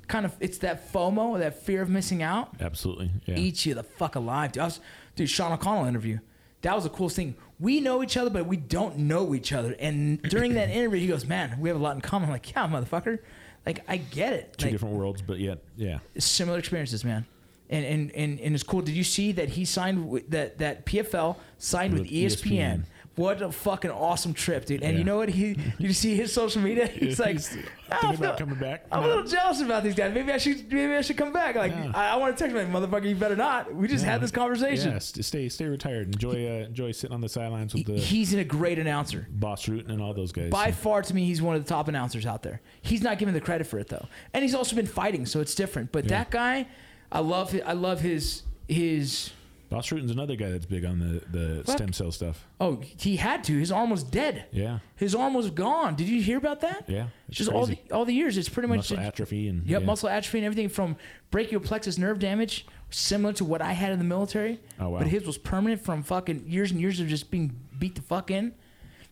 kind 0.07 0.25
of. 0.25 0.35
It's 0.41 0.59
that 0.59 0.93
FOMO, 0.93 1.39
that 1.41 1.63
fear 1.63 1.83
of 1.83 1.91
missing 1.91 2.23
out 2.23 2.55
Absolutely. 2.61 3.11
Yeah. 3.27 3.37
eat 3.37 3.67
you 3.67 3.75
the 3.75 3.83
fuck 3.83 4.15
alive. 4.17 4.53
Dude, 4.53 4.63
I 4.63 4.65
was, 4.67 4.81
dude, 5.15 5.29
Sean 5.29 5.53
O'Connell 5.53 5.85
interview. 5.87 6.19
That 6.63 6.75
was 6.75 6.85
the 6.85 6.91
coolest 6.91 7.17
thing. 7.17 7.37
We 7.61 7.81
know 7.81 8.03
each 8.03 8.17
other, 8.17 8.31
but 8.31 8.47
we 8.47 8.57
don't 8.57 8.99
know 8.99 9.35
each 9.35 9.53
other. 9.53 9.75
And 9.79 10.23
during 10.23 10.55
that 10.55 10.71
interview, 10.79 11.01
he 11.01 11.07
goes, 11.09 11.27
"Man, 11.27 11.59
we 11.61 11.69
have 11.69 11.77
a 11.79 11.83
lot 11.83 11.95
in 11.97 12.01
common." 12.01 12.29
I'm 12.29 12.33
like, 12.33 12.51
"Yeah, 12.55 12.67
motherfucker." 12.69 13.19
Like, 13.67 13.85
I 13.89 13.97
get 13.99 14.33
it. 14.33 14.57
Two 14.57 14.67
Like, 14.67 14.73
different 14.73 14.95
worlds, 14.95 15.21
but 15.21 15.39
yet, 15.41 15.59
yeah. 15.77 15.99
similar 16.17 16.59
experiences, 16.59 17.05
man. 17.05 17.27
And 17.69 17.85
and 17.85 18.11
and, 18.13 18.41
and 18.41 18.55
it's 18.55 18.63
cool. 18.65 18.81
Did 18.81 18.95
you 18.95 19.05
see 19.05 19.33
that 19.33 19.51
he 19.51 19.65
signed 19.65 20.09
with, 20.09 20.31
that 20.31 20.59
that 20.59 20.87
PFL 20.87 21.37
signed 21.59 21.93
with, 21.95 22.03
With 22.03 22.11
ESPN? 22.11 22.43
ESPN. 22.51 22.85
What 23.19 23.43
a 23.43 23.51
fucking 23.53 23.91
awesome 23.91 24.33
trip, 24.33 24.65
dude! 24.65 24.83
And 24.83 24.93
Yeah. 24.93 24.99
you 24.99 25.05
know 25.05 25.17
what? 25.19 25.29
He 25.29 25.55
did 25.55 25.75
you 25.79 25.93
see 25.93 26.15
his 26.17 26.33
social 26.33 26.63
media? 26.63 26.87
He's 26.93 27.19
like, 27.19 27.33
He's 27.33 27.49
"I 27.91 27.99
thinking 27.99 28.19
feel- 28.19 28.27
about 28.27 28.39
coming 28.39 28.59
back. 28.59 28.87
I'm 28.93 29.03
a 29.03 29.07
little 29.07 29.25
jealous 29.25 29.61
about 29.61 29.83
these 29.83 29.95
guys. 29.97 30.15
Maybe 30.15 30.31
I 30.33 30.39
should 30.39 30.73
maybe 30.73 30.95
I 30.95 31.01
should 31.03 31.17
come 31.17 31.33
back. 31.33 31.57
Like 31.57 31.73
Yeah. 31.73 31.91
I, 31.95 32.11
I 32.11 32.17
want 32.17 32.37
to 32.37 32.43
text 32.45 32.57
him, 32.57 32.73
like, 32.73 32.83
motherfucker, 32.91 33.09
you 33.09 33.17
better 33.17 33.35
not. 33.37 33.75
We 33.75 33.89
just 33.89 34.05
Yeah. 34.05 34.13
had 34.13 34.21
this 34.21 34.31
conversation. 34.31 34.93
Yeah, 34.93 34.99
stay 35.01 35.49
stay 35.49 35.67
retired. 35.67 36.07
Enjoy 36.15 36.31
uh, 36.33 36.67
enjoy 36.67 36.93
sitting 36.93 37.13
on 37.15 37.21
the 37.21 37.29
sidelines 37.29 37.75
with 37.75 37.87
the 37.87 37.99
He's 37.99 38.33
in 38.33 38.39
a 38.39 38.45
great 38.45 38.79
announcer. 38.79 39.27
Bas 39.31 39.67
Rutten 39.67 39.91
and 39.91 40.01
all 40.01 40.15
those 40.15 40.31
guys. 40.33 40.51
By 40.51 40.71
far, 40.71 41.03
to 41.03 41.15
me, 41.15 41.25
he's 41.27 41.43
one 41.43 41.57
of 41.57 41.65
the 41.65 41.69
top 41.69 41.89
announcers 41.89 42.25
out 42.25 42.43
there. 42.45 42.61
He's 42.83 43.03
not 43.03 43.19
given 43.19 43.35
the 43.35 43.41
credit 43.41 43.67
for 43.67 43.79
it 43.81 43.89
though, 43.89 44.07
and 44.33 44.43
he's 44.45 44.55
also 44.55 44.77
been 44.77 44.87
fighting, 44.87 45.27
so 45.27 45.41
it's 45.41 45.55
different. 45.57 45.91
But 45.91 46.07
that 46.09 46.31
guy, 46.31 46.69
I 47.11 47.19
love. 47.19 47.55
I 47.67 47.73
love 47.73 48.01
his 48.01 48.43
his. 48.69 49.33
Bas 49.71 49.93
Rutten's 49.93 50.11
another 50.11 50.35
guy 50.35 50.51
that's 50.51 50.65
big 50.67 50.85
on 50.87 50.99
the 50.99 51.23
the 51.31 51.63
Fuck. 51.65 51.77
stem 51.77 51.93
cell 51.93 52.11
stuff. 52.11 52.47
Oh, 52.61 52.81
he 52.99 53.17
had 53.17 53.45
to. 53.45 53.59
His 53.59 53.71
arm 53.71 53.91
was 53.91 54.03
dead. 54.03 54.47
Yeah, 54.51 54.79
His 54.97 55.15
arm 55.15 55.35
was 55.35 55.51
gone. 55.51 55.95
Did 55.95 56.09
you 56.09 56.23
hear 56.23 56.39
about 56.39 56.61
that? 56.63 56.85
yeah. 56.89 57.09
It's 57.29 57.37
Just 57.39 57.51
all 57.51 57.67
the 57.67 57.77
crazy. 57.77 57.91
all 57.93 58.05
the 58.07 58.15
years, 58.15 58.39
it's 58.39 58.49
pretty 58.49 58.69
much 58.69 58.79
muscle 58.91 58.99
atrophy 59.01 59.49
and 59.49 59.67
Yep, 59.67 59.81
yeah. 59.81 59.87
muscle 59.87 60.09
atrophy 60.09 60.39
and 60.39 60.47
everything 60.47 60.69
from 60.71 60.97
brachial 61.31 61.61
plexus 61.61 61.99
nerve 61.99 62.19
damage, 62.19 62.67
similar 62.91 63.35
to 63.35 63.45
what 63.45 63.61
I 63.61 63.73
had 63.73 63.93
in 63.93 63.99
the 63.99 64.05
military. 64.07 64.59
Oh, 64.81 64.89
wow. 64.89 64.99
But 65.01 65.09
his 65.09 65.27
was 65.27 65.37
permanent 65.37 65.83
from 65.83 66.03
fucking 66.03 66.45
years 66.47 66.71
and 66.71 66.81
years 66.81 66.99
of 67.01 67.09
just 67.09 67.31
being 67.31 67.55
beat 67.79 67.95
the 67.95 68.03
fuck 68.03 68.31
in. 68.31 68.55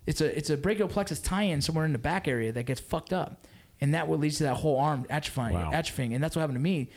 It's 0.07 0.21
a 0.23 0.37
it's 0.38 0.49
a 0.51 0.57
brachial 0.57 0.88
plexus 0.88 1.21
tie-in 1.21 1.61
somewhere 1.61 1.85
in 1.85 1.92
the 1.92 1.99
back 1.99 2.27
area 2.29 2.53
that 2.53 2.62
gets 2.64 2.81
fucked 2.81 3.12
up, 3.12 3.45
and 3.81 3.92
that 3.92 4.09
what 4.09 4.21
leads 4.21 4.38
to 4.38 4.45
that 4.45 4.55
whole 4.55 4.79
arm 4.79 5.05
atrophying, 5.11 5.53
Wow. 5.53 5.71
atrophying, 5.75 6.14
and 6.14 6.25
that's 6.25 6.35
what 6.35 6.40
happened 6.40 6.57
to 6.57 6.62
me. 6.62 6.88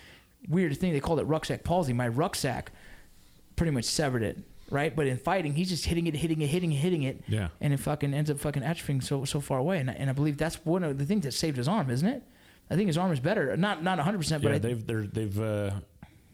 Weird 0.48 0.78
thing 0.78 0.94
they 0.94 1.02
called 1.02 1.20
it 1.20 1.24
rucksack 1.26 1.66
palsy. 1.66 1.92
My 1.92 2.08
rucksack 2.08 2.72
pretty 3.60 3.72
much 3.72 3.86
severed 3.86 4.24
it, 4.24 4.38
right? 4.72 4.96
But 4.96 5.06
in 5.08 5.18
fighting, 5.18 5.54
he's 5.54 5.70
just 5.70 5.86
hitting 5.86 6.08
it, 6.08 6.16
hitting 6.16 6.42
it, 6.42 6.48
hitting 6.48 6.72
it, 6.72 6.78
hitting 6.78 7.04
it, 7.04 7.22
Yeah. 7.28 7.50
and 7.62 7.74
it 7.74 7.80
fucking 7.80 8.14
ends 8.14 8.32
up 8.32 8.40
fucking 8.40 8.64
atrophying 8.64 9.04
so 9.04 9.26
so 9.26 9.40
far 9.40 9.60
away. 9.60 9.80
And 9.80 9.90
I, 9.92 9.94
and 9.94 10.10
I 10.10 10.14
believe 10.14 10.38
that's 10.38 10.66
one 10.66 10.84
of 10.84 10.98
the 10.98 11.06
things 11.06 11.24
that 11.26 11.34
saved 11.34 11.58
his 11.58 11.68
arm, 11.68 11.90
isn't 11.90 12.08
it? 12.08 12.24
I 12.72 12.76
think 12.76 12.88
his 12.88 12.98
arm 12.98 13.12
is 13.12 13.20
better, 13.20 13.56
not 13.58 13.84
not 13.84 13.98
100, 13.98 14.18
percent 14.18 14.42
but 14.44 14.50
yeah, 14.50 14.56
I, 14.56 14.60
they've 14.60 14.88
they're, 14.88 15.06
they've 15.08 15.40
uh, 15.40 15.72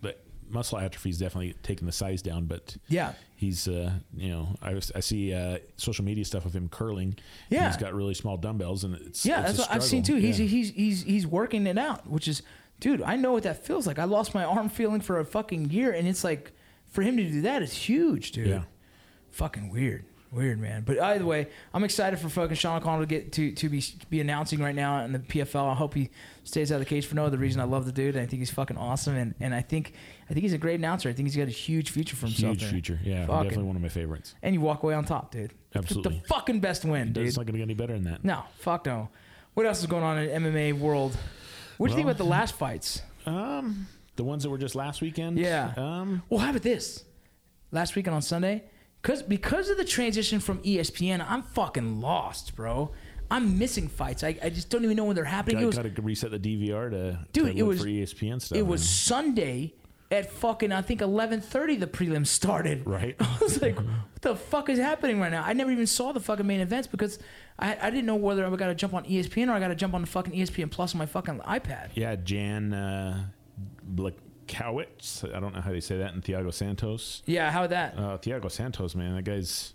the 0.01 0.15
muscle 0.49 0.77
atrophy's 0.77 1.17
definitely 1.17 1.53
taken 1.63 1.85
the 1.87 1.91
size 1.91 2.21
down, 2.21 2.45
but 2.45 2.75
yeah. 2.87 3.13
he's 3.35 3.67
uh, 3.67 3.91
you 4.15 4.29
know 4.29 4.55
I, 4.61 4.73
was- 4.75 4.91
I 4.95 4.99
see 4.99 5.33
uh, 5.33 5.57
social 5.77 6.05
media 6.05 6.23
stuff 6.25 6.45
of 6.45 6.53
him 6.55 6.69
curling. 6.69 7.15
Yeah. 7.49 7.67
he's 7.67 7.77
got 7.77 7.93
really 7.95 8.13
small 8.13 8.37
dumbbells, 8.37 8.83
and 8.83 8.95
it's 8.95 9.25
Yeah, 9.25 9.39
it's 9.41 9.57
that's 9.57 9.59
what 9.59 9.71
I've 9.75 9.83
seen 9.83 10.03
too. 10.03 10.19
struggle. 10.19 10.27
He's 10.27 10.37
he's 10.51 10.69
he's 10.71 11.03
he's 11.03 11.25
working 11.27 11.65
it 11.67 11.77
out, 11.77 12.07
which 12.07 12.27
is, 12.27 12.43
dude, 12.79 13.01
I 13.01 13.15
know 13.15 13.31
what 13.33 13.43
that 13.43 13.65
feels 13.65 13.87
like. 13.87 13.97
I 13.97 14.03
lost 14.03 14.35
my 14.35 14.43
arm 14.43 14.69
feeling 14.69 15.01
for 15.01 15.19
a 15.19 15.25
fucking 15.25 15.71
year, 15.71 15.91
and 15.93 16.07
it's 16.07 16.23
like, 16.23 16.51
for 16.95 17.01
him 17.03 17.17
to 17.17 17.23
do 17.29 17.41
that 17.41 17.61
is 17.61 17.73
huge, 17.73 18.31
dude. 18.31 18.47
Yeah. 18.47 18.63
Fucking 19.31 19.69
weird, 19.69 20.05
weird, 20.31 20.59
man. 20.59 20.83
But 20.85 20.97
either 20.99 21.25
way, 21.25 21.47
I'm 21.73 21.83
excited 21.83 22.17
for 22.19 22.29
fucking 22.29 22.55
Sean 22.55 22.77
O'Connell 22.77 23.01
to 23.01 23.05
get 23.05 23.33
to 23.33 23.51
to 23.51 23.67
be 23.69 23.83
be 24.09 24.21
announcing 24.21 24.59
right 24.61 24.73
now 24.73 25.03
in 25.03 25.11
the 25.11 25.19
PFL. 25.19 25.71
I 25.71 25.75
hope 25.75 25.93
he 25.93 26.09
stays 26.45 26.71
out 26.71 26.75
of 26.75 26.79
the 26.79 26.85
cage 26.85 27.05
for 27.05 27.15
no 27.15 27.25
other 27.25 27.37
reason. 27.37 27.59
I 27.59 27.65
love 27.65 27.85
the 27.85 27.91
dude. 27.91 28.15
I 28.15 28.25
think 28.25 28.39
he's 28.39 28.49
fucking 28.51 28.77
awesome, 28.77 29.15
and 29.15 29.35
and 29.41 29.53
I 29.53 29.61
think 29.61 29.93
I 30.29 30.33
think 30.33 30.43
he's 30.43 30.53
a 30.53 30.57
great 30.57 30.79
announcer. 30.79 31.09
I 31.09 31.13
think 31.13 31.27
he's 31.27 31.35
got 31.35 31.47
a 31.49 31.51
huge 31.51 31.89
future 31.91 32.15
for 32.15 32.27
himself. 32.27 32.53
huge 32.53 32.61
there. 32.61 32.69
future. 32.69 32.99
Yeah, 33.03 33.25
Fucking- 33.25 33.43
definitely 33.43 33.65
one 33.67 33.75
of 33.75 33.81
my 33.81 33.89
favorites. 33.89 34.35
And 34.41 34.55
you 34.55 34.61
walk 34.61 34.83
away 34.83 34.93
on 34.93 35.03
top, 35.03 35.31
dude. 35.31 35.51
Absolutely. 35.75 36.19
The 36.21 36.27
fucking 36.29 36.61
best 36.61 36.85
win, 36.85 37.11
dude. 37.11 37.27
It's 37.27 37.35
not 37.35 37.45
going 37.45 37.53
to 37.53 37.59
get 37.59 37.63
any 37.65 37.73
better 37.73 37.93
than 37.93 38.05
that. 38.05 38.23
No, 38.23 38.43
fuck 38.59 38.85
no. 38.85 39.09
What 39.53 39.65
else 39.65 39.81
is 39.81 39.87
going 39.87 40.03
on 40.03 40.17
in 40.17 40.43
MMA 40.43 40.79
world? 40.79 41.17
What 41.77 41.87
do 41.87 41.91
you 41.91 41.97
think 41.97 42.05
about 42.05 42.17
the 42.17 42.23
last 42.25 42.55
fights? 42.55 43.01
Um, 43.25 43.87
the 44.15 44.23
ones 44.23 44.43
that 44.43 44.49
were 44.49 44.57
just 44.57 44.75
last 44.75 45.01
weekend. 45.01 45.37
Yeah. 45.37 45.73
Um, 45.77 46.21
Well, 46.29 46.39
how 46.39 46.49
about 46.51 46.61
this? 46.61 47.03
Last 47.71 47.95
weekend 47.95 48.15
on 48.15 48.21
Sunday, 48.21 48.63
because 49.01 49.21
because 49.23 49.69
of 49.69 49.77
the 49.77 49.83
transition 49.85 50.39
from 50.39 50.59
ESPN, 50.59 51.25
I'm 51.27 51.43
fucking 51.43 51.99
lost, 52.01 52.55
bro. 52.55 52.91
I'm 53.29 53.57
missing 53.57 53.87
fights. 53.87 54.23
I, 54.23 54.37
I 54.41 54.49
just 54.49 54.69
don't 54.69 54.83
even 54.83 54.95
know 54.95 55.03
when 55.05 55.15
they're 55.15 55.25
happening. 55.25 55.61
It 55.61 55.65
was 55.65 55.75
got 55.75 55.93
to 55.95 56.01
reset 56.01 56.29
the 56.31 56.39
DVR 56.39 56.91
to 56.91 57.19
Dude, 57.33 57.53
to 57.53 57.57
it 57.57 57.63
was- 57.63 57.81
for 57.81 57.87
ESPN 57.87 58.39
stuff. 58.41 58.57
it 58.57 58.61
was. 58.65 58.87
Sunday 58.87 59.73
at 60.11 60.31
fucking 60.31 60.71
I 60.71 60.83
think 60.83 61.01
11:30 61.01 61.79
the 61.79 61.87
prelims 61.87 62.27
started. 62.27 62.85
Right. 62.87 63.15
I 63.19 63.37
was 63.41 63.59
like, 63.61 63.75
what 63.75 64.21
the 64.21 64.35
fuck 64.35 64.69
is 64.69 64.77
happening 64.77 65.19
right 65.19 65.31
now? 65.31 65.43
I 65.43 65.53
never 65.53 65.71
even 65.71 65.87
saw 65.87 66.11
the 66.13 66.19
fucking 66.19 66.45
main 66.45 66.61
events 66.61 66.87
because 66.87 67.17
I, 67.57 67.75
I 67.81 67.89
didn't 67.89 68.05
know 68.05 68.15
whether 68.15 68.45
I 68.45 68.55
got 68.55 68.67
to 68.67 68.75
jump 68.75 68.93
on 68.93 69.03
ESPN 69.05 69.49
or 69.49 69.53
I 69.53 69.59
got 69.59 69.69
to 69.69 69.75
jump 69.75 69.95
on 69.95 70.01
the 70.01 70.07
fucking 70.07 70.33
ESPN 70.33 70.69
Plus 70.69 70.93
on 70.93 70.99
my 70.99 71.07
fucking 71.07 71.39
iPad. 71.39 71.89
yeah 71.95 72.15
Jan 72.15 72.73
uh, 72.73 73.25
Blachowicz. 73.93 75.33
I 75.35 75.39
don't 75.39 75.53
know 75.53 75.61
how 75.61 75.71
they 75.71 75.79
say 75.79 75.97
that. 75.97 76.13
And 76.13 76.23
Thiago 76.23 76.53
Santos. 76.53 77.21
Yeah, 77.25 77.51
how 77.51 77.67
that? 77.67 77.97
Uh, 77.97 78.17
Thiago 78.17 78.51
Santos, 78.51 78.95
man, 78.95 79.15
that 79.15 79.23
guy's 79.23 79.73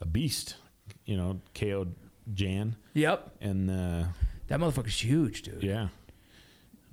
a 0.00 0.06
beast. 0.06 0.56
You 1.04 1.16
know, 1.16 1.40
KO'd 1.54 1.94
Jan, 2.34 2.76
Yep. 2.94 3.30
and 3.40 3.70
uh, 3.70 4.04
That 4.48 4.60
motherfucker's 4.60 5.02
huge, 5.02 5.42
dude. 5.42 5.62
yeah. 5.62 5.88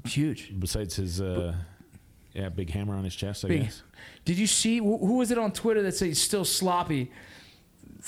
Huge. 0.05 0.51
Besides 0.59 0.95
his, 0.97 1.21
uh, 1.21 1.55
yeah, 2.33 2.49
big 2.49 2.69
hammer 2.71 2.95
on 2.95 3.03
his 3.03 3.15
chest, 3.15 3.45
I 3.45 3.47
Big. 3.47 3.63
guess. 3.63 3.83
Did 4.25 4.37
you 4.37 4.47
see 4.47 4.79
who 4.79 4.97
who 4.97 5.17
was 5.17 5.31
it 5.31 5.37
on 5.37 5.51
Twitter 5.53 5.81
that 5.83 5.93
said 5.95 6.07
he's 6.09 6.21
still 6.21 6.43
sloppy? 6.45 7.11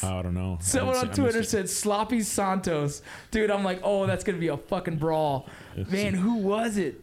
I 0.04 0.22
don't 0.22 0.34
know. 0.34 0.58
Someone 0.62 0.98
on 0.98 1.12
Twitter 1.14 1.42
said 1.44 1.70
sloppy 1.70 2.22
Santos. 2.22 3.02
Dude, 3.32 3.50
I'm 3.50 3.64
like, 3.64 3.80
oh, 3.82 4.06
that's 4.06 4.24
gonna 4.26 4.38
be 4.40 4.50
a 4.50 4.58
fucking 4.58 4.98
brawl. 4.98 5.48
It's- 5.78 5.90
Man, 5.90 6.14
who 6.14 6.36
was 6.38 6.78
it? 6.78 7.02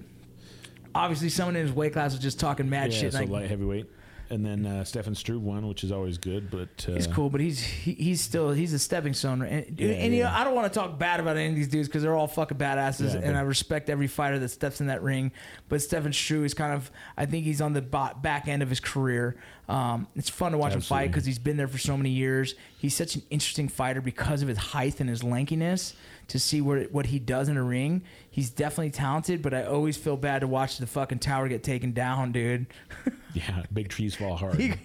Obviously, 0.95 1.29
someone 1.29 1.57
in 1.57 1.67
his 1.67 1.75
weight 1.75 1.93
class 1.93 2.13
was 2.13 2.21
just 2.21 2.39
talking 2.41 2.69
mad 2.69 2.93
Yeah, 2.93 2.99
shit. 2.99 3.13
so 3.13 3.21
Like, 3.21 3.29
light 3.29 3.49
heavyweight, 3.49 3.87
and 4.31 4.45
then 4.45 4.65
uh, 4.65 4.85
Stefan 4.85 5.15
Struve 5.15 5.43
won, 5.43 5.67
which 5.69 5.85
is 5.85 5.93
always 5.93 6.17
good. 6.19 6.51
But 6.51 6.87
uh, 6.89 6.93
he's 6.93 7.07
cool, 7.07 7.29
but 7.31 7.41
he's 7.41 7.61
he, 7.61 7.93
he's 7.93 8.21
still 8.21 8.51
he's 8.51 8.73
a 8.73 8.79
stepping 8.79 9.13
stone. 9.15 9.43
And, 9.43 9.79
Yeah, 9.79 9.89
and 9.91 10.15
you 10.15 10.23
know. 10.23 10.31
I 10.33 10.45
don't 10.45 10.55
want 10.55 10.73
to 10.73 10.79
talk 10.79 10.99
bad 10.99 11.21
about 11.21 11.37
any 11.37 11.49
of 11.49 11.55
these 11.55 11.69
dudes 11.69 11.89
because 11.89 12.03
they're 12.03 12.15
all 12.15 12.27
fucking 12.29 12.57
badasses, 12.59 13.15
and 13.15 13.37
I 13.37 13.41
respect 13.43 13.91
every 13.91 14.07
fighter 14.07 14.39
that 14.39 14.49
steps 14.49 14.81
in 14.81 14.87
that 14.87 15.03
ring. 15.03 15.33
But 15.69 15.83
Stefan 15.83 16.13
Struve 16.13 16.45
is 16.45 16.55
kind 16.55 16.73
of 16.73 16.91
I 17.17 17.27
think 17.27 17.45
he's 17.45 17.61
on 17.61 17.73
the 17.73 17.83
back 17.83 18.49
end 18.49 18.63
of 18.63 18.69
his 18.69 18.81
career. 18.81 19.37
Um, 19.69 20.09
it's 20.17 20.29
fun 20.31 20.53
to 20.53 20.59
watch 20.59 20.75
him 20.75 20.81
fight 20.81 21.09
because 21.11 21.25
he's 21.25 21.39
been 21.39 21.57
there 21.57 21.69
for 21.69 21.79
so 21.79 21.97
many 21.97 22.11
years. 22.11 22.55
He's 22.79 22.95
such 22.95 23.15
an 23.17 23.23
interesting 23.31 23.69
fighter 23.69 24.01
because 24.01 24.43
of 24.43 24.49
his 24.49 24.59
height 24.59 25.01
and 25.01 25.09
his 25.09 25.23
lankiness. 25.23 25.95
To 26.29 26.39
see 26.39 26.61
where, 26.63 26.85
what 26.85 27.07
he 27.07 27.19
does 27.19 27.49
in 27.51 27.57
a 27.59 27.63
ring, 27.63 28.03
he's 28.31 28.49
definitely 28.49 28.91
talented. 28.91 29.43
But 29.43 29.53
I 29.53 29.65
always 29.65 29.97
feel 29.99 30.17
bad 30.17 30.41
to 30.41 30.47
watch 30.47 30.79
the 30.79 30.87
fucking 30.87 31.19
tower 31.19 31.47
get 31.49 31.63
taken 31.63 31.93
down, 31.93 32.33
dude. 32.33 32.67
yeah, 33.35 33.65
big 33.73 33.89
trees 33.89 34.15
fall 34.15 34.37
hard. 34.37 34.57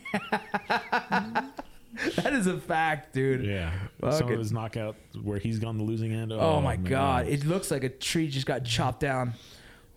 that 0.69 2.34
is 2.34 2.47
a 2.47 2.58
fact, 2.60 3.13
dude. 3.13 3.45
yeah, 3.45 3.71
some 4.02 4.12
Fucking- 4.12 4.34
of 4.34 4.39
his 4.39 4.52
knockout 4.52 4.95
where 5.23 5.39
he's 5.39 5.60
gone 5.60 5.78
the 5.78 5.84
losing 5.84 6.12
end. 6.12 6.32
Oh, 6.34 6.62
my 6.62 6.76
man. 6.78 6.84
god, 6.84 7.28
it 7.28 7.45
looks 7.45 7.71
like 7.71 7.84
a 7.84 7.89
tree 7.89 8.28
just 8.28 8.45
got 8.45 8.63
chopped 8.65 9.00
down. 9.00 9.34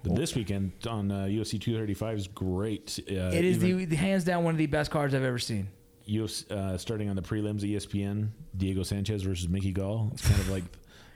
But 0.02 0.16
this 0.16 0.34
weekend 0.34 0.72
on 0.88 1.10
uh, 1.10 1.24
UFC 1.24 1.60
235 1.60 2.16
is 2.18 2.26
great. 2.28 2.98
Uh, 3.10 3.12
It 3.34 3.44
is 3.44 3.58
the, 3.58 3.84
the 3.84 3.96
hands 3.96 4.24
down 4.24 4.44
one 4.44 4.54
of 4.54 4.58
the 4.58 4.66
best 4.66 4.90
cards 4.90 5.14
I've 5.14 5.24
ever 5.24 5.38
seen. 5.38 5.68
UFC, 6.08 6.50
uh, 6.50 6.78
starting 6.78 7.10
on 7.10 7.16
the 7.16 7.22
prelims, 7.22 7.60
ESPN, 7.60 8.28
Diego 8.56 8.82
Sanchez 8.82 9.22
versus 9.22 9.48
Mickey 9.48 9.72
Gall. 9.72 10.08
It's 10.14 10.26
kind 10.26 10.40
of 10.40 10.48
like 10.48 10.64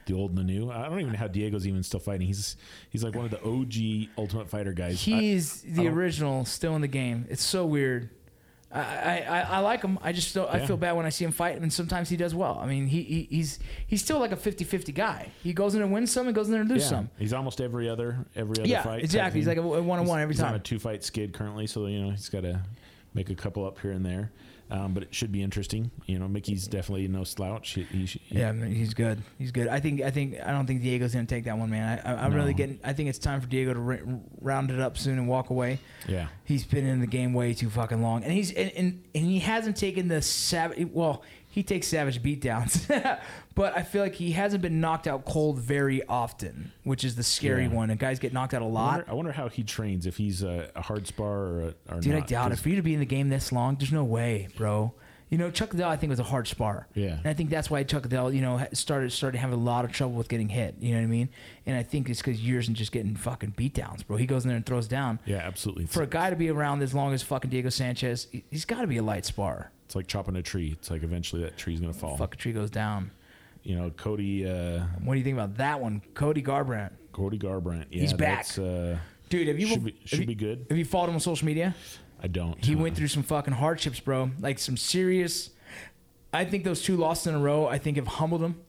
the 0.07 0.15
old 0.15 0.31
and 0.31 0.39
the 0.39 0.45
new. 0.45 0.71
I 0.71 0.89
don't 0.89 1.01
even 1.01 1.13
know 1.13 1.19
how 1.19 1.29
Diego's 1.29 1.67
even 1.67 1.83
still 1.83 2.01
fighting. 2.01 2.27
He's 2.27 2.57
he's 2.91 3.03
like 3.05 3.15
one 3.15 3.25
of 3.25 3.31
the 3.31 3.43
OG 3.43 4.11
Ultimate 4.19 4.49
Fighter 4.51 4.73
guys. 4.73 4.95
I- 4.95 4.97
He's 4.97 5.63
the 5.63 5.89
I 5.89 5.91
original, 5.91 6.45
still 6.45 6.75
in 6.77 6.81
the 6.83 6.89
game. 6.89 7.27
It's 7.29 7.43
so 7.43 7.67
weird. 7.67 8.11
I, 8.73 8.81
I, 8.81 9.17
I, 9.29 9.41
I 9.41 9.59
like 9.61 9.83
him. 9.83 10.01
I 10.03 10.11
just 10.11 10.35
don't, 10.35 10.53
I 10.53 10.67
feel 10.67 10.77
bad 10.77 10.93
when 10.97 11.07
I 11.07 11.11
see 11.11 11.25
him 11.25 11.31
fight, 11.31 11.61
and 11.63 11.73
sometimes 11.73 12.09
he 12.09 12.17
does 12.17 12.35
well. 12.35 12.59
I 12.61 12.67
mean, 12.67 12.89
he, 12.89 13.03
he 13.05 13.29
he's 13.31 13.61
he's 13.87 14.03
still 14.03 14.19
like 14.19 14.33
a 14.33 14.37
50-50 14.37 14.93
guy. 14.93 15.31
He 15.45 15.53
goes 15.53 15.77
in 15.77 15.83
and 15.83 15.93
wins 15.93 16.11
some, 16.11 16.27
and 16.27 16.35
goes 16.35 16.47
in 16.47 16.53
there 16.53 16.63
and 16.63 16.69
lose 16.69 16.83
yeah, 16.83 16.89
some. 16.89 17.11
he's 17.17 17.33
almost 17.33 17.61
every 17.61 17.89
other 17.89 18.27
every 18.35 18.59
other 18.59 18.69
Yeah, 18.69 18.83
fight. 18.83 19.05
exactly. 19.05 19.39
He's 19.41 19.47
like 19.47 19.59
a 19.59 19.63
one 19.63 20.01
on 20.01 20.07
one 20.07 20.21
every 20.21 20.35
he's 20.35 20.43
on 20.43 20.55
a 20.55 20.59
two 20.59 20.81
fight 20.81 21.05
skid 21.05 21.33
currently, 21.33 21.69
so 21.69 21.87
you 21.87 22.01
know 22.03 22.11
he's 22.11 22.29
got 22.29 22.41
to 22.43 22.61
make 23.15 23.31
a 23.31 23.35
couple 23.37 23.65
up 23.65 23.79
here 23.79 23.93
and 23.93 24.05
there. 24.05 24.33
Um, 24.71 24.95
but 24.95 25.03
it 25.03 25.15
should 25.15 25.31
be 25.31 25.43
interesting. 25.43 25.91
You 26.07 26.19
know, 26.19 26.27
Mickey's 26.27 26.67
definitely 26.67 27.07
no 27.07 27.23
slouch. 27.25 27.71
He, 27.75 27.83
he, 27.85 28.07
he- 28.07 28.21
Yeah, 28.39 28.53
he's 28.65 28.95
good. 28.95 29.23
He's 29.39 29.53
good. 29.53 29.69
I 29.69 29.79
think. 29.79 30.01
I 30.01 30.11
think. 30.11 30.37
I 30.45 30.53
don't 30.53 30.67
think 30.67 30.83
Diego's 30.83 31.13
gonna 31.13 31.27
take 31.27 31.45
that 31.45 31.59
one, 31.59 31.69
man. 31.71 32.01
I, 32.05 32.15
I'm 32.25 32.31
No. 32.31 32.37
really 32.39 32.55
getting. 32.55 32.81
I 32.83 32.93
think 32.95 33.09
it's 33.11 33.19
time 33.19 33.41
for 33.43 33.47
Diego 33.47 33.75
to 33.75 33.81
r- 33.81 34.01
round 34.41 34.71
it 34.71 34.81
up 34.81 34.97
soon 34.97 35.19
and 35.19 35.29
walk 35.29 35.51
away. 35.51 35.79
yeah. 36.09 36.29
He's 36.45 36.65
been 36.65 36.87
in 36.87 37.01
the 37.01 37.07
game 37.07 37.35
way 37.35 37.53
too 37.55 37.69
fucking 37.71 38.03
long, 38.03 38.25
and 38.25 38.33
he's 38.33 38.53
and, 38.53 38.71
and, 38.77 39.05
and 39.15 39.25
he 39.27 39.39
hasn't 39.41 39.77
taken 39.77 40.09
the 40.09 40.23
savage. 40.23 40.89
Well, 40.93 41.23
he 41.55 41.63
takes 41.63 41.87
savage 41.87 42.21
beatdowns, 42.21 42.89
but 43.55 43.77
I 43.77 43.83
feel 43.85 44.03
like 44.03 44.17
he 44.17 44.33
hasn't 44.33 44.61
been 44.61 44.81
knocked 44.81 45.07
out 45.07 45.25
cold 45.25 45.61
very 45.61 46.05
often, 46.09 46.73
which 46.83 47.05
is 47.05 47.15
the 47.15 47.23
scary 47.23 47.63
Yeah. 47.63 47.69
one. 47.69 47.91
And 47.91 48.01
guys 48.01 48.19
get 48.19 48.33
knocked 48.33 48.55
out 48.55 48.63
a 48.63 48.65
lot. 48.67 48.97
wonder, 48.97 49.11
I 49.11 49.15
wonder 49.15 49.31
how 49.33 49.49
he 49.49 49.63
trains. 49.63 50.05
If 50.05 50.17
he's 50.17 50.43
a, 50.43 50.69
a 50.75 50.83
hard 50.83 51.07
spar 51.07 51.31
or, 51.31 51.61
a, 51.61 51.95
or 51.95 52.01
Dude, 52.01 52.15
not. 52.15 52.25
I 52.25 52.27
doubt 52.27 52.51
it. 52.53 52.59
For 52.59 52.71
you 52.71 52.77
to 52.77 52.83
be 52.83 52.93
in 52.95 52.99
the 52.99 53.07
game 53.07 53.29
this 53.29 53.53
long, 53.53 53.77
there's 53.77 53.93
no 53.93 54.03
way, 54.03 54.49
bro. 54.57 54.95
You 55.31 55.39
know, 55.39 55.51
Chuck 55.51 55.73
Liddell, 55.73 55.89
I 55.91 55.97
think 55.97 56.11
was 56.11 56.21
a 56.21 56.23
hard 56.25 56.47
spar. 56.47 56.87
Yeah. 56.95 57.17
and 57.17 57.27
I 57.27 57.35
think 57.35 57.51
that's 57.51 57.69
why 57.71 57.83
Chuck 57.83 58.05
Liddell, 58.05 58.33
you 58.33 58.41
know, 58.43 58.65
started 58.73 59.11
started 59.11 59.39
having 59.39 59.59
a 59.59 59.63
lot 59.63 59.85
of 59.85 59.91
trouble 59.91 60.15
with 60.15 60.29
getting 60.29 60.49
hit. 60.49 60.77
You 60.79 60.93
know 60.93 60.99
what 61.01 61.05
I 61.05 61.09
mean? 61.09 61.29
And 61.67 61.77
I 61.77 61.83
think 61.83 62.09
it's 62.09 62.21
because 62.21 62.41
years 62.41 62.69
and 62.69 62.77
just 62.77 62.93
getting 62.93 63.17
fucking 63.17 63.55
beat 63.57 63.75
downs, 63.75 64.03
bro. 64.03 64.17
He 64.17 64.27
goes 64.27 64.45
in 64.45 64.49
there 64.49 64.57
and 64.57 64.65
throws 64.67 64.87
down. 64.87 65.19
Yeah, 65.25 65.39
absolutely. 65.39 65.87
For 65.87 66.03
a 66.03 66.07
guy 66.07 66.31
to 66.31 66.37
be 66.37 66.51
around 66.51 66.83
as 66.83 66.95
long 66.95 67.15
as 67.15 67.23
fucking 67.23 67.51
Diego 67.51 67.71
Sanchez, 67.71 68.29
he- 68.31 68.45
he's 68.51 68.65
got 68.65 68.83
to 68.83 68.87
be 68.87 68.99
a 68.99 69.03
light 69.03 69.25
spar. 69.25 69.71
It's 69.87 69.97
like 69.97 70.07
chopping 70.07 70.37
a 70.37 70.43
tree. 70.43 70.73
It's 70.73 70.91
like 70.91 71.03
eventually 71.03 71.43
that 71.43 71.57
tree's 71.57 71.81
gonna 71.81 71.93
fall. 71.93 72.17
Fucking 72.17 72.39
tree 72.39 72.53
goes 72.53 72.71
down. 72.71 73.11
You 73.65 73.77
know, 73.77 73.91
Cody 73.91 74.47
uh, 74.47 74.85
What 75.03 75.15
do 75.15 75.19
you 75.19 75.25
think 75.25 75.35
about 75.39 75.57
that 75.57 75.81
one, 75.81 76.03
Cody 76.15 76.43
Garbrandt? 76.43 76.91
Cody 77.13 77.39
Garbrandt. 77.39 77.87
Yeah, 77.91 78.01
He's 78.03 78.13
back. 78.13 78.47
Uh, 78.59 78.97
Dude, 79.31 79.49
have 79.49 79.59
you 79.59 79.67
should 79.67 79.85
be, 79.85 79.93
have 79.93 80.09
should 80.09 80.19
you- 80.21 80.27
be 80.27 80.35
good. 80.35 80.67
Have 80.69 80.77
you 80.79 80.85
followed 80.85 81.09
him 81.09 81.15
on 81.15 81.21
social 81.21 81.47
media? 81.47 81.75
I 82.23 82.27
don't. 82.29 82.63
He 82.65 82.75
went 82.75 82.97
through 82.97 83.09
some 83.09 83.23
fucking 83.23 83.55
hardships, 83.55 84.01
bro. 84.01 84.31
Like 84.41 84.59
some 84.59 84.77
serious. 84.77 85.51
I 86.33 86.45
think 86.45 86.65
those 86.65 86.83
two 86.83 86.97
losses 86.97 87.29
in 87.29 87.35
a 87.35 87.39
row, 87.39 87.67
I 87.67 87.79
think, 87.79 87.97
have 87.97 88.07
humbled 88.07 88.43
him. 88.43 88.61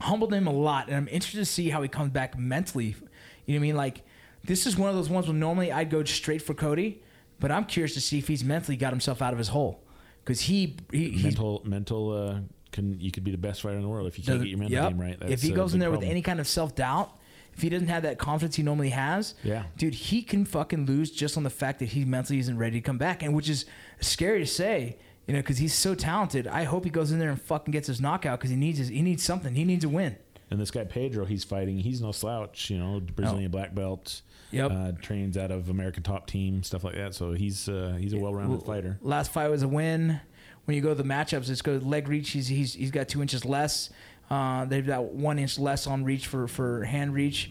Humbled 0.00 0.32
him 0.32 0.46
a 0.46 0.52
lot, 0.52 0.86
and 0.86 0.96
I'm 0.96 1.08
interested 1.08 1.38
to 1.38 1.44
see 1.44 1.70
how 1.70 1.82
he 1.82 1.88
comes 1.88 2.10
back 2.12 2.38
mentally. 2.38 2.84
You 2.84 2.94
know 2.94 3.00
what 3.46 3.54
I 3.56 3.58
mean? 3.58 3.76
Like, 3.76 4.02
this 4.44 4.66
is 4.66 4.76
one 4.76 4.88
of 4.88 4.94
those 4.94 5.08
ones 5.10 5.26
where 5.26 5.34
normally 5.34 5.72
I'd 5.72 5.90
go 5.90 6.04
straight 6.04 6.40
for 6.40 6.54
Cody, 6.54 7.02
but 7.40 7.50
I'm 7.50 7.64
curious 7.64 7.94
to 7.94 8.00
see 8.00 8.18
if 8.18 8.28
he's 8.28 8.44
mentally 8.44 8.76
got 8.76 8.92
himself 8.92 9.20
out 9.20 9.32
of 9.32 9.38
his 9.38 9.48
hole 9.48 9.82
because 10.24 10.42
he, 10.42 10.76
he 10.92 11.20
mental 11.22 11.62
mental. 11.64 12.12
Uh, 12.12 12.40
can 12.70 13.00
you 13.00 13.10
could 13.10 13.24
be 13.24 13.32
the 13.32 13.38
best 13.38 13.62
fighter 13.62 13.76
in 13.76 13.82
the 13.82 13.88
world 13.88 14.06
if 14.06 14.18
you 14.18 14.24
can't 14.24 14.40
get 14.40 14.48
your 14.48 14.58
mental 14.58 14.74
Yep. 14.74 14.88
game 14.90 15.00
right. 15.00 15.16
if 15.30 15.42
he 15.42 15.50
goes 15.50 15.74
in 15.74 15.80
there 15.80 15.90
with 15.90 16.02
any 16.04 16.22
kind 16.22 16.38
of 16.38 16.46
self 16.46 16.76
doubt, 16.76 17.17
if 17.58 17.62
he 17.62 17.68
doesn't 17.68 17.88
have 17.88 18.04
that 18.04 18.18
confidence 18.18 18.54
he 18.54 18.62
normally 18.62 18.90
has, 18.90 19.34
Yeah. 19.42 19.64
dude, 19.76 19.94
he 19.94 20.22
can 20.22 20.44
fucking 20.44 20.86
lose 20.86 21.10
just 21.10 21.36
on 21.36 21.42
the 21.42 21.50
fact 21.50 21.80
that 21.80 21.86
he 21.86 22.04
mentally 22.04 22.38
isn't 22.38 22.56
ready 22.56 22.80
to 22.80 22.84
come 22.84 22.98
back, 22.98 23.22
and 23.22 23.34
which 23.34 23.48
is 23.48 23.64
scary 24.00 24.38
to 24.38 24.46
say. 24.46 24.96
You 25.26 25.34
know, 25.34 25.40
because 25.40 25.58
he's 25.58 25.74
so 25.74 25.94
talented. 25.94 26.46
I 26.46 26.64
hope 26.64 26.84
he 26.84 26.90
goes 26.90 27.10
in 27.12 27.18
there 27.18 27.28
and 27.28 27.38
fucking 27.42 27.70
gets 27.72 27.86
his 27.88 28.00
knockout 28.00 28.38
because 28.38 28.48
he 28.48 28.56
needs 28.56 28.78
his, 28.78 28.88
he 28.88 29.02
needs 29.02 29.22
something. 29.22 29.54
He 29.54 29.64
needs 29.64 29.84
a 29.84 29.88
win. 29.90 30.16
And 30.50 30.58
this 30.58 30.70
guy 30.70 30.84
Pedro, 30.84 31.26
he's 31.26 31.44
fighting. 31.44 31.76
He's 31.78 32.00
no 32.00 32.12
slouch, 32.12 32.70
you 32.70 32.78
know, 32.78 33.00
Brazilian 33.00 33.50
black 33.50 33.74
belt. 33.74 34.22
Yep. 34.52 34.70
Uh, 34.72 34.92
trains 35.02 35.36
out 35.36 35.50
of 35.50 35.68
American 35.68 36.02
Top 36.02 36.26
Team, 36.28 36.62
stuff 36.62 36.82
like 36.84 36.94
that. 36.94 37.14
So 37.14 37.32
he's 37.32 37.68
uh, 37.68 37.98
he's 38.00 38.14
a 38.14 38.18
well-rounded 38.18 38.62
fighter. 38.64 38.98
Last 39.02 39.30
fight 39.30 39.48
was 39.50 39.62
a 39.62 39.68
win. 39.68 40.18
When 40.64 40.74
you 40.74 40.80
go 40.82 40.90
to 40.90 40.94
the 40.94 41.02
matchups, 41.02 41.50
it's 41.50 41.60
go 41.60 41.72
leg 41.76 42.08
reach. 42.08 42.30
He's 42.30 42.46
he's, 42.48 42.72
he's 42.72 42.90
got 42.90 43.08
two 43.08 43.20
inches 43.20 43.44
less. 43.44 43.90
Uh, 44.30 44.64
they've 44.64 44.86
got 44.86 45.04
one 45.04 45.38
inch 45.38 45.58
less 45.58 45.86
on 45.86 46.04
reach 46.04 46.26
for, 46.26 46.48
for 46.48 46.84
hand 46.84 47.14
reach. 47.14 47.50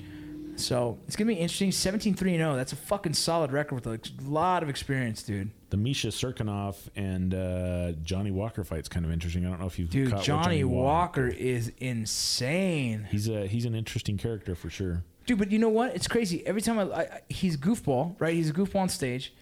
So 0.57 0.97
it's 1.05 1.15
gonna 1.15 1.27
be 1.27 1.35
interesting. 1.35 1.69
17-3 1.69 2.17
0. 2.17 2.55
That's 2.55 2.73
a 2.73 2.75
fucking 2.75 3.13
solid 3.13 3.51
record 3.51 3.75
with 3.75 3.87
a 3.87 3.99
lot 4.23 4.63
of 4.63 4.69
experience, 4.69 5.21
dude. 5.21 5.51
The 5.69 5.77
Misha 5.77 6.07
Cirkunov 6.07 6.75
and 6.95 7.33
uh, 7.33 7.91
Johnny 8.03 8.31
Walker 8.31 8.63
fight's 8.63 8.89
kind 8.89 9.05
of 9.05 9.11
interesting. 9.11 9.45
I 9.45 9.49
don't 9.49 9.59
know 9.59 9.67
if 9.67 9.77
you've 9.77 9.89
Dude, 9.89 10.13
what 10.13 10.23
Johnny 10.23 10.63
Walker 10.63 11.27
is 11.27 11.71
insane. 11.77 13.07
He's 13.11 13.29
a 13.29 13.45
he's 13.45 13.65
an 13.65 13.75
interesting 13.75 14.17
character 14.17 14.55
for 14.55 14.69
sure. 14.69 15.03
Dude, 15.27 15.37
but 15.37 15.51
you 15.51 15.59
know 15.59 15.69
what? 15.69 15.93
It's 15.93 16.07
crazy. 16.07 16.45
Every 16.47 16.61
time 16.61 16.79
I, 16.79 16.83
I 16.83 17.21
he's 17.29 17.55
goofball, 17.55 18.15
right? 18.19 18.33
He's 18.33 18.49
a 18.49 18.53
goofball 18.53 18.81
on 18.81 18.89
stage. 18.89 19.33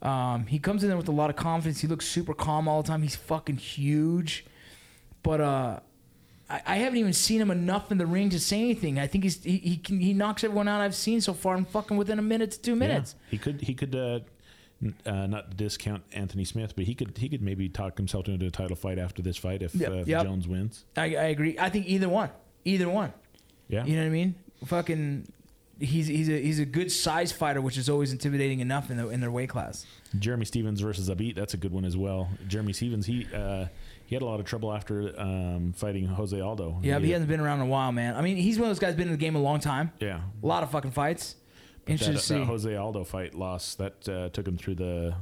Um, 0.00 0.46
he 0.46 0.58
comes 0.58 0.82
in 0.82 0.88
there 0.88 0.96
with 0.96 1.08
a 1.08 1.12
lot 1.12 1.30
of 1.30 1.36
confidence. 1.36 1.80
He 1.80 1.86
looks 1.86 2.06
super 2.06 2.32
calm 2.32 2.66
all 2.66 2.82
the 2.82 2.88
time. 2.88 3.02
He's 3.02 3.16
fucking 3.16 3.58
huge, 3.58 4.46
but 5.22 5.40
uh, 5.40 5.80
I, 6.52 6.62
I 6.66 6.76
haven't 6.76 6.98
even 6.98 7.14
seen 7.14 7.40
him 7.40 7.50
enough 7.50 7.90
in 7.90 7.98
the 7.98 8.06
ring 8.06 8.28
to 8.30 8.38
say 8.38 8.60
anything. 8.60 8.98
I 8.98 9.06
think 9.06 9.24
he's 9.24 9.42
he 9.42 9.56
he, 9.56 9.76
can, 9.78 9.98
he 9.98 10.12
knocks 10.12 10.44
everyone 10.44 10.68
out 10.68 10.82
I've 10.82 10.94
seen 10.94 11.20
so 11.20 11.32
far 11.32 11.56
in 11.56 11.64
fucking 11.64 11.96
within 11.96 12.18
a 12.18 12.22
minute 12.22 12.50
to 12.52 12.60
two 12.60 12.76
minutes. 12.76 13.14
Yeah. 13.14 13.30
He 13.30 13.38
could 13.38 13.60
he 13.62 13.74
could 13.74 13.96
uh, 13.96 14.20
uh, 15.06 15.26
not 15.26 15.56
discount 15.56 16.02
Anthony 16.12 16.44
Smith, 16.44 16.76
but 16.76 16.84
he 16.84 16.94
could 16.94 17.16
he 17.16 17.28
could 17.28 17.42
maybe 17.42 17.68
talk 17.70 17.96
himself 17.96 18.28
into 18.28 18.46
a 18.46 18.50
title 18.50 18.76
fight 18.76 18.98
after 18.98 19.22
this 19.22 19.38
fight 19.38 19.62
if, 19.62 19.74
Yep, 19.74 19.90
uh, 19.90 19.94
if 19.94 20.08
yep. 20.08 20.24
Jones 20.24 20.46
wins. 20.46 20.84
I, 20.96 21.04
I 21.04 21.24
agree. 21.24 21.58
I 21.58 21.70
think 21.70 21.86
either 21.86 22.08
one, 22.08 22.30
either 22.64 22.88
one. 22.88 23.12
Yeah, 23.68 23.86
You 23.86 23.96
know 23.96 24.02
what 24.02 24.08
I 24.08 24.10
mean? 24.10 24.34
Fucking, 24.66 25.32
he's 25.80 26.06
he's 26.06 26.28
a 26.28 26.38
he's 26.38 26.58
a 26.58 26.66
good 26.66 26.92
size 26.92 27.32
fighter, 27.32 27.62
which 27.62 27.78
is 27.78 27.88
always 27.88 28.12
intimidating 28.12 28.60
enough 28.60 28.90
in 28.90 28.98
the 28.98 29.08
in 29.08 29.20
their 29.20 29.30
weight 29.30 29.48
class. 29.48 29.86
Jeremy 30.18 30.44
Stephens 30.44 30.80
versus 30.80 31.08
Zabit. 31.08 31.34
That's 31.34 31.54
a 31.54 31.56
good 31.56 31.72
one 31.72 31.86
as 31.86 31.96
well. 31.96 32.28
Jeremy 32.46 32.74
Stephens 32.74 33.06
he 33.06 33.26
uh, 33.34 33.66
he 34.12 34.14
had 34.14 34.20
a 34.20 34.26
lot 34.26 34.40
of 34.40 34.44
trouble 34.44 34.70
after 34.74 35.18
um, 35.18 35.72
fighting 35.74 36.04
Jose 36.04 36.38
Aldo. 36.38 36.80
Yeah, 36.82 36.96
but 36.98 37.04
he 37.06 37.12
hasn't 37.12 37.30
been 37.30 37.40
around 37.40 37.60
in 37.60 37.66
a 37.66 37.70
while, 37.70 37.92
man. 37.92 38.14
I 38.14 38.20
mean, 38.20 38.36
he's 38.36 38.58
one 38.58 38.68
of 38.68 38.76
those 38.76 38.78
guys 38.78 38.94
been 38.94 39.06
in 39.08 39.12
the 39.12 39.16
game 39.16 39.36
a 39.36 39.40
long 39.40 39.58
time. 39.58 39.90
yeah. 40.00 40.20
A 40.42 40.46
lot 40.46 40.62
of 40.62 40.70
fucking 40.70 40.90
fights. 40.90 41.36
Interesting 41.86 42.12
That, 42.12 42.20
to 42.20 42.26
see. 42.26 42.34
that 42.38 42.44
Jose 42.44 42.76
Aldo 42.76 43.04
fight 43.04 43.34
loss 43.34 43.74
that 43.76 44.06
uh, 44.06 44.28
took 44.28 44.46
him 44.46 44.58
through 44.58 44.74
the 44.74 45.14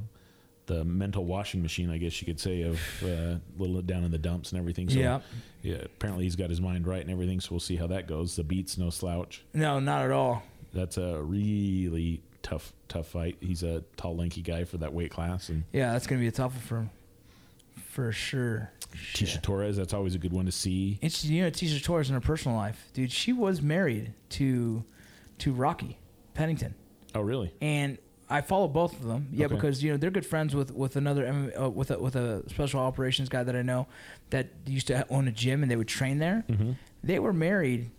the 0.66 0.85
mental 0.85 1.24
washing 1.24 1.62
machine, 1.62 1.88
I 1.90 1.98
guess 1.98 2.20
you 2.20 2.26
could 2.26 2.40
say, 2.40 2.62
of 2.62 2.81
uh, 3.05 3.07
a 3.07 3.40
little 3.59 3.81
down 3.83 4.03
in 4.03 4.11
the 4.11 4.18
dumps 4.18 4.50
and 4.50 4.59
everything. 4.61 4.88
So, 4.90 4.98
Yeah. 4.98 5.20
yeah. 5.62 5.76
Apparently, 5.85 6.24
he's 6.24 6.35
got 6.37 6.50
his 6.50 6.61
mind 6.61 6.87
right 6.87 7.00
and 7.00 7.11
everything. 7.11 7.38
So 7.40 7.48
we'll 7.53 7.61
see 7.61 7.76
how 7.76 7.87
that 7.88 8.09
goes. 8.09 8.37
Zabit's 8.37 8.76
no 8.76 8.90
slouch. 8.90 9.42
no, 9.55 9.79
not 9.79 10.05
at 10.05 10.11
all. 10.11 10.42
That's 10.74 10.96
a 10.98 11.22
really 11.22 12.22
tough, 12.42 12.72
tough 12.88 13.07
fight. 13.07 13.37
He's 13.40 13.62
a 13.62 13.85
tall, 13.96 14.16
lanky 14.16 14.42
guy 14.42 14.64
for 14.64 14.79
that 14.79 14.92
weight 14.92 15.11
class, 15.12 15.48
and 15.48 15.62
Yeah, 15.72 15.92
that's 15.92 16.07
gonna 16.09 16.20
be 16.20 16.26
a 16.29 16.33
tough 16.33 16.53
one 16.55 16.62
for 16.62 16.76
him, 16.79 16.90
for 17.88 18.12
sure. 18.12 18.71
Tecia 19.14 19.40
Torres. 19.40 19.77
That's 19.77 19.95
always 19.95 20.14
a 20.14 20.19
good 20.19 20.33
one 20.33 20.47
to 20.47 20.53
see. 20.53 20.99
Interesting, 21.01 21.33
you 21.33 21.43
know, 21.45 21.51
Tecia 21.51 21.83
Torres 21.83 22.09
in 22.09 22.14
her 22.14 22.21
personal 22.21 22.57
life, 22.57 22.88
dude. 22.93 23.12
She 23.12 23.33
was 23.33 23.62
married 23.62 24.12
to 24.31 24.85
to 25.38 25.53
Rocky 25.53 25.99
Pennington, 26.35 26.75
Oh, 27.14 27.21
really? 27.21 27.53
and 27.61 27.99
I 28.29 28.40
follow 28.43 28.69
both 28.69 28.93
of 28.93 29.05
them. 29.07 29.29
Yeah, 29.33 29.47
Okay. 29.47 29.55
because 29.57 29.83
you 29.83 29.90
know 29.93 29.97
they're 29.97 30.11
good 30.11 30.27
friends 30.27 30.55
with 30.55 30.73
with 30.73 30.97
another 30.97 31.25
M- 31.25 31.53
uh, 31.61 31.69
with 31.71 31.90
a, 31.90 31.99
with 31.99 32.16
a 32.16 32.49
special 32.51 32.81
operations 32.81 33.29
guy 33.29 33.43
that 33.45 33.55
I 33.57 33.62
know 33.62 33.87
that 34.31 34.49
used 34.66 34.88
to 34.88 35.07
own 35.09 35.29
a 35.29 35.33
gym 35.33 35.62
and 35.62 35.71
they 35.71 35.77
would 35.77 35.88
train 35.88 36.19
there. 36.19 36.45
Mm-hmm. 36.49 36.73
They 37.03 37.19
were 37.19 37.33
married, 37.33 37.90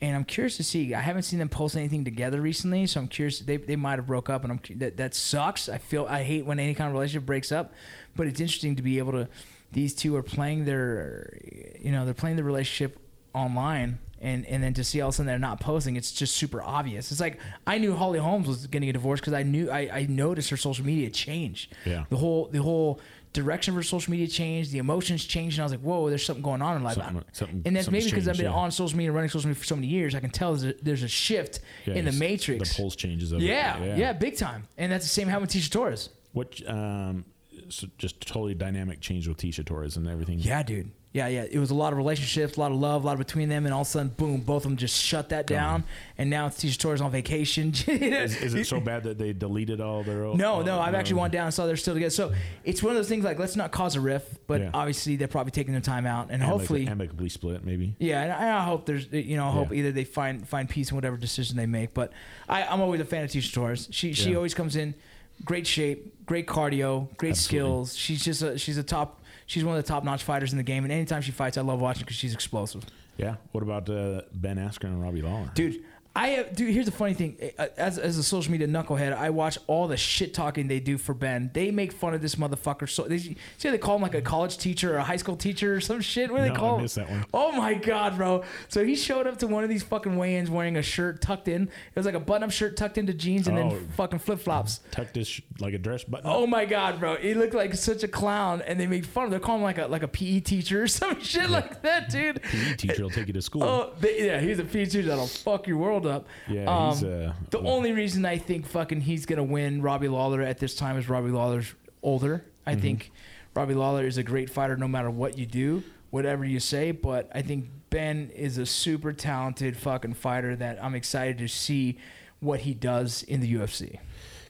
and 0.00 0.14
I'm 0.14 0.24
curious 0.24 0.56
to 0.58 0.64
see. 0.64 0.94
I 0.94 1.00
haven't 1.00 1.22
seen 1.22 1.38
them 1.38 1.48
post 1.48 1.76
anything 1.76 2.04
together 2.04 2.40
recently, 2.40 2.86
so 2.86 3.00
I'm 3.00 3.08
curious. 3.08 3.38
They, 3.40 3.56
they 3.56 3.76
might 3.76 3.98
have 3.98 4.06
broke 4.06 4.28
up, 4.28 4.44
and 4.44 4.52
I'm 4.52 4.78
that 4.78 4.96
that 4.98 5.14
sucks. 5.14 5.68
I 5.68 5.78
feel 5.78 6.06
I 6.08 6.22
hate 6.22 6.44
when 6.44 6.58
any 6.58 6.74
kind 6.74 6.88
of 6.88 6.94
relationship 6.94 7.26
breaks 7.26 7.50
up, 7.50 7.72
but 8.14 8.26
it's 8.26 8.40
interesting 8.40 8.76
to 8.76 8.82
be 8.82 8.98
able 8.98 9.12
to. 9.12 9.28
These 9.72 9.94
two 9.94 10.14
are 10.16 10.22
playing 10.22 10.64
their, 10.64 11.36
you 11.80 11.90
know, 11.90 12.04
they're 12.04 12.14
playing 12.14 12.36
the 12.36 12.44
relationship 12.44 12.98
online. 13.34 13.98
And, 14.18 14.46
and 14.46 14.62
then 14.62 14.72
to 14.74 14.84
see 14.84 15.02
all 15.02 15.10
of 15.10 15.14
a 15.14 15.16
sudden 15.16 15.26
they're 15.26 15.38
not 15.38 15.60
posting, 15.60 15.96
it's 15.96 16.10
just 16.10 16.36
super 16.36 16.62
obvious. 16.62 17.12
It's 17.12 17.20
like 17.20 17.38
I 17.66 17.76
knew 17.76 17.94
Holly 17.94 18.18
Holmes 18.18 18.48
was 18.48 18.66
getting 18.66 18.88
a 18.88 18.92
divorce 18.92 19.20
because 19.20 19.34
I 19.34 19.42
knew 19.42 19.70
I, 19.70 19.90
I 19.92 20.06
noticed 20.08 20.48
her 20.48 20.56
social 20.56 20.86
media 20.86 21.10
change. 21.10 21.68
Yeah. 21.84 22.04
The 22.08 22.16
whole 22.16 22.46
the 22.46 22.62
whole 22.62 23.00
direction 23.42 23.74
for 23.74 23.82
social 23.82 24.10
media 24.10 24.26
changed, 24.26 24.72
the 24.72 24.78
emotions 24.78 25.24
changed, 25.24 25.58
and 25.58 25.62
I 25.62 25.64
was 25.66 25.72
like, 25.72 25.80
whoa, 25.82 26.08
there's 26.08 26.24
something 26.24 26.42
going 26.42 26.62
on 26.62 26.76
in 26.76 26.82
life. 26.82 26.94
Something- 26.96 27.24
something- 27.32 27.62
and 27.64 27.76
that's 27.76 27.90
maybe 27.90 28.06
because 28.06 28.26
I've 28.28 28.36
been 28.36 28.46
yeah. 28.46 28.52
on 28.52 28.70
social 28.72 28.96
media, 28.96 29.10
and 29.10 29.14
running 29.16 29.30
social 29.30 29.48
media 29.48 29.60
for 29.60 29.66
so 29.66 29.76
many 29.76 29.86
years. 29.88 30.14
I 30.14 30.20
can 30.20 30.30
tell 30.30 30.54
there's 30.54 30.74
a, 30.74 30.84
there's 30.84 31.02
a 31.02 31.08
shift 31.08 31.60
Yeah, 31.84 31.94
in 31.94 32.04
the 32.04 32.12
matrix. 32.12 32.70
The 32.76 32.82
pulse 32.82 32.96
changes. 32.96 33.32
It. 33.32 33.40
yeah, 33.40 33.96
yeah, 33.96 34.12
big 34.12 34.36
time. 34.36 34.64
And 34.78 34.90
that's 34.90 35.04
the 35.04 35.10
same 35.10 35.28
happened 35.28 35.52
with 35.52 35.62
Tecia 35.62 35.70
Torres. 35.70 36.08
What? 36.32 36.60
Um, 36.68 37.24
so 37.68 37.86
just 37.98 38.20
totally 38.20 38.54
dynamic 38.54 39.00
change 39.00 39.28
with 39.28 39.38
Tecia 39.38 39.64
Torres 39.64 39.96
and 39.96 40.06
everything. 40.08 40.38
Yeah, 40.38 40.62
dude. 40.62 40.90
Yeah, 41.12 41.28
yeah. 41.28 41.46
It 41.50 41.58
was 41.58 41.70
a 41.70 41.74
lot 41.74 41.94
of 41.94 41.96
relationships, 41.96 42.58
a 42.58 42.60
lot 42.60 42.72
of 42.72 42.76
love, 42.78 43.02
a 43.02 43.06
lot 43.06 43.14
of 43.14 43.18
between 43.18 43.48
them, 43.48 43.64
and 43.64 43.72
all 43.72 43.80
of 43.82 43.86
a 43.86 43.90
sudden, 43.90 44.08
boom, 44.08 44.40
both 44.42 44.64
of 44.66 44.70
them 44.70 44.76
just 44.76 45.02
shut 45.02 45.30
that 45.30 45.46
down. 45.46 45.84
And 46.18 46.28
now 46.28 46.46
it's 46.48 46.62
Tecia 46.62 46.76
Torres 46.78 47.00
on 47.00 47.10
vacation. 47.10 47.72
Is, 47.88 48.36
is 48.42 48.52
it 48.54 48.66
so 48.66 48.80
bad 48.80 49.04
that 49.04 49.16
they 49.16 49.32
deleted 49.32 49.80
all 49.80 50.02
their? 50.02 50.26
own- 50.26 50.36
No, 50.36 50.60
no, 50.60 50.78
I've 50.78 50.94
actually 50.94 51.18
went 51.20 51.32
down 51.32 51.46
and 51.46 51.54
saw 51.54 51.64
they're 51.66 51.76
still 51.78 51.94
together. 51.94 52.10
So 52.10 52.34
it's 52.64 52.82
one 52.82 52.90
of 52.90 52.96
those 52.98 53.08
things 53.08 53.24
like 53.24 53.38
let's 53.38 53.56
not 53.56 53.70
cause 53.70 53.96
a 53.96 54.00
rift, 54.00 54.46
but 54.46 54.60
Yeah. 54.60 54.70
obviously 54.74 55.16
they're 55.16 55.26
probably 55.26 55.52
taking 55.52 55.72
their 55.72 55.80
time 55.80 56.04
out, 56.04 56.24
and, 56.24 56.32
and 56.32 56.42
hopefully, 56.42 56.80
like, 56.82 56.90
amicably 56.90 57.30
split, 57.30 57.64
maybe. 57.64 57.94
yeah, 57.98 58.22
and 58.22 58.32
I, 58.32 58.58
I 58.58 58.62
hope 58.64 58.84
there's 58.84 59.06
you 59.10 59.38
know 59.38 59.46
I 59.48 59.52
hope 59.52 59.70
Yeah. 59.70 59.78
either 59.78 59.92
they 59.92 60.04
find 60.04 60.46
find 60.46 60.68
peace 60.68 60.90
in 60.90 60.96
whatever 60.96 61.16
decision 61.16 61.56
they 61.56 61.66
make. 61.66 61.94
But 61.94 62.12
I, 62.46 62.64
I'm 62.64 62.82
always 62.82 63.00
a 63.00 63.06
fan 63.06 63.24
of 63.24 63.30
Tecia 63.30 63.54
Torres. 63.54 63.88
She 63.90 64.12
she 64.12 64.30
Yeah. 64.32 64.36
always 64.36 64.52
comes 64.52 64.76
in 64.76 64.94
great 65.44 65.66
shape, 65.66 66.26
great 66.26 66.46
cardio, 66.46 67.14
great 67.16 67.30
Absolutely. 67.30 67.36
skills. 67.68 67.96
She's 67.96 68.24
just 68.24 68.42
a 68.42 68.58
she's 68.58 68.78
a 68.78 68.82
top. 68.82 69.20
She's 69.46 69.64
one 69.64 69.76
of 69.76 69.84
the 69.84 69.88
top 69.88 70.02
notch 70.02 70.24
fighters 70.24 70.52
in 70.52 70.56
the 70.58 70.64
game, 70.64 70.84
and 70.84 70.92
anytime 70.92 71.22
she 71.22 71.30
fights, 71.30 71.56
I 71.56 71.60
love 71.60 71.80
watching 71.80 72.02
because 72.02 72.16
she's 72.16 72.34
explosive. 72.34 72.84
Yeah. 73.16 73.36
What 73.52 73.62
about 73.62 73.88
uh, 73.88 74.22
Ben 74.34 74.56
Askren 74.56 74.84
and 74.88 75.02
Robbie 75.02 75.22
Lawler? 75.22 75.50
Dude, 75.54 75.82
I 76.16 76.28
have, 76.28 76.56
dude. 76.56 76.72
Here's 76.72 76.86
the 76.86 76.92
funny 76.92 77.12
thing. 77.14 77.36
Uh, 77.58 77.66
As, 77.76 77.98
as 77.98 78.16
a 78.16 78.22
social 78.22 78.50
media 78.50 78.66
knucklehead, 78.66 79.16
I 79.16 79.30
watch 79.30 79.58
all 79.66 79.86
the 79.86 79.96
shit 79.98 80.32
talking 80.32 80.66
they 80.66 80.80
do 80.80 80.96
for 80.96 81.12
Ben. 81.14 81.50
They 81.52 81.70
make 81.70 81.92
fun 81.92 82.14
of 82.14 82.22
this 82.22 82.36
motherfucker. 82.36 82.88
So 82.88 83.02
they 83.04 83.18
see 83.18 83.36
how 83.62 83.70
they 83.70 83.78
call 83.78 83.96
him 83.96 84.02
like 84.02 84.14
a 84.14 84.22
college 84.22 84.56
teacher 84.58 84.94
or 84.94 84.96
a 84.96 85.02
high 85.04 85.16
school 85.18 85.36
teacher 85.36 85.74
or 85.74 85.80
some 85.80 86.00
shit. 86.00 86.30
What 86.32 86.38
do 86.38 86.46
No, 86.46 86.52
they 86.52 86.58
call 86.58 86.78
I 86.78 86.80
him? 86.80 86.86
that 86.86 87.10
one. 87.10 87.24
Oh 87.34 87.52
my 87.52 87.74
god, 87.74 88.16
bro! 88.16 88.42
So 88.68 88.84
he 88.84 88.96
showed 88.96 89.26
up 89.26 89.38
to 89.40 89.46
one 89.46 89.62
of 89.62 89.68
these 89.68 89.82
fucking 89.82 90.16
weigh-ins 90.16 90.50
wearing 90.50 90.76
a 90.78 90.82
shirt 90.82 91.20
tucked 91.20 91.48
in. 91.48 91.64
It 91.64 91.70
was 91.96 92.06
like 92.06 92.14
a 92.14 92.20
button-up 92.20 92.50
shirt 92.50 92.76
tucked 92.76 92.96
into 92.98 93.12
jeans 93.12 93.46
and 93.46 93.58
Oh. 93.58 93.68
then 93.70 93.88
fucking 93.96 94.20
flip-flops. 94.20 94.80
Tucked 94.90 95.16
his 95.16 95.28
sh- 95.28 95.42
like 95.60 95.74
a 95.74 95.78
dress 95.78 96.02
button. 96.04 96.30
Oh 96.30 96.46
my 96.46 96.64
god, 96.64 96.98
bro! 96.98 97.16
He 97.16 97.34
looked 97.34 97.52
like 97.54 97.74
such 97.74 98.02
a 98.02 98.08
clown, 98.08 98.62
and 98.62 98.80
they 98.80 98.86
made 98.86 99.04
fun 99.06 99.24
of. 99.24 99.26
him. 99.28 99.30
They're 99.32 99.40
calling 99.40 99.60
him 99.60 99.64
like 99.66 99.78
a 99.78 99.86
like 99.86 100.02
a 100.02 100.08
PE 100.08 100.40
teacher 100.40 100.84
or 100.84 100.88
some 100.88 101.20
shit 101.20 101.50
like 101.50 101.82
that, 101.82 102.08
dude. 102.08 102.42
PE 102.42 102.74
teacher 102.76 103.02
will 103.02 103.10
take 103.10 103.26
you 103.26 103.34
to 103.34 103.42
school. 103.42 103.62
Oh, 103.62 103.92
they, 104.00 104.24
yeah, 104.26 104.40
he's 104.40 104.58
a 104.58 104.64
PE 104.64 104.86
teacher 104.86 105.02
that'll 105.02 105.26
fuck 105.26 105.66
your 105.66 105.76
world 105.76 106.05
up. 106.06 106.26
Yeah, 106.48 106.90
he's, 106.90 107.02
Um, 107.02 107.08
uh, 107.10 107.32
the 107.50 107.58
well- 107.60 107.74
only 107.74 107.92
reason 107.92 108.24
I 108.24 108.38
think 108.38 108.66
fucking 108.66 109.02
he's 109.02 109.26
gonna 109.26 109.44
win 109.44 109.82
Robbie 109.82 110.08
Lawler 110.08 110.42
at 110.42 110.58
this 110.58 110.74
time 110.74 110.96
is 110.96 111.08
Robbie 111.08 111.30
Lawler's 111.30 111.74
older. 112.02 112.44
I 112.66 112.72
Mm-hmm. 112.72 112.80
think 112.80 113.12
Robbie 113.54 113.74
Lawler 113.74 114.06
is 114.06 114.18
a 114.18 114.22
great 114.22 114.50
fighter 114.50 114.76
no 114.76 114.88
matter 114.88 115.10
what 115.10 115.38
you 115.38 115.46
do, 115.46 115.82
whatever 116.10 116.44
you 116.44 116.60
say. 116.60 116.90
But 116.90 117.30
I 117.34 117.42
think 117.42 117.68
Ben 117.90 118.30
is 118.34 118.58
a 118.58 118.66
super 118.66 119.12
talented 119.12 119.76
fucking 119.76 120.14
fighter 120.14 120.54
that 120.56 120.82
I'm 120.82 120.94
excited 120.94 121.38
to 121.38 121.48
see 121.48 121.98
what 122.40 122.60
he 122.60 122.74
does 122.74 123.22
in 123.22 123.40
the 123.40 123.54
UFC. 123.54 123.98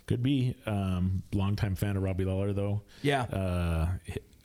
Could 0.07 0.23
be. 0.23 0.55
Um, 0.67 1.23
longtime 1.33 1.75
fan 1.77 1.97
of 1.97 2.03
Robbie 2.03 2.25
Lawler, 2.25 2.53
though. 2.53 2.83
Yeah. 3.03 3.23
Uh, 3.23 3.89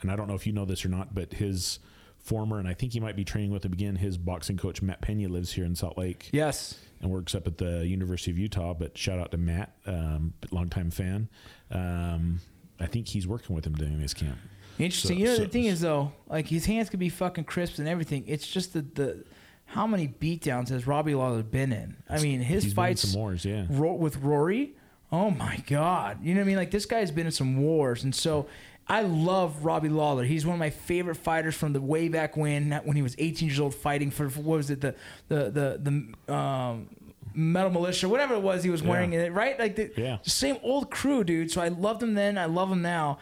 and 0.02 0.12
I 0.12 0.15
don't 0.15 0.28
know 0.28 0.34
if 0.36 0.45
you 0.47 0.54
know 0.54 0.65
this 0.65 0.84
or 0.86 0.89
not, 0.89 1.13
but 1.15 1.34
his 1.34 1.80
former, 2.17 2.60
and 2.60 2.67
I 2.67 2.74
think 2.74 2.93
he 2.93 3.00
might 3.00 3.15
be 3.15 3.24
training 3.24 3.52
with 3.52 3.63
him 3.65 3.74
again, 3.74 3.95
his 3.95 4.17
boxing 4.17 4.58
coach, 4.58 4.82
Matt 4.82 5.02
Pena, 5.02 5.28
lives 5.30 5.54
here 5.54 5.65
in 5.65 5.76
Salt 5.76 5.97
Lake 5.97 6.30
Yes. 6.32 6.78
And 7.02 7.12
works 7.12 7.34
up 7.36 7.48
at 7.48 7.58
the 7.58 7.86
University 7.88 8.32
of 8.32 8.38
Utah. 8.38 8.74
But 8.74 8.98
shout 8.98 9.20
out 9.20 9.32
to 9.32 9.38
Matt, 9.38 9.76
um, 9.86 10.34
longtime 10.52 10.92
fan. 10.92 11.30
Um, 11.72 12.40
I 12.80 12.86
think 12.86 13.08
he's 13.08 13.28
working 13.28 13.56
with 13.56 13.66
him 13.66 13.74
during 13.76 14.00
this 14.00 14.14
camp. 14.14 14.38
Interesting. 14.80 15.18
So- 15.18 15.20
you 15.20 15.26
know 15.26 15.36
so- 15.36 15.44
the 15.44 15.50
thing 15.50 15.66
is 15.66 15.82
though, 15.82 16.12
like 16.28 16.48
his 16.48 16.66
hands 16.66 16.90
could 16.90 17.00
be 17.00 17.10
fucking 17.10 17.44
crisp 17.46 17.78
and 17.80 17.88
everything. 17.88 18.23
It's 18.28 18.48
just 18.48 18.73
the 18.73 18.82
the 18.82 19.23
how 19.65 19.88
many 19.88 20.08
beatdowns 20.08 20.67
has 20.69 20.86
Robbie 20.86 21.15
Lawler 21.15 21.44
been 21.44 21.71
in? 21.71 21.96
I 22.10 22.19
mean, 22.21 22.42
his 22.42 22.63
He's 22.63 22.73
been 22.73 22.84
in 22.84 22.88
fights 22.90 23.08
some 23.10 23.19
wars, 23.19 23.46
yeah. 23.46 23.65
Ro- 23.69 23.94
with 23.94 24.17
Rory. 24.17 24.75
Oh 25.13 25.30
my 25.30 25.63
God! 25.67 26.23
You 26.23 26.34
know 26.34 26.40
what 26.40 26.46
I 26.46 26.48
mean? 26.48 26.56
Like 26.58 26.71
this 26.71 26.86
guy's 26.86 27.12
been 27.12 27.25
in 27.25 27.32
some 27.32 27.58
wars, 27.58 28.04
and 28.04 28.15
so 28.15 28.48
I 28.88 29.02
love 29.04 29.63
Robbie 29.63 29.90
Lawler. 29.90 30.23
He's 30.23 30.46
one 30.46 30.54
of 30.56 30.60
my 30.60 30.69
favorite 30.69 31.15
fighters 31.15 31.54
from 31.56 31.73
the 31.73 31.82
way 31.82 32.08
back 32.08 32.36
when 32.38 32.71
when 32.86 32.96
he 32.96 33.02
was 33.02 33.15
18 33.17 33.50
years 33.50 33.60
old, 33.60 33.75
fighting 33.75 34.10
for, 34.10 34.30
for 34.30 34.40
what 34.42 34.58
was 34.58 34.69
it 34.69 34.82
the 34.82 34.96
the 35.28 35.50
the 35.52 36.13
the 36.28 36.34
um, 36.34 36.90
metal 37.34 37.71
militia, 37.71 38.08
whatever 38.10 38.36
it 38.36 38.42
was 38.42 38.63
he 38.63 38.69
was 38.69 38.84
wearing, 38.84 39.13
Yeah. 39.13 39.21
it 39.23 39.34
right? 39.34 39.58
Like 39.60 39.75
the 39.75 39.92
Yeah. 39.98 40.17
same 40.23 40.58
old 40.63 40.90
crew, 40.92 41.23
dude. 41.23 41.52
So 41.52 41.62
I 41.62 41.67
loved 41.69 42.02
him 42.04 42.13
then. 42.13 42.38
I 42.38 42.46
love 42.46 42.71
him 42.71 42.82
now. 42.82 43.19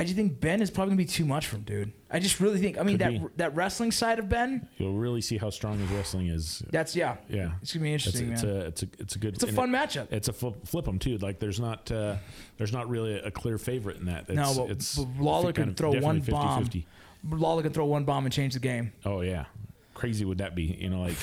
I 0.00 0.04
just 0.04 0.14
think 0.14 0.38
Ben 0.38 0.62
is 0.62 0.70
probably 0.70 0.90
gonna 0.92 0.98
be 0.98 1.04
too 1.06 1.24
much 1.24 1.48
for 1.48 1.56
him, 1.56 1.62
dude. 1.62 1.92
I 2.08 2.20
just 2.20 2.38
really 2.38 2.60
think. 2.60 2.78
I 2.78 2.84
mean, 2.84 2.98
Could 2.98 3.00
that 3.00 3.10
be. 3.20 3.26
that 3.38 3.56
wrestling 3.56 3.90
side 3.90 4.20
of 4.20 4.28
Ben, 4.28 4.68
You'll 4.78 4.92
really 4.94 5.20
see 5.20 5.38
how 5.38 5.50
strong 5.50 5.76
his 5.80 5.90
wrestling 5.90 6.28
is. 6.28 6.62
that's 6.70 6.94
yeah, 6.94 7.16
Yeah, 7.28 7.50
it's 7.60 7.72
gonna 7.72 7.82
be 7.82 7.94
it's, 7.94 8.06
interesting, 8.06 8.32
it's 8.32 8.44
man. 8.44 8.52
a 8.52 8.58
it's 8.66 8.82
a 8.84 8.88
it's 9.00 9.16
a 9.16 9.18
good. 9.18 9.34
It's 9.34 9.42
a 9.42 9.48
fun 9.52 9.74
it- 9.74 9.76
matchup. 9.78 10.06
It's 10.12 10.28
a 10.28 10.32
flip, 10.32 10.64
flip 10.68 10.86
'em 10.86 11.00
too. 11.00 11.18
Like 11.18 11.40
there's 11.40 11.58
not 11.58 11.90
uh, 11.90 12.14
there's 12.58 12.72
not 12.72 12.88
really 12.88 13.14
a 13.18 13.32
clear 13.32 13.58
favorite 13.58 13.96
in 13.96 14.04
that. 14.06 14.26
It's, 14.28 14.36
No, 14.36 14.54
but- 14.54 14.70
it's 14.70 14.96
but 14.98 15.20
Lawler 15.20 15.52
can 15.52 15.74
throw 15.74 15.90
one 15.90 16.18
definitely 16.20 16.30
bomb. 16.32 16.64
50-50. 16.64 16.86
Lawler 17.30 17.62
can 17.64 17.72
throw 17.72 17.86
one 17.86 18.04
bomb 18.04 18.24
and 18.24 18.32
change 18.32 18.54
the 18.54 18.60
game. 18.60 18.92
Oh 19.04 19.22
yeah, 19.22 19.46
crazy 19.94 20.24
would 20.24 20.38
that 20.38 20.54
be? 20.54 20.62
You 20.78 20.90
know, 20.90 21.00
like 21.00 21.16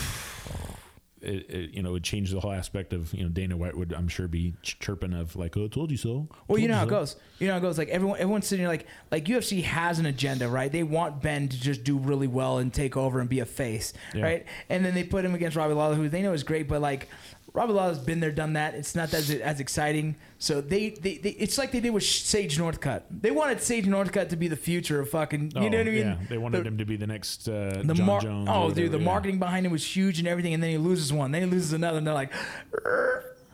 it, 1.26 1.50
it 1.50 1.70
you 1.72 1.84
know 1.84 1.92
would 1.92 2.04
change 2.04 2.32
the 2.32 2.40
whole 2.40 2.52
aspect 2.52 2.94
of 2.94 3.14
you 3.14 3.24
know 3.24 3.30
Dana 3.30 3.58
White 3.58 3.76
would 3.76 3.94
I'm 3.94 4.08
sure 4.08 4.28
be 4.28 4.54
chirping 4.62 5.14
of 5.14 5.36
like 5.36 5.58
oh 5.58 5.68
told 5.68 5.92
you 5.92 5.98
so. 5.98 6.28
Well, 6.48 6.58
you 6.60 6.68
Told 6.68 6.70
know 6.72 6.78
how 6.78 6.84
it 6.86 6.90
goes. 6.90 7.16
You 7.40 7.48
know 7.48 7.54
how 7.54 7.60
it 7.60 7.62
goes. 7.62 7.78
Like 7.78 7.90
everyone, 7.90 8.20
everyone's 8.20 8.48
sitting 8.48 8.62
here 8.64 8.70
like 8.70 8.88
like 9.12 9.26
UFC 9.26 9.64
has 9.64 10.00
an 10.00 10.06
agenda, 10.06 10.48
right? 10.48 10.72
They 10.72 10.84
want 10.84 11.22
Ben 11.22 11.48
to 11.50 11.60
just 11.60 11.84
do 11.84 11.98
really 11.98 12.28
well 12.28 12.60
and 12.60 12.74
take 12.74 12.96
over 12.96 13.20
and 13.20 13.30
be 13.30 13.40
a 13.40 13.46
face, 13.46 13.94
Yeah. 14.14 14.24
right? 14.24 14.46
And 14.70 14.86
then 14.86 14.94
they 14.94 15.04
put 15.04 15.26
him 15.26 15.36
against 15.36 15.58
Robbie 15.58 15.74
Lawler, 15.74 15.96
who 15.96 16.10
they 16.10 16.22
know 16.22 16.34
is 16.34 16.44
great, 16.44 16.68
but 16.68 16.82
like 16.82 17.10
Robbie 17.56 17.74
Lawler's 17.74 17.98
been 18.00 18.20
there, 18.20 18.32
done 18.32 18.54
that. 18.54 18.76
It's 18.76 18.94
not 18.96 19.14
as 19.14 19.30
as 19.32 19.60
exciting. 19.60 20.16
So 20.38 20.62
they, 20.62 20.90
they, 20.90 21.18
they 21.18 21.30
it's 21.32 21.58
like 21.58 21.72
they 21.72 21.80
did 21.80 21.92
with 21.92 22.04
Sage 22.04 22.58
Northcutt. 22.58 23.04
They 23.10 23.32
wanted 23.32 23.62
Sage 23.62 23.86
Northcutt 23.86 24.30
to 24.30 24.36
be 24.36 24.48
the 24.48 24.56
future 24.56 25.00
of 25.00 25.10
fucking. 25.10 25.54
You 25.56 25.62
Oh, 25.62 25.68
know 25.70 25.78
what 25.78 25.88
I 25.88 25.92
mean? 25.92 25.96
Yeah, 26.00 26.18
they 26.30 26.38
wanted 26.38 26.64
The- 26.64 26.68
him 26.68 26.78
to 26.80 26.86
be 26.86 26.98
the 26.98 27.08
next 27.08 27.48
uh, 27.48 27.82
the 27.84 27.94
John 27.94 28.06
mar- 28.06 28.22
Jones. 28.22 28.48
oh, 28.52 28.54
whatever, 28.64 28.76
dude, 28.82 28.92
the 28.92 29.00
yeah. 29.00 29.04
marketing 29.06 29.40
behind 29.40 29.66
him 29.66 29.72
was 29.72 29.86
huge 29.86 30.20
and 30.20 30.28
everything, 30.28 30.54
and 30.54 30.62
then 30.62 30.70
he 30.70 30.78
loses 30.78 31.12
one, 31.14 31.32
then 31.32 31.44
he 31.44 31.50
loses 31.50 31.74
another, 31.74 31.98
and 31.98 32.06
they're 32.06 32.14
like, 32.14 32.32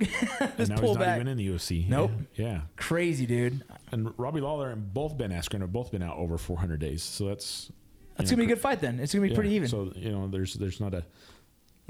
just 0.58 0.70
now 0.72 0.78
pull 0.78 0.90
he's 0.90 0.98
not 0.98 1.00
back. 1.00 1.16
even 1.18 1.28
in 1.28 1.38
the 1.38 1.48
UFC. 1.48 1.88
Nope. 1.88 2.12
Yeah. 2.36 2.46
yeah. 2.46 2.62
Crazy, 2.76 3.26
dude. 3.26 3.64
And 3.92 4.14
Robbie 4.18 4.42
Lawler 4.42 4.72
and 4.72 4.94
both 4.94 5.18
Ben 5.18 5.32
Askren 5.32 5.62
have 5.62 5.72
both 5.72 5.92
been 5.92 6.02
out 6.02 6.18
over 6.18 6.38
400 6.38 6.80
days. 6.80 7.04
So 7.04 7.26
that's 7.28 7.72
That's 8.18 8.32
know, 8.32 8.38
gonna 8.38 8.48
be 8.48 8.52
a 8.54 8.56
good 8.56 8.62
fight 8.62 8.82
then. 8.82 9.00
It's 9.00 9.14
gonna 9.14 9.28
be 9.28 9.36
pretty 9.36 9.52
even. 9.52 9.68
So 9.68 9.92
you 9.96 10.12
know, 10.12 10.28
there's 10.28 10.56
there's 10.56 10.80
not 10.80 10.94
a 10.94 11.04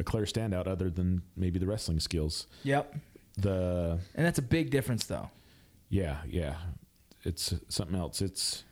a 0.02 0.04
clear 0.04 0.26
standout 0.26 0.68
other 0.68 0.90
than 0.90 1.22
maybe 1.38 1.58
the 1.60 1.66
wrestling 1.68 2.00
skills. 2.00 2.48
yep. 2.64 2.94
The 3.38 4.00
And 4.16 4.26
that's 4.26 4.40
a 4.40 4.42
big 4.44 4.70
difference, 4.72 5.06
though. 5.06 5.30
yeah 5.90 6.18
yeah, 6.28 6.56
it's 7.24 7.54
something 7.70 7.96
else. 7.98 8.22
It's 8.22 8.64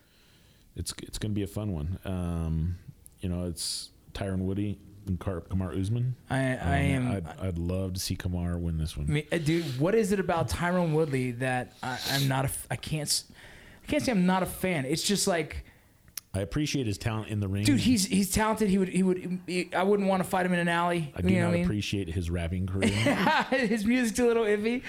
it's 0.75 0.93
it's 1.01 1.17
going 1.17 1.31
to 1.31 1.35
be 1.35 1.43
a 1.43 1.47
fun 1.47 1.71
one. 1.71 1.99
Um, 2.05 2.75
you 3.21 3.29
know, 3.29 3.45
it's 3.47 3.91
Tyron 4.13 4.39
Woodley 4.39 4.77
and 5.07 5.19
Kar- 5.19 5.41
Kamaru 5.41 5.79
Usman. 5.79 6.15
I, 6.29 6.37
I 6.37 6.41
Um, 6.95 7.07
am. 7.07 7.11
I'd, 7.11 7.27
I'd 7.47 7.57
love 7.57 7.93
to 7.93 7.99
see 7.99 8.15
Kamaru 8.15 8.59
win 8.59 8.77
this 8.77 8.95
one. 8.97 9.07
I 9.07 9.11
mean, 9.11 9.25
uh, 9.31 9.37
dude, 9.37 9.79
what 9.79 9.95
is 9.95 10.11
it 10.11 10.19
about 10.19 10.49
Tyron 10.49 10.91
Woodley 10.93 11.31
that 11.31 11.73
I, 11.81 11.97
I'm 12.11 12.27
not 12.27 12.45
a? 12.45 12.49
I 12.69 12.75
can't. 12.75 13.23
I 13.83 13.87
can't 13.91 14.03
say 14.03 14.11
I'm 14.11 14.25
not 14.25 14.43
a 14.43 14.45
fan. 14.45 14.85
It's 14.85 15.03
just 15.03 15.25
like, 15.27 15.65
I 16.31 16.41
appreciate 16.41 16.85
his 16.85 16.99
talent 16.99 17.29
in 17.29 17.39
the 17.39 17.47
ring. 17.47 17.63
dude, 17.63 17.79
he's 17.79 18.05
he's 18.05 18.29
talented. 18.31 18.69
He 18.69 18.77
would 18.77 18.89
he 18.89 19.01
would. 19.01 19.39
He, 19.47 19.73
I 19.73 19.81
wouldn't 19.81 20.07
want 20.07 20.21
to 20.23 20.29
fight 20.29 20.45
him 20.45 20.53
in 20.53 20.59
an 20.59 20.67
alley. 20.67 21.11
I 21.15 21.21
do 21.21 21.29
you 21.29 21.37
know 21.37 21.41
not 21.41 21.47
what 21.47 21.53
I 21.53 21.57
mean? 21.57 21.65
appreciate 21.65 22.07
his 22.09 22.29
rapping 22.29 22.67
career. 22.67 22.87
his 23.49 23.83
music's 23.83 24.19
a 24.19 24.25
little 24.25 24.43
iffy. 24.43 24.83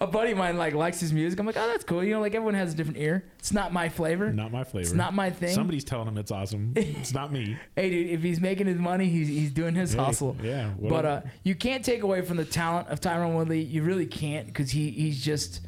A 0.00 0.06
buddy 0.06 0.32
of 0.32 0.38
mine 0.38 0.56
like 0.56 0.72
likes 0.72 1.00
his 1.00 1.12
music. 1.12 1.38
I'm 1.38 1.44
like, 1.44 1.58
oh, 1.58 1.66
that's 1.66 1.84
cool. 1.84 2.02
You 2.02 2.14
know, 2.14 2.20
like 2.20 2.34
everyone 2.34 2.54
has 2.54 2.72
a 2.72 2.76
different 2.76 2.96
ear. 2.98 3.24
It's 3.38 3.52
not 3.52 3.74
my 3.74 3.90
flavor. 3.90 4.32
not 4.32 4.52
my 4.52 4.64
flavor. 4.64 4.80
It's 4.86 4.92
not 4.94 5.12
my 5.12 5.28
thing. 5.28 5.54
Somebody's 5.54 5.84
telling 5.84 6.08
him 6.08 6.16
it's 6.16 6.30
awesome. 6.30 6.72
It's 6.76 7.12
not 7.12 7.30
me. 7.30 7.58
hey, 7.76 7.90
dude, 7.90 8.08
if 8.10 8.22
he's 8.22 8.40
making 8.40 8.66
his 8.66 8.78
money, 8.78 9.06
he's 9.10 9.28
he's 9.28 9.50
doing 9.50 9.74
his 9.74 9.92
hustle. 9.92 10.34
yeah, 10.42 10.70
But 10.80 10.90
whatever. 10.90 11.08
uh, 11.26 11.30
you 11.42 11.54
can't 11.54 11.84
take 11.84 12.02
away 12.02 12.22
from 12.22 12.38
the 12.38 12.44
talent 12.46 12.88
of 12.88 13.00
Tyron 13.00 13.34
Woodley. 13.34 13.60
You 13.60 13.82
really 13.82 14.06
can't 14.06 14.46
because 14.46 14.70
he 14.70 14.90
he's 14.92 15.22
just 15.22 15.60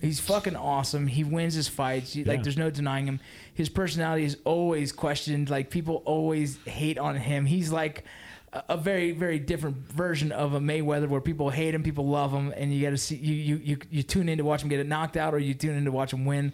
he's 0.00 0.20
fucking 0.20 0.56
awesome. 0.56 1.06
He 1.06 1.24
wins 1.24 1.54
his 1.54 1.68
fights. 1.68 2.14
You- 2.16 2.24
Like 2.24 2.42
there's 2.42 2.56
no 2.56 2.70
denying 2.70 3.06
him. 3.06 3.20
His 3.54 3.68
personality 3.68 4.24
is 4.24 4.36
always 4.44 4.92
questioned. 4.92 5.50
Like 5.50 5.70
people 5.70 6.02
always 6.04 6.58
hate 6.64 6.98
on 6.98 7.16
him. 7.16 7.44
He's 7.46 7.70
like 7.70 8.04
a, 8.52 8.62
a 8.70 8.76
very 8.76 9.12
very 9.12 9.38
different 9.38 9.76
version 9.92 10.32
of 10.32 10.54
a 10.54 10.60
Mayweather 10.60 11.08
where 11.08 11.20
people 11.20 11.50
hate 11.50 11.74
him, 11.74 11.82
people 11.82 12.06
love 12.08 12.32
him, 12.32 12.52
and 12.56 12.72
you 12.72 12.82
got 12.82 12.90
to 12.90 12.98
see 12.98 13.16
you, 13.16 13.34
you 13.34 13.56
you 13.62 13.78
you 13.90 14.02
tune 14.02 14.28
in 14.28 14.38
to 14.38 14.44
watch 14.44 14.62
him 14.62 14.68
get 14.68 14.80
it 14.80 14.86
knocked 14.88 15.16
out 15.16 15.34
or 15.34 15.38
you 15.38 15.54
tune 15.54 15.76
in 15.76 15.84
to 15.84 15.92
watch 15.92 16.12
him 16.12 16.24
win. 16.24 16.52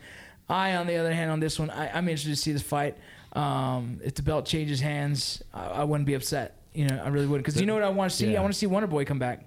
I, 0.48 0.76
on 0.76 0.86
the 0.86 0.96
other 0.96 1.12
hand, 1.12 1.30
on 1.30 1.40
this 1.40 1.58
one, 1.58 1.70
I, 1.70 1.88
I'm 1.88 2.06
interested 2.08 2.30
to 2.30 2.36
see 2.36 2.52
this 2.52 2.62
fight. 2.62 2.96
Um, 3.32 4.00
if 4.04 4.14
the 4.14 4.22
belt 4.22 4.46
changes 4.46 4.80
hands, 4.80 5.42
I, 5.52 5.66
I 5.66 5.84
wouldn't 5.84 6.06
be 6.06 6.14
upset. 6.14 6.54
You 6.72 6.86
know, 6.86 7.00
I 7.04 7.08
really 7.08 7.26
wouldn't. 7.26 7.44
Because 7.44 7.58
you 7.60 7.66
know 7.66 7.74
what 7.74 7.82
I 7.82 7.88
want 7.88 8.10
to 8.10 8.16
see? 8.16 8.32
Yeah. 8.32 8.38
I 8.38 8.42
want 8.42 8.52
to 8.52 8.58
see 8.58 8.66
Wonder 8.66 8.86
Boy 8.86 9.04
come 9.06 9.18
back. 9.18 9.45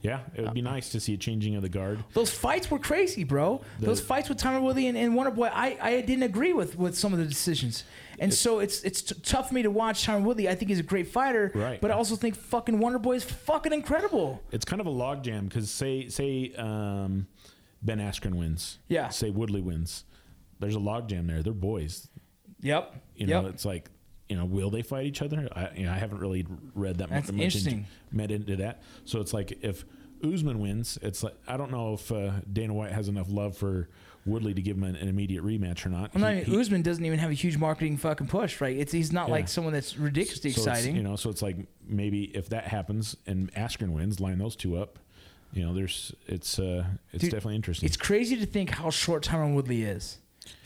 Yeah, 0.00 0.20
it 0.34 0.42
would 0.42 0.54
be 0.54 0.62
nice 0.62 0.90
to 0.90 1.00
see 1.00 1.14
a 1.14 1.16
changing 1.16 1.56
of 1.56 1.62
the 1.62 1.68
guard. 1.68 2.04
Those 2.12 2.30
fights 2.30 2.70
were 2.70 2.78
crazy, 2.78 3.24
bro. 3.24 3.62
Those 3.80 4.00
fights 4.00 4.28
with 4.28 4.38
Tyron 4.38 4.62
Woodley 4.62 4.86
and, 4.86 4.96
and 4.96 5.16
Wonder 5.16 5.32
Boy, 5.32 5.50
I, 5.52 5.76
I 5.80 6.00
didn't 6.02 6.22
agree 6.22 6.52
with, 6.52 6.78
with 6.78 6.96
some 6.96 7.12
of 7.12 7.18
the 7.18 7.24
decisions, 7.24 7.82
and 8.20 8.32
so 8.32 8.60
it's 8.60 8.82
it's 8.82 9.02
t- 9.02 9.16
tough 9.22 9.48
for 9.48 9.54
me 9.54 9.62
to 9.62 9.70
watch 9.70 10.06
Tyron 10.06 10.22
Woodley. 10.22 10.48
I 10.48 10.54
think 10.54 10.68
he's 10.68 10.78
a 10.78 10.84
great 10.84 11.08
fighter, 11.08 11.50
Right. 11.54 11.80
But 11.80 11.90
I 11.90 11.94
also 11.94 12.14
think 12.14 12.36
fucking 12.36 12.78
Wonder 12.78 12.98
Boy 13.00 13.16
is 13.16 13.24
fucking 13.24 13.72
incredible. 13.72 14.40
It's 14.52 14.64
kind 14.64 14.80
of 14.80 14.86
a 14.86 14.90
logjam 14.92 15.48
because 15.48 15.70
say 15.70 16.08
say 16.08 16.52
um, 16.56 17.26
Ben 17.82 17.98
Askren 17.98 18.34
wins. 18.34 18.78
Yeah. 18.88 19.08
Say 19.08 19.30
Woodley 19.30 19.60
wins. 19.60 20.04
There's 20.60 20.76
a 20.76 20.80
logjam 20.80 21.26
there. 21.26 21.42
They're 21.42 21.52
boys. 21.52 22.08
Yep. 22.60 22.94
You 23.16 23.26
know, 23.28 23.46
it's 23.46 23.64
like, 23.64 23.88
you 24.28 24.36
know, 24.36 24.44
will 24.44 24.70
they 24.70 24.82
fight 24.82 25.06
each 25.06 25.22
other? 25.22 25.48
I, 25.54 25.70
you 25.76 25.86
know, 25.86 25.92
I 25.92 25.96
haven't 25.98 26.18
really 26.18 26.46
read 26.74 26.98
that 26.98 27.08
That's 27.10 27.28
much, 27.28 27.34
much 27.36 27.44
interesting. 27.44 27.86
into, 28.10 28.16
met 28.16 28.30
into 28.30 28.56
that. 28.56 28.82
So 29.04 29.20
it's 29.20 29.32
like 29.32 29.58
if 29.62 29.84
Usman 30.22 30.58
wins, 30.58 30.98
it's 31.02 31.22
like 31.22 31.34
I 31.46 31.56
don't 31.56 31.70
know 31.70 31.94
if 31.94 32.10
uh, 32.12 32.32
Dana 32.52 32.74
White 32.74 32.92
has 32.92 33.08
enough 33.08 33.30
love 33.30 33.56
for 33.56 33.88
Woodley 34.26 34.52
to 34.52 34.60
give 34.60 34.76
him 34.76 34.82
an, 34.82 34.96
an 34.96 35.08
immediate 35.08 35.42
rematch 35.44 35.86
or 35.86 35.88
not. 35.88 36.14
Well, 36.14 36.30
He- 36.32 36.40
even- 36.40 36.52
he- 36.52 36.60
Usman 36.60 36.82
doesn't 36.82 37.04
even 37.04 37.18
have 37.20 37.30
a 37.30 37.34
huge 37.34 37.56
marketing 37.56 37.96
fucking 37.96 38.26
push, 38.26 38.60
right? 38.60 38.76
It's 38.76 38.92
he's 38.92 39.12
not 39.12 39.28
Yeah. 39.28 39.32
like 39.34 39.48
someone 39.48 39.72
that's 39.72 39.96
ridiculously 39.96 40.50
so 40.50 40.62
exciting. 40.62 40.96
you 40.96 41.02
know, 41.02 41.16
so 41.16 41.30
it's 41.30 41.40
like 41.40 41.56
maybe 41.86 42.24
if 42.36 42.48
that 42.50 42.64
happens 42.64 43.16
and 43.26 43.52
Askren 43.54 43.90
wins, 43.90 44.20
line 44.20 44.38
those 44.38 44.56
two 44.56 44.76
up. 44.76 44.98
You 45.54 45.64
know, 45.64 45.72
there's 45.72 46.12
it's 46.26 46.58
uh 46.58 46.84
it's 47.12 47.22
Dude, 47.22 47.30
definitely 47.30 47.56
interesting. 47.56 47.86
It's 47.86 47.96
crazy 47.96 48.36
to 48.36 48.44
think 48.44 48.68
how 48.70 48.90
short 48.90 49.24
Tyron 49.24 49.54
Woodley 49.54 49.82
is. 49.84 50.18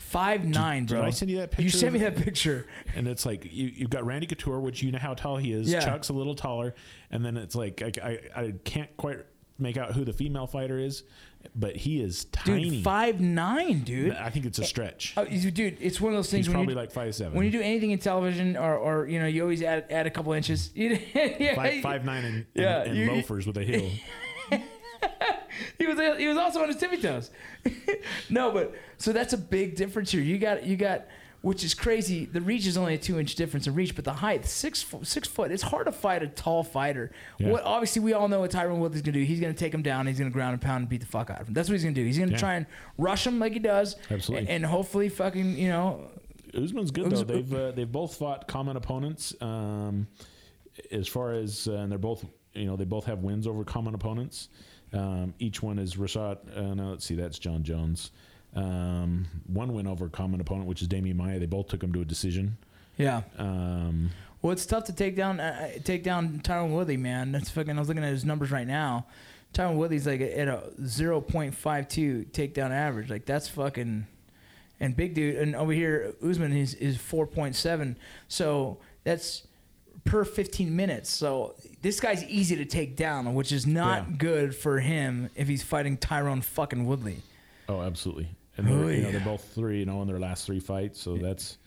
Five 0.09 0.45
nine, 0.45 0.85
did 0.85 0.95
bro. 0.95 1.03
I 1.03 1.09
send 1.09 1.31
you 1.31 1.37
that 1.37 1.51
picture? 1.51 1.63
You 1.63 1.69
sent 1.69 1.93
me 1.93 1.99
that 1.99 2.15
picture. 2.15 2.67
and 2.95 3.07
it's 3.07 3.25
like 3.25 3.45
you, 3.51 3.71
you've 3.75 3.89
got 3.89 4.05
Randy 4.05 4.27
Couture, 4.27 4.59
which 4.59 4.83
you 4.83 4.91
know 4.91 4.99
how 4.99 5.13
tall 5.13 5.37
he 5.37 5.51
is. 5.51 5.71
Yeah. 5.71 5.79
Chuck's 5.79 6.09
a 6.09 6.13
little 6.13 6.35
taller, 6.35 6.75
and 7.11 7.25
then 7.25 7.35
it's 7.37 7.55
like 7.55 7.81
I, 7.81 7.91
I, 8.35 8.41
I 8.41 8.53
can't 8.63 8.95
quite 8.97 9.19
make 9.59 9.77
out 9.77 9.93
who 9.93 10.03
the 10.05 10.13
female 10.13 10.45
fighter 10.47 10.77
is, 10.79 11.03
but 11.55 11.75
he 11.75 12.01
is 12.01 12.25
tiny. 12.25 12.69
Dude, 12.69 12.83
five 12.83 13.19
nine, 13.21 13.79
dude. 13.79 14.13
I 14.13 14.29
think 14.29 14.45
it's 14.45 14.59
a 14.59 14.65
stretch. 14.65 15.13
Oh, 15.17 15.25
dude, 15.25 15.77
it's 15.79 15.99
one 16.01 16.11
of 16.13 16.17
those 16.17 16.29
things 16.29 16.45
He's 16.45 16.49
when 16.53 16.65
probably 16.65 16.73
you, 16.73 16.79
like 16.79 16.91
five 16.91 17.15
seven. 17.15 17.33
when 17.35 17.45
you 17.45 17.51
do 17.51 17.61
anything 17.61 17.91
in 17.91 17.99
television 17.99 18.55
or, 18.57 18.77
or 18.77 19.07
you 19.07 19.19
know 19.19 19.25
you 19.27 19.41
always 19.41 19.61
add 19.63 19.85
add 19.89 20.05
a 20.05 20.11
couple 20.11 20.33
inches. 20.33 20.71
Yeah, 20.75 21.55
five, 21.55 21.81
five 21.81 22.05
nine 22.05 22.25
and, 22.25 22.35
and, 22.35 22.45
Yeah, 22.53 22.81
and 22.83 22.95
you- 22.97 23.11
loafers 23.11 23.47
with 23.47 23.57
a 23.57 23.63
heel. 23.63 23.89
he 25.77 25.87
was 25.87 26.17
he 26.17 26.27
was 26.27 26.37
also 26.37 26.61
on 26.61 26.67
his 26.67 26.77
tippy 26.77 26.97
toes. 26.97 27.31
no, 28.29 28.51
but 28.51 28.73
so 28.97 29.13
that's 29.13 29.33
a 29.33 29.37
big 29.37 29.75
difference 29.75 30.11
here. 30.11 30.21
You 30.21 30.37
got 30.37 30.65
you 30.65 30.75
got 30.77 31.05
which 31.41 31.61
is 31.65 31.73
crazy. 31.73 32.23
The 32.23 32.39
reach 32.39 32.65
is 32.65 32.77
only 32.77 32.93
a 32.93 32.97
two 32.97 33.19
inch 33.19 33.35
difference 33.35 33.67
in 33.67 33.75
reach, 33.75 33.95
but 33.95 34.05
the 34.05 34.13
height 34.13 34.45
six 34.45 34.81
foot, 34.81 35.05
six 35.05 35.27
foot. 35.27 35.51
It's 35.51 35.63
hard 35.63 35.87
to 35.87 35.91
fight 35.91 36.23
a 36.23 36.27
tall 36.27 36.63
fighter. 36.63 37.11
Yeah. 37.37 37.49
What 37.49 37.63
obviously 37.63 38.01
we 38.01 38.13
all 38.13 38.27
know 38.29 38.39
what 38.39 38.51
Tyron 38.51 38.77
Woodley's 38.77 39.01
gonna 39.01 39.13
do. 39.17 39.23
He's 39.23 39.41
gonna 39.41 39.53
take 39.53 39.73
him 39.73 39.81
down. 39.81 40.07
He's 40.07 40.17
gonna 40.17 40.31
ground 40.31 40.53
and 40.53 40.61
pound 40.61 40.81
and 40.81 40.89
beat 40.89 41.01
the 41.01 41.07
fuck 41.07 41.29
out 41.29 41.41
of 41.41 41.47
him. 41.49 41.53
That's 41.53 41.67
what 41.67 41.73
he's 41.73 41.83
gonna 41.83 41.95
do. 41.95 42.05
He's 42.05 42.17
gonna 42.17 42.31
Yeah. 42.31 42.37
try 42.37 42.53
and 42.55 42.65
rush 42.97 43.27
him 43.27 43.39
like 43.39 43.53
he 43.53 43.59
does. 43.59 43.97
Absolutely. 44.09 44.47
And, 44.47 44.63
and 44.63 44.65
hopefully 44.65 45.09
fucking 45.09 45.57
you 45.57 45.67
know 45.69 46.07
Usman's 46.55 46.91
good 46.91 47.11
though. 47.11 47.23
They've 47.23 47.53
uh, 47.53 47.71
they've 47.71 47.91
both 47.91 48.15
fought 48.15 48.47
common 48.47 48.77
opponents. 48.77 49.35
Um, 49.41 50.07
as 50.91 51.07
far 51.07 51.33
as 51.33 51.67
uh, 51.67 51.73
and 51.73 51.91
they're 51.91 51.99
both 51.99 52.25
you 52.53 52.65
know 52.65 52.75
they 52.75 52.85
both 52.85 53.05
have 53.05 53.19
wins 53.19 53.47
over 53.47 53.63
common 53.63 53.95
opponents. 53.95 54.47
Um, 54.93 55.33
each 55.39 55.61
one 55.63 55.79
is 55.79 55.95
Rashad. 55.95 56.37
Uh, 56.55 56.73
no, 56.75 56.91
let's 56.91 57.05
see, 57.05 57.15
that's 57.15 57.39
Jon 57.39 57.63
Jones. 57.63 58.11
Um, 58.55 59.25
one 59.47 59.73
win 59.73 59.87
over 59.87 60.05
a 60.05 60.09
common 60.09 60.39
opponent, 60.39 60.67
which 60.67 60.81
is 60.81 60.87
Demian 60.87 61.15
Maia. 61.15 61.39
They 61.39 61.47
both 61.47 61.67
took 61.69 61.81
him 61.83 61.91
to 61.93 62.01
a 62.01 62.05
decision. 62.05 62.57
yeah. 62.97 63.21
Um, 63.37 64.11
Well, 64.43 64.51
it's 64.51 64.65
tough 64.65 64.83
to 64.85 64.93
take 64.93 65.15
down 65.15 65.39
uh, 65.39 65.71
take 65.83 66.03
down 66.03 66.41
Tyron 66.43 66.71
Woodley, 66.71 66.97
man. 66.97 67.31
That's 67.31 67.49
fucking. 67.49 67.75
I 67.75 67.79
was 67.79 67.87
looking 67.87 68.03
at 68.03 68.11
his 68.11 68.25
numbers 68.25 68.51
right 68.51 68.67
now. 68.67 69.07
Tyron 69.53 69.75
Woodley's 69.75 70.05
like 70.05 70.19
at 70.21 70.47
a 70.47 70.63
zero 70.85 71.21
point 71.21 71.55
five 71.55 71.87
two 71.87 72.25
takedown 72.31 72.71
average. 72.71 73.09
Like 73.09 73.25
that's 73.25 73.47
fucking. 73.47 74.05
And 74.79 74.95
big 74.97 75.13
dude, 75.13 75.37
and 75.37 75.55
over 75.55 75.71
here 75.71 76.13
Usman 76.21 76.51
is 76.51 76.73
is 76.75 76.97
four 76.97 77.25
point 77.25 77.55
seven. 77.55 77.95
So 78.27 78.79
that's 79.05 79.47
per 80.05 80.23
fifteen 80.25 80.75
minutes. 80.75 81.09
So 81.09 81.55
this 81.81 81.99
guy's 81.99 82.23
easy 82.25 82.55
to 82.57 82.65
take 82.65 82.95
down, 82.95 83.33
which 83.33 83.51
is 83.51 83.65
not 83.65 84.07
Yeah. 84.09 84.15
good 84.17 84.55
for 84.55 84.79
him 84.79 85.29
if 85.35 85.47
he's 85.47 85.63
fighting 85.63 85.97
Tyron 85.97 86.43
fucking 86.43 86.85
Woodley. 86.85 87.17
oh, 87.69 87.81
absolutely. 87.81 88.29
And 88.57 88.67
they're, 88.67 88.75
Oh, 88.77 88.87
you 88.89 89.01
know, 89.01 89.11
they're 89.11 89.19
both 89.21 89.43
three, 89.55 89.79
you 89.79 89.85
know, 89.85 90.01
in 90.01 90.07
their 90.07 90.19
last 90.19 90.45
three 90.45 90.59
fights. 90.59 90.99
So 91.01 91.17
that's 91.17 91.57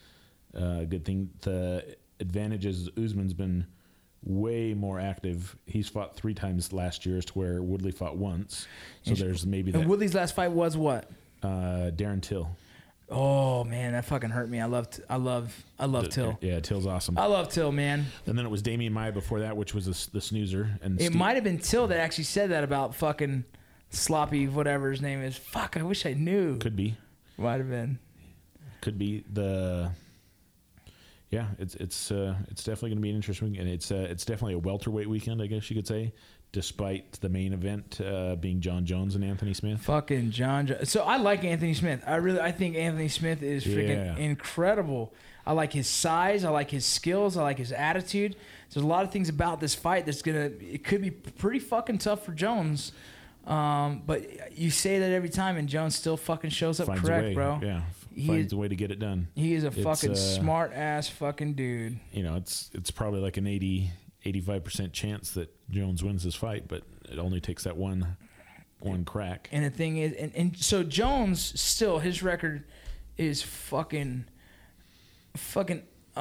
uh, 0.54 0.80
a 0.82 0.86
good 0.86 1.04
thing. 1.04 1.30
The 1.40 1.96
advantage 2.20 2.64
is 2.64 2.88
Usman's 2.96 3.34
been 3.34 3.66
way 4.24 4.72
more 4.74 5.00
active. 5.00 5.56
He's 5.66 5.88
fought 5.88 6.14
three 6.16 6.34
times 6.34 6.72
last 6.72 7.04
year, 7.04 7.16
as 7.18 7.24
to 7.26 7.32
where 7.34 7.62
Woodley 7.62 7.90
fought 7.90 8.16
once. 8.16 8.66
So 9.02 9.10
And- 9.10 9.18
there's 9.20 9.44
maybe 9.46 9.70
that. 9.72 9.80
And 9.80 9.88
Woodley's 9.90 10.14
last 10.14 10.34
fight 10.36 10.52
was 10.52 10.76
what? 10.76 11.10
uh, 11.42 11.90
Darren 11.94 12.20
Till. 12.22 12.56
Oh 13.08 13.62
man, 13.62 13.92
that 13.92 14.04
fucking 14.04 14.30
hurt 14.30 14.48
me. 14.48 14.60
I 14.60 14.64
love, 14.66 14.88
I 15.08 15.16
love, 15.16 15.54
I 15.78 15.86
love 15.86 16.08
Till. 16.08 16.36
Yeah, 16.40 16.58
Till's 16.60 16.86
awesome. 16.86 17.16
I 17.16 17.26
love 17.26 17.48
Till, 17.48 17.70
man. 17.70 18.04
and 18.26 18.36
then 18.36 18.44
it 18.44 18.48
was 18.50 18.62
Demian 18.64 18.90
Maia 18.90 19.12
before 19.12 19.40
that, 19.40 19.56
which 19.56 19.74
was 19.74 19.86
the, 19.86 20.10
the 20.12 20.20
snoozer. 20.20 20.70
And 20.82 21.00
It 21.00 21.06
Steve- 21.06 21.14
might 21.16 21.34
have 21.36 21.44
been 21.44 21.58
Till 21.58 21.86
that 21.86 22.00
actually 22.00 22.24
said 22.24 22.50
that 22.50 22.64
about 22.64 22.96
fucking 22.96 23.44
sloppy, 23.90 24.48
whatever 24.48 24.90
his 24.90 25.00
name 25.00 25.22
is. 25.22 25.36
Fuck, 25.36 25.76
I 25.76 25.82
wish 25.82 26.04
I 26.04 26.14
knew. 26.14 26.58
could 26.58 26.74
be, 26.74 26.96
Might 27.38 27.58
have 27.58 27.70
been. 27.70 28.00
could 28.80 28.98
be 28.98 29.24
the. 29.32 29.92
Yeah, 31.30 31.46
it's 31.58 31.74
it's 31.76 32.10
uh, 32.12 32.34
it's 32.50 32.62
definitely 32.62 32.90
going 32.90 32.98
to 32.98 33.02
be 33.02 33.10
an 33.10 33.16
interesting, 33.16 33.58
and 33.58 33.68
it's 33.68 33.90
uh, 33.90 34.06
it's 34.08 34.24
definitely 34.24 34.54
a 34.54 34.58
welterweight 34.58 35.08
weekend, 35.08 35.42
I 35.42 35.46
guess 35.48 35.68
you 35.70 35.74
could 35.76 35.86
say, 35.86 36.12
despite 36.52 37.12
the 37.20 37.28
main 37.28 37.52
event 37.52 38.00
uh, 38.00 38.36
being 38.36 38.60
Jon 38.60 38.86
Jones 38.86 39.14
and 39.14 39.24
Anthony 39.24 39.52
Smith. 39.54 39.80
Fucking 39.82 40.30
John. 40.30 40.66
Jo- 40.66 40.84
So 40.84 41.02
I 41.02 41.16
like 41.18 41.44
Anthony 41.44 41.74
Smith. 41.74 42.02
I 42.06 42.16
really, 42.16 42.40
I 42.40 42.52
think 42.52 42.76
Anthony 42.76 43.08
Smith 43.08 43.42
is 43.42 43.64
freaking 43.64 44.16
Yeah. 44.16 44.16
incredible. 44.16 45.12
I 45.46 45.52
like 45.52 45.72
his 45.72 45.86
size. 45.86 46.44
I 46.44 46.50
like 46.50 46.70
his 46.70 46.84
skills. 46.84 47.36
I 47.36 47.42
like 47.42 47.58
his 47.58 47.72
attitude. 47.72 48.36
There's 48.72 48.82
a 48.82 48.86
lot 48.86 49.04
of 49.04 49.12
things 49.12 49.28
about 49.28 49.60
this 49.60 49.74
fight 49.74 50.06
that's 50.06 50.22
gonna. 50.22 50.50
It 50.60 50.82
could 50.82 51.02
be 51.02 51.10
pretty 51.10 51.58
fucking 51.60 51.98
tough 51.98 52.24
for 52.24 52.32
Jones. 52.32 52.92
Um, 53.46 54.02
but 54.04 54.58
you 54.58 54.70
say 54.70 54.98
that 54.98 55.12
every 55.12 55.28
time, 55.28 55.56
and 55.56 55.68
Jones 55.68 55.94
still 55.94 56.16
fucking 56.16 56.50
shows 56.50 56.80
up 56.80 56.88
Finds 56.88 57.02
correct, 57.02 57.34
bro. 57.34 57.60
Yeah, 57.62 57.82
He 58.12 58.26
finds 58.26 58.46
is- 58.46 58.52
a 58.54 58.56
way 58.56 58.66
to 58.66 58.74
get 58.74 58.90
it 58.90 58.98
done. 58.98 59.28
He 59.36 59.54
is 59.54 59.62
a 59.62 59.68
It's, 59.68 59.82
fucking 59.82 60.12
uh, 60.12 60.14
smart 60.16 60.72
ass 60.74 61.08
fucking 61.08 61.54
dude. 61.54 61.98
you 62.12 62.24
know, 62.24 62.34
it's 62.34 62.70
it's 62.74 62.90
probably 62.90 63.20
like 63.20 63.36
an 63.36 63.46
80, 63.46 63.92
85% 64.32 64.92
chance 64.92 65.30
that 65.32 65.50
Jones 65.70 66.02
wins 66.02 66.24
this 66.24 66.34
fight, 66.34 66.68
but 66.68 66.82
it 67.10 67.18
only 67.18 67.40
takes 67.40 67.64
that 67.64 67.76
one 67.76 68.16
one 68.80 69.04
crack. 69.04 69.48
And 69.52 69.64
the 69.64 69.70
thing 69.70 69.96
is, 69.96 70.12
and, 70.12 70.32
and 70.34 70.56
so 70.56 70.82
Jones 70.82 71.58
still 71.60 71.98
his 71.98 72.22
record 72.22 72.64
is 73.16 73.42
fucking, 73.42 74.26
fucking 75.36 75.82
uh, 76.16 76.20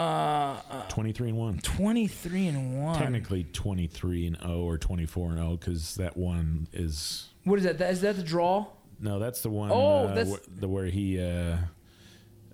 uh 0.70 0.88
23 0.90 1.30
and 1.30 1.38
1. 1.38 1.58
twenty 1.60 2.08
three 2.08 2.48
and 2.48 2.82
one. 2.84 2.98
Technically 2.98 3.44
23 3.46 4.28
and 4.28 4.38
0 4.42 4.60
or 4.60 4.78
24 4.78 5.30
and 5.32 5.38
0 5.38 5.58
cuz 5.58 5.96
that 5.96 6.18
one 6.18 6.68
is 6.74 7.30
What 7.44 7.60
is 7.60 7.66
that? 7.66 7.78
That- 7.78 7.92
Is 7.94 8.02
that 8.02 8.16
the 8.18 8.24
draw? 8.24 8.68
No, 9.00 9.20
that's 9.20 9.42
the 9.42 9.50
one 9.50 9.72
Oh, 9.72 10.06
uh, 10.08 10.14
that's- 10.14 10.34
wh- 10.36 10.60
the 10.60 10.68
where 10.68 10.86
he 10.86 11.22
uh 11.22 11.58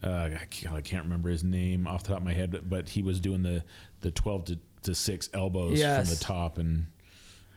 uh, 0.04 0.30
I 0.72 0.82
can't, 0.82 1.04
remember 1.04 1.30
his 1.30 1.44
name 1.44 1.86
off 1.86 2.02
the 2.02 2.10
top 2.10 2.18
of 2.18 2.24
my 2.24 2.34
head, 2.34 2.50
but, 2.50 2.68
but 2.68 2.90
he 2.90 3.04
was 3.04 3.20
doing 3.20 3.44
the, 3.44 3.64
the 4.00 4.10
12 4.10 4.46
to, 4.46 4.60
to 4.84 4.96
6 4.96 5.30
elbows 5.34 5.80
Yes. 5.80 6.08
from 6.08 6.16
the 6.16 6.24
top. 6.24 6.58
And 6.58 6.88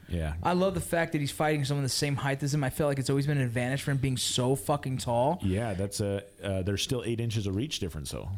yeah, 0.09 0.35
I 0.43 0.53
love 0.53 0.75
the 0.75 0.81
fact 0.81 1.13
that 1.13 1.21
he's 1.21 1.31
fighting 1.31 1.65
someone 1.65 1.83
the 1.83 1.89
same 1.89 2.17
height 2.17 2.43
as 2.43 2.53
him. 2.55 2.63
I 2.65 2.71
feel 2.71 2.87
like 2.87 2.99
it's 2.99 3.11
always 3.11 3.27
been 3.27 3.39
an 3.39 3.45
advantage 3.45 3.83
for 3.83 3.91
him 3.91 3.97
being 3.99 4.17
so 4.17 4.55
fucking 4.57 4.99
tall. 4.99 5.39
yeah, 5.43 5.75
that's 5.75 6.01
a, 6.01 6.23
uh, 6.43 6.63
there's 6.63 6.83
still 6.83 7.03
eight 7.07 7.21
inches 7.21 7.47
of 7.47 7.57
reach 7.57 7.79
difference. 7.79 8.11
though. 8.11 8.29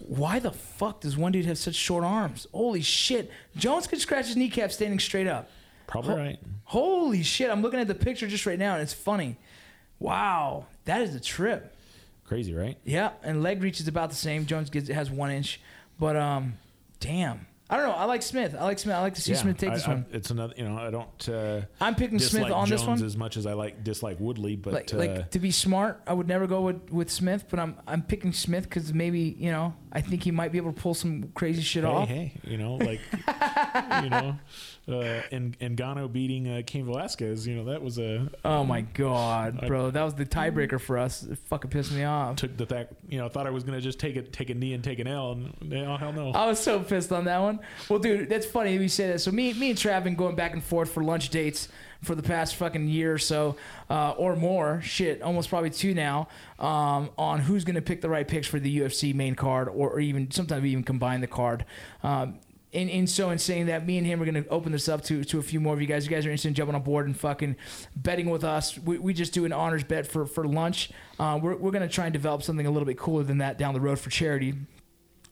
Why 0.00 0.38
the 0.38 0.50
fuck 0.50 1.00
does 1.00 1.16
one 1.16 1.32
dude 1.32 1.46
have 1.46 1.56
such 1.56 1.76
short 1.76 2.04
arms? 2.04 2.46
Holy 2.52 2.82
shit. 2.82 3.30
Jones 3.56 3.86
could 3.86 4.00
scratch 4.00 4.26
his 4.26 4.36
kneecap 4.36 4.70
standing 4.72 4.98
straight 4.98 5.26
up. 5.26 5.48
probably 5.86 6.14
right. 6.14 6.38
Holy 6.64 7.22
shit. 7.22 7.50
I'm 7.50 7.62
looking 7.62 7.80
at 7.80 7.86
the 7.88 7.94
picture 7.94 8.26
just 8.26 8.44
right 8.44 8.58
now 8.58 8.74
and 8.74 8.82
it's 8.82 8.92
funny. 8.92 9.36
Wow. 9.98 10.66
That 10.84 11.00
is 11.02 11.14
a 11.14 11.20
trip. 11.20 11.74
Crazy, 12.24 12.52
right? 12.54 12.76
Yeah. 12.84 13.10
And 13.22 13.42
leg 13.42 13.62
reach 13.62 13.80
is 13.80 13.88
about 13.88 14.10
the 14.10 14.16
same. 14.16 14.44
Jones 14.46 14.68
gets 14.68 14.88
has 14.88 15.10
one 15.10 15.30
inch. 15.30 15.60
But 15.98 16.16
um 16.16 16.54
damn. 17.00 17.46
I 17.70 17.76
don't 17.78 17.86
know. 17.86 17.94
I 17.94 18.04
like 18.04 18.22
Smith. 18.22 18.54
I 18.58 18.62
like 18.64 18.78
Smith. 18.78 18.94
I 18.94 19.00
like 19.00 19.14
to 19.14 19.22
see 19.22 19.34
Smith 19.34 19.56
take 19.56 19.70
I- 19.70 19.74
this 19.74 19.86
I- 19.86 19.90
one. 19.94 20.06
It's 20.12 20.30
another, 20.30 20.52
you 20.56 20.68
know, 20.68 20.76
I 20.76 20.90
don't. 20.90 21.28
Uh, 21.28 21.62
I'm 21.80 21.94
picking 21.94 22.18
Smith 22.18 22.42
dislike 22.44 22.52
on 22.52 22.66
Jones 22.66 22.80
this 22.82 22.86
one. 22.86 23.02
as 23.02 23.16
much 23.16 23.36
as 23.38 23.46
I 23.46 23.54
like 23.54 23.82
dislike 23.82 24.20
Woodley, 24.20 24.54
but 24.56 24.74
like, 24.74 24.92
uh, 24.92 24.98
like 24.98 25.30
to 25.30 25.38
be 25.38 25.50
smart, 25.50 26.02
I 26.06 26.12
would 26.12 26.28
never 26.28 26.46
go 26.46 26.60
with, 26.60 26.90
with 26.90 27.10
Smith, 27.10 27.46
but 27.48 27.58
I'm 27.58 27.76
I'm 27.86 28.02
picking 28.02 28.32
Smith 28.34 28.64
because 28.64 28.92
maybe 28.92 29.34
you 29.38 29.50
know 29.50 29.74
I 29.94 30.00
think 30.00 30.24
he 30.24 30.32
might 30.32 30.50
be 30.50 30.58
able 30.58 30.72
to 30.72 30.80
pull 30.80 30.94
some 30.94 31.30
crazy 31.34 31.62
shit 31.62 31.84
hey, 31.84 31.90
off. 31.90 32.08
hey, 32.08 32.32
you 32.42 32.58
know, 32.58 32.74
like 32.74 33.00
you 34.02 34.10
know, 34.10 34.36
uh, 34.88 35.22
and 35.30 35.56
and 35.60 35.76
Ngannou 35.76 36.12
beating 36.12 36.48
uh, 36.48 36.62
Cain 36.66 36.84
Velasquez, 36.84 37.46
you 37.46 37.54
know, 37.54 37.64
that 37.66 37.80
was 37.80 37.98
a 37.98 38.28
Oh 38.44 38.64
my 38.64 38.80
god, 38.80 39.60
I- 39.62 39.68
bro, 39.68 39.90
that 39.90 40.02
was 40.02 40.14
the 40.14 40.26
tiebreaker 40.26 40.80
for 40.80 40.98
us. 40.98 41.22
It 41.22 41.38
fucking 41.38 41.70
pissed 41.70 41.92
me 41.92 42.02
off. 42.02 42.36
took 42.36 42.56
the 42.56 42.66
fact, 42.66 42.94
you 43.08 43.18
know, 43.18 43.28
thought 43.28 43.46
I 43.46 43.50
was 43.50 43.62
gonna 43.62 43.80
just 43.80 44.00
take 44.00 44.16
it, 44.16 44.32
take 44.32 44.50
a 44.50 44.54
knee 44.54 44.72
and 44.74 44.82
take 44.82 44.98
an 44.98 45.06
L, 45.06 45.32
and 45.32 45.72
oh 45.72 45.96
hell 45.96 46.12
no. 46.12 46.32
I 46.32 46.46
was 46.46 46.58
so 46.58 46.80
pissed 46.80 47.12
on 47.12 47.24
that 47.26 47.38
one. 47.38 47.60
Well, 47.88 48.00
dude, 48.00 48.28
that's 48.28 48.46
funny 48.46 48.76
that 48.76 48.82
you 48.82 48.88
say 48.88 49.08
that. 49.08 49.20
So 49.20 49.30
me, 49.30 49.52
me 49.54 49.70
and 49.70 49.78
Trav 49.78 50.02
been 50.02 50.16
going 50.16 50.34
back 50.34 50.52
and 50.52 50.62
forth 50.62 50.90
for 50.90 51.04
lunch 51.04 51.28
dates 51.30 51.68
for 52.04 52.14
the 52.14 52.22
past 52.22 52.56
fucking 52.56 52.88
year 52.88 53.14
or 53.14 53.18
so, 53.18 53.56
uh, 53.90 54.12
or 54.12 54.36
more. 54.36 54.80
Shit, 54.82 55.22
almost 55.22 55.48
probably 55.48 55.70
two 55.70 55.94
now. 55.94 56.28
Um, 56.58 57.10
on 57.18 57.40
who's 57.40 57.64
gonna 57.64 57.82
pick 57.82 58.00
the 58.00 58.08
right 58.08 58.26
picks 58.26 58.46
for 58.46 58.60
the 58.60 58.78
UFC 58.80 59.14
main 59.14 59.34
card, 59.34 59.68
or, 59.68 59.90
or 59.90 60.00
even 60.00 60.30
sometimes 60.30 60.62
we 60.62 60.70
even 60.70 60.84
combine 60.84 61.20
the 61.20 61.26
card. 61.26 61.64
Um, 62.02 62.38
and, 62.72 62.90
and 62.90 63.08
so 63.08 63.30
in 63.30 63.38
saying 63.38 63.66
that, 63.66 63.86
me 63.86 63.98
and 63.98 64.06
him 64.06 64.20
are 64.20 64.24
gonna 64.24 64.44
open 64.50 64.72
this 64.72 64.88
up 64.88 65.02
to 65.04 65.24
to 65.24 65.38
a 65.38 65.42
few 65.42 65.60
more 65.60 65.74
of 65.74 65.80
you 65.80 65.86
guys. 65.86 66.04
You 66.04 66.10
guys 66.10 66.26
are 66.26 66.30
interested 66.30 66.48
in 66.48 66.54
jumping 66.54 66.74
on 66.74 66.82
board 66.82 67.06
and 67.06 67.16
fucking 67.16 67.56
betting 67.94 68.28
with 68.28 68.44
us. 68.44 68.78
We, 68.78 68.98
we 68.98 69.14
just 69.14 69.32
do 69.32 69.44
an 69.44 69.52
honors 69.52 69.84
bet 69.84 70.06
for 70.06 70.26
for 70.26 70.46
lunch. 70.46 70.90
Uh, 71.18 71.38
we're 71.40 71.56
we're 71.56 71.70
gonna 71.70 71.88
try 71.88 72.06
and 72.06 72.12
develop 72.12 72.42
something 72.42 72.66
a 72.66 72.70
little 72.70 72.86
bit 72.86 72.98
cooler 72.98 73.22
than 73.22 73.38
that 73.38 73.58
down 73.58 73.74
the 73.74 73.80
road 73.80 73.98
for 73.98 74.10
charity. 74.10 74.54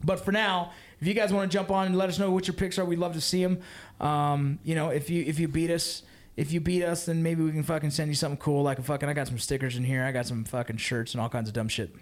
But 0.04 0.24
for 0.24 0.32
now, 0.32 0.72
if 1.00 1.06
you 1.06 1.14
guys 1.14 1.32
want 1.32 1.50
to 1.50 1.56
jump 1.56 1.70
on 1.70 1.86
and 1.86 1.96
let 1.96 2.08
us 2.08 2.18
know 2.18 2.30
what 2.30 2.46
your 2.46 2.54
picks 2.54 2.78
are, 2.78 2.84
we'd 2.84 2.98
love 2.98 3.14
to 3.14 3.20
see 3.20 3.42
them. 3.42 3.60
Um, 4.00 4.58
you 4.64 4.74
know, 4.74 4.90
if 4.90 5.10
you 5.10 5.24
if 5.24 5.38
you 5.38 5.48
beat 5.48 5.70
us, 5.70 6.02
if 6.36 6.52
you 6.52 6.60
beat 6.60 6.82
us, 6.84 7.06
then 7.06 7.22
maybe 7.22 7.42
we 7.42 7.50
can 7.52 7.62
fucking 7.62 7.90
send 7.90 8.08
you 8.10 8.14
something 8.14 8.38
cool. 8.38 8.62
Like 8.62 8.78
a 8.78 8.82
fucking, 8.82 9.08
I 9.08 9.12
got 9.12 9.28
some 9.28 9.38
stickers 9.38 9.76
in 9.76 9.84
here. 9.84 10.04
I 10.04 10.12
got 10.12 10.26
some 10.26 10.44
fucking 10.44 10.78
shirts 10.78 11.12
and 11.12 11.20
all 11.20 11.28
kinds 11.28 11.48
of 11.48 11.54
dumb 11.54 11.68
shit. 11.68 11.94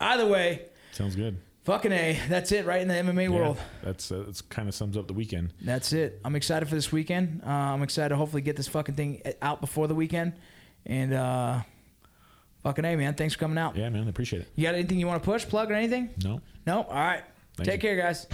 Either 0.00 0.26
way, 0.26 0.66
Sounds 0.92 1.14
good. 1.16 1.38
fucking 1.64 1.92
a. 1.92 2.18
That's 2.28 2.52
it, 2.52 2.66
right 2.66 2.80
in 2.80 2.88
the 2.88 2.94
MMA 2.94 3.28
world. 3.28 3.58
That's 3.82 4.10
uh, 4.10 4.24
that's 4.26 4.42
kind 4.42 4.68
of 4.68 4.74
sums 4.74 4.96
up 4.96 5.06
the 5.06 5.14
weekend. 5.14 5.52
That's 5.62 5.92
it. 5.92 6.20
I'm 6.24 6.34
excited 6.36 6.68
for 6.68 6.74
this 6.74 6.90
weekend. 6.92 7.42
Uh, 7.46 7.50
I'm 7.50 7.82
excited 7.82 8.10
to 8.10 8.16
hopefully 8.16 8.42
get 8.42 8.56
this 8.56 8.68
fucking 8.68 8.94
thing 8.94 9.22
out 9.40 9.60
before 9.60 9.86
the 9.88 9.94
weekend. 9.94 10.34
And 10.84 11.12
uh, 11.14 11.60
fucking 12.62 12.84
a, 12.84 12.96
man. 12.96 13.14
Thanks 13.14 13.34
for 13.34 13.40
coming 13.40 13.58
out. 13.58 13.74
Yeah, 13.76 13.88
man, 13.88 14.06
I 14.06 14.10
appreciate 14.10 14.42
it. 14.42 14.48
You 14.54 14.64
got 14.64 14.74
anything 14.74 14.98
you 15.00 15.06
want 15.06 15.22
to 15.22 15.24
push, 15.28 15.46
plug, 15.46 15.70
or 15.70 15.74
anything? 15.74 16.10
No. 16.22 16.40
No. 16.66 16.82
All 16.82 16.94
right. 16.94 17.22
Thank 17.56 17.68
Take 17.70 17.82
you. 17.82 17.88
care, 17.90 17.96
guys. 17.96 18.26